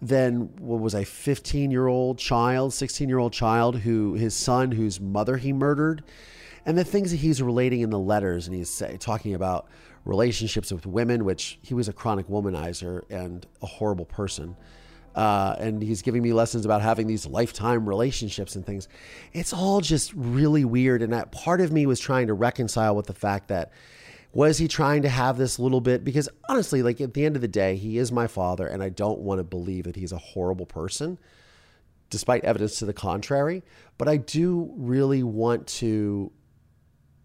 then 0.01 0.51
what 0.59 0.81
was 0.81 0.95
a 0.95 1.05
15 1.05 1.71
year 1.71 1.87
old 1.87 2.19
child, 2.19 2.75
16 2.75 3.09
year 3.09 3.19
old 3.19 3.33
child 3.33 3.79
who 3.81 4.15
his 4.15 4.35
son, 4.35 4.73
whose 4.73 5.01
mother 5.01 5.37
he 5.37 5.53
murdered, 5.53 6.03
and 6.65 6.77
the 6.77 6.85
things 6.85 7.11
that 7.13 7.19
he's 7.19 7.41
relating 7.41 7.81
in 7.81 7.91
the 7.91 7.99
letters, 7.99 8.47
and 8.47 8.57
he's 8.57 8.69
say, 8.71 8.97
talking 8.99 9.35
about 9.35 9.69
relationships 10.05 10.73
with 10.73 10.87
women, 10.87 11.25
which 11.25 11.59
he 11.63 11.75
was 11.75 11.89
a 11.89 11.93
chronic 11.93 12.29
womanizer 12.29 13.03
and 13.11 13.47
a 13.63 13.67
horrible 13.67 14.05
person. 14.05 14.57
Uh, 15.15 15.57
and 15.59 15.83
he's 15.83 16.03
giving 16.03 16.23
me 16.23 16.33
lessons 16.35 16.67
about 16.67 16.83
having 16.83 17.07
these 17.07 17.27
lifetime 17.27 17.89
relationships 17.89 18.55
and 18.55 18.67
things. 18.67 18.87
It's 19.33 19.53
all 19.53 19.81
just 19.81 20.13
really 20.15 20.65
weird. 20.65 21.01
And 21.01 21.13
that 21.15 21.33
part 21.33 21.63
of 21.63 21.73
me 21.73 21.87
was 21.87 21.99
trying 21.99 22.27
to 22.27 22.35
reconcile 22.35 22.95
with 22.95 23.07
the 23.07 23.15
fact 23.15 23.49
that 23.49 23.73
was 24.37 24.59
he 24.59 24.69
trying 24.69 25.01
to 25.01 25.09
have 25.09 25.39
this 25.39 25.59
little 25.59 25.81
bit? 25.81 26.05
Because 26.05 26.29
honestly, 26.47 26.83
like 26.83 27.01
at 27.01 27.15
the 27.15 27.25
end 27.25 27.37
of 27.37 27.43
the 27.43 27.49
day, 27.49 27.77
he 27.77 27.97
is 27.97 28.13
my 28.13 28.27
father, 28.27 28.67
and 28.67 28.83
I 28.83 28.91
don't 28.91 29.21
want 29.21 29.39
to 29.39 29.45
believe 29.45 29.85
that 29.85 29.97
he's 29.97 30.13
a 30.13 30.19
horrible 30.19 30.67
person, 30.67 31.19
despite 32.11 32.45
evidence 32.45 32.79
to 32.81 32.85
the 32.85 32.93
contrary. 32.93 33.63
But 33.97 34.09
I 34.09 34.19
do 34.19 34.71
really 34.77 35.23
want 35.23 35.67
to 35.69 36.31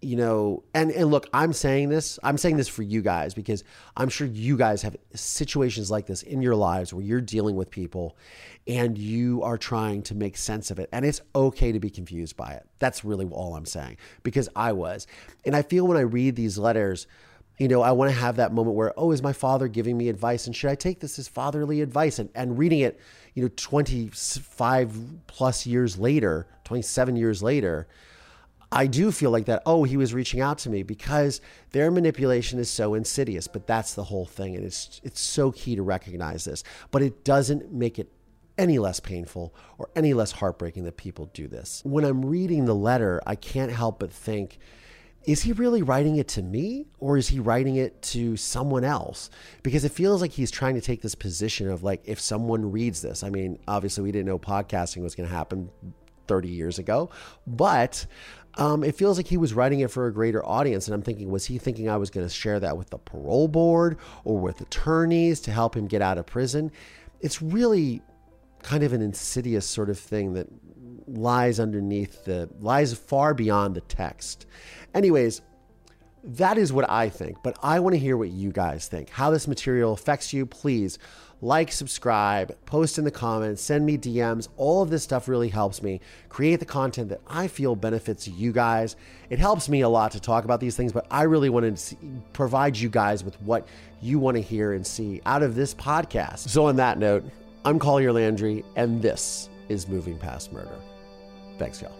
you 0.01 0.15
know, 0.15 0.63
and 0.73 0.91
and 0.91 1.11
look, 1.11 1.27
I'm 1.31 1.53
saying 1.53 1.89
this, 1.89 2.17
I'm 2.23 2.37
saying 2.37 2.57
this 2.57 2.67
for 2.67 2.81
you 2.81 3.01
guys 3.01 3.33
because 3.33 3.63
I'm 3.95 4.09
sure 4.09 4.25
you 4.27 4.57
guys 4.57 4.81
have 4.81 4.95
situations 5.13 5.91
like 5.91 6.07
this 6.07 6.23
in 6.23 6.41
your 6.41 6.55
lives 6.55 6.93
where 6.93 7.03
you're 7.03 7.21
dealing 7.21 7.55
with 7.55 7.69
people 7.69 8.17
and 8.67 8.97
you 8.97 9.43
are 9.43 9.57
trying 9.57 10.01
to 10.03 10.15
make 10.15 10.37
sense 10.37 10.71
of 10.71 10.79
it. 10.79 10.89
And 10.91 11.05
it's 11.05 11.21
okay 11.35 11.71
to 11.71 11.79
be 11.79 11.89
confused 11.89 12.35
by 12.35 12.53
it. 12.53 12.67
That's 12.79 13.05
really 13.05 13.27
all 13.27 13.55
I'm 13.55 13.65
saying 13.65 13.97
because 14.23 14.49
I 14.55 14.71
was. 14.71 15.05
And 15.45 15.55
I 15.55 15.61
feel 15.61 15.87
when 15.87 15.97
I 15.97 16.01
read 16.01 16.35
these 16.35 16.57
letters, 16.57 17.05
you 17.59 17.67
know, 17.67 17.83
I 17.83 17.91
want 17.91 18.09
to 18.09 18.17
have 18.17 18.37
that 18.37 18.53
moment 18.53 18.75
where, 18.75 18.93
oh, 18.97 19.11
is 19.11 19.21
my 19.21 19.33
father 19.33 19.67
giving 19.67 19.97
me 19.97 20.09
advice? 20.09 20.47
And 20.47 20.55
should 20.55 20.71
I 20.71 20.75
take 20.75 20.99
this 20.99 21.19
as 21.19 21.27
fatherly 21.27 21.81
advice? 21.81 22.17
And, 22.17 22.29
and 22.33 22.57
reading 22.57 22.79
it, 22.79 22.99
you 23.35 23.43
know, 23.43 23.51
25 23.55 25.27
plus 25.27 25.67
years 25.67 25.99
later, 25.99 26.47
27 26.63 27.15
years 27.15 27.43
later, 27.43 27.87
I 28.71 28.87
do 28.87 29.11
feel 29.11 29.31
like 29.31 29.45
that, 29.45 29.63
oh, 29.65 29.83
he 29.83 29.97
was 29.97 30.13
reaching 30.13 30.39
out 30.39 30.57
to 30.59 30.69
me 30.69 30.83
because 30.83 31.41
their 31.71 31.91
manipulation 31.91 32.57
is 32.57 32.69
so 32.69 32.93
insidious, 32.93 33.47
but 33.47 33.67
that's 33.67 33.93
the 33.93 34.05
whole 34.05 34.25
thing. 34.25 34.55
And 34.55 34.65
it's 34.65 35.01
it's 35.03 35.19
so 35.19 35.51
key 35.51 35.75
to 35.75 35.83
recognize 35.83 36.45
this. 36.45 36.63
But 36.89 37.01
it 37.01 37.25
doesn't 37.25 37.73
make 37.73 37.99
it 37.99 38.09
any 38.57 38.79
less 38.79 38.99
painful 38.99 39.53
or 39.77 39.89
any 39.95 40.13
less 40.13 40.31
heartbreaking 40.31 40.83
that 40.85 40.95
people 40.95 41.29
do 41.33 41.47
this. 41.47 41.81
When 41.83 42.05
I'm 42.05 42.23
reading 42.23 42.65
the 42.65 42.75
letter, 42.75 43.21
I 43.25 43.35
can't 43.35 43.71
help 43.71 43.99
but 43.99 44.11
think, 44.11 44.59
is 45.25 45.41
he 45.41 45.51
really 45.51 45.81
writing 45.81 46.15
it 46.15 46.27
to 46.29 46.41
me 46.41 46.87
or 46.99 47.17
is 47.17 47.27
he 47.27 47.39
writing 47.39 47.75
it 47.75 48.01
to 48.01 48.37
someone 48.37 48.83
else? 48.83 49.29
Because 49.63 49.83
it 49.83 49.91
feels 49.91 50.21
like 50.21 50.31
he's 50.31 50.49
trying 50.49 50.75
to 50.75 50.81
take 50.81 51.01
this 51.01 51.15
position 51.15 51.69
of 51.69 51.83
like, 51.83 52.01
if 52.05 52.19
someone 52.19 52.71
reads 52.71 53.01
this, 53.01 53.23
I 53.23 53.29
mean, 53.29 53.59
obviously 53.67 54.03
we 54.03 54.11
didn't 54.11 54.27
know 54.27 54.39
podcasting 54.39 55.03
was 55.03 55.15
going 55.15 55.27
to 55.27 55.35
happen 55.35 55.69
30 56.27 56.49
years 56.49 56.79
ago, 56.79 57.09
but 57.45 58.05
um, 58.55 58.83
it 58.83 58.95
feels 58.95 59.17
like 59.17 59.27
he 59.27 59.37
was 59.37 59.53
writing 59.53 59.79
it 59.79 59.91
for 59.91 60.07
a 60.07 60.13
greater 60.13 60.45
audience. 60.45 60.87
And 60.87 60.93
I'm 60.93 61.01
thinking, 61.01 61.31
was 61.31 61.45
he 61.45 61.57
thinking 61.57 61.89
I 61.89 61.97
was 61.97 62.09
going 62.09 62.27
to 62.27 62.33
share 62.33 62.59
that 62.59 62.77
with 62.77 62.89
the 62.89 62.97
parole 62.97 63.47
board 63.47 63.97
or 64.23 64.37
with 64.37 64.61
attorneys 64.61 65.39
to 65.41 65.51
help 65.51 65.75
him 65.75 65.87
get 65.87 66.01
out 66.01 66.17
of 66.17 66.25
prison? 66.25 66.71
It's 67.21 67.41
really 67.41 68.01
kind 68.63 68.83
of 68.83 68.93
an 68.93 69.01
insidious 69.01 69.65
sort 69.65 69.89
of 69.89 69.97
thing 69.97 70.33
that 70.33 70.47
lies 71.07 71.59
underneath 71.59 72.25
the, 72.25 72.49
lies 72.59 72.93
far 72.93 73.33
beyond 73.33 73.75
the 73.75 73.81
text. 73.81 74.45
Anyways, 74.93 75.41
that 76.23 76.57
is 76.57 76.71
what 76.71 76.89
I 76.89 77.09
think, 77.09 77.37
but 77.43 77.57
I 77.63 77.79
want 77.79 77.95
to 77.95 77.99
hear 77.99 78.15
what 78.15 78.29
you 78.29 78.51
guys 78.51 78.87
think. 78.87 79.09
How 79.09 79.31
this 79.31 79.47
material 79.47 79.93
affects 79.93 80.33
you, 80.33 80.45
please 80.45 80.99
like, 81.41 81.71
subscribe, 81.71 82.55
post 82.67 82.99
in 82.99 83.03
the 83.03 83.11
comments, 83.11 83.63
send 83.63 83.83
me 83.85 83.97
DMs. 83.97 84.47
All 84.57 84.83
of 84.83 84.91
this 84.91 85.03
stuff 85.03 85.27
really 85.27 85.49
helps 85.49 85.81
me 85.81 85.99
create 86.29 86.59
the 86.59 86.65
content 86.65 87.09
that 87.09 87.21
I 87.27 87.47
feel 87.47 87.75
benefits 87.75 88.27
you 88.27 88.51
guys. 88.51 88.95
It 89.31 89.39
helps 89.39 89.67
me 89.67 89.81
a 89.81 89.89
lot 89.89 90.11
to 90.11 90.19
talk 90.19 90.45
about 90.45 90.59
these 90.59 90.77
things, 90.77 90.91
but 90.91 91.07
I 91.09 91.23
really 91.23 91.49
want 91.49 91.77
to 91.77 91.95
provide 92.33 92.77
you 92.77 92.89
guys 92.89 93.23
with 93.23 93.41
what 93.41 93.67
you 94.01 94.19
want 94.19 94.37
to 94.37 94.41
hear 94.41 94.73
and 94.73 94.85
see 94.85 95.21
out 95.25 95.41
of 95.41 95.55
this 95.55 95.73
podcast. 95.73 96.49
So, 96.49 96.65
on 96.67 96.75
that 96.75 96.99
note, 96.99 97.23
I'm 97.65 97.79
Collier 97.79 98.13
Landry, 98.13 98.63
and 98.75 99.01
this 99.01 99.49
is 99.67 99.87
Moving 99.87 100.17
Past 100.19 100.53
Murder. 100.53 100.77
Thanks, 101.57 101.81
y'all. 101.81 101.91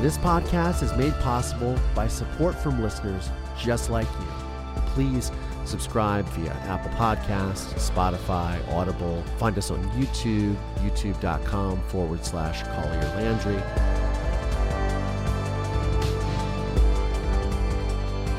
This 0.00 0.18
podcast 0.18 0.82
is 0.82 0.92
made 0.96 1.14
possible 1.20 1.78
by 1.94 2.08
support 2.08 2.56
from 2.56 2.82
listeners 2.82 3.30
just 3.62 3.90
like 3.90 4.08
you. 4.20 4.26
Please 4.86 5.30
subscribe 5.64 6.24
via 6.30 6.52
Apple 6.68 6.90
Podcasts, 6.92 7.72
Spotify, 7.74 8.60
Audible. 8.72 9.22
Find 9.38 9.56
us 9.56 9.70
on 9.70 9.82
YouTube, 9.90 10.56
youtube.com 10.80 11.80
forward 11.88 12.24
slash 12.24 12.62
Collier 12.62 13.00
Landry. 13.16 13.62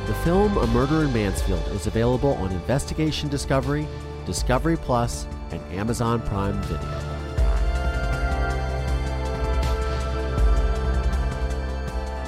The 0.08 0.14
film 0.26 0.58
A 0.58 0.68
Murder 0.68 1.06
in 1.06 1.14
Mansfield 1.14 1.66
is 1.70 1.88
available 1.88 2.34
on 2.34 2.52
Investigation 2.52 3.30
Discovery, 3.30 3.88
Discovery 4.26 4.78
Plus, 4.78 5.26
and 5.52 5.62
Amazon 5.74 6.22
Prime 6.22 6.62
Video. 6.64 7.13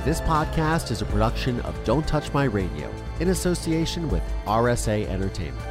This 0.06 0.22
podcast 0.22 0.92
is 0.92 1.02
a 1.02 1.06
production 1.06 1.60
of 1.62 1.84
Don't 1.84 2.08
Touch 2.08 2.32
My 2.32 2.44
Radio 2.44 2.94
in 3.20 3.30
association 3.30 4.08
with 4.08 4.22
RSA 4.46 5.08
Entertainment. 5.08 5.66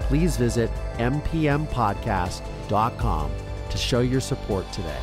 Please 0.00 0.38
visit 0.38 0.70
mpmpodcast.com 0.94 3.30
to 3.68 3.76
show 3.76 4.00
your 4.00 4.22
support 4.22 4.72
today. 4.72 4.96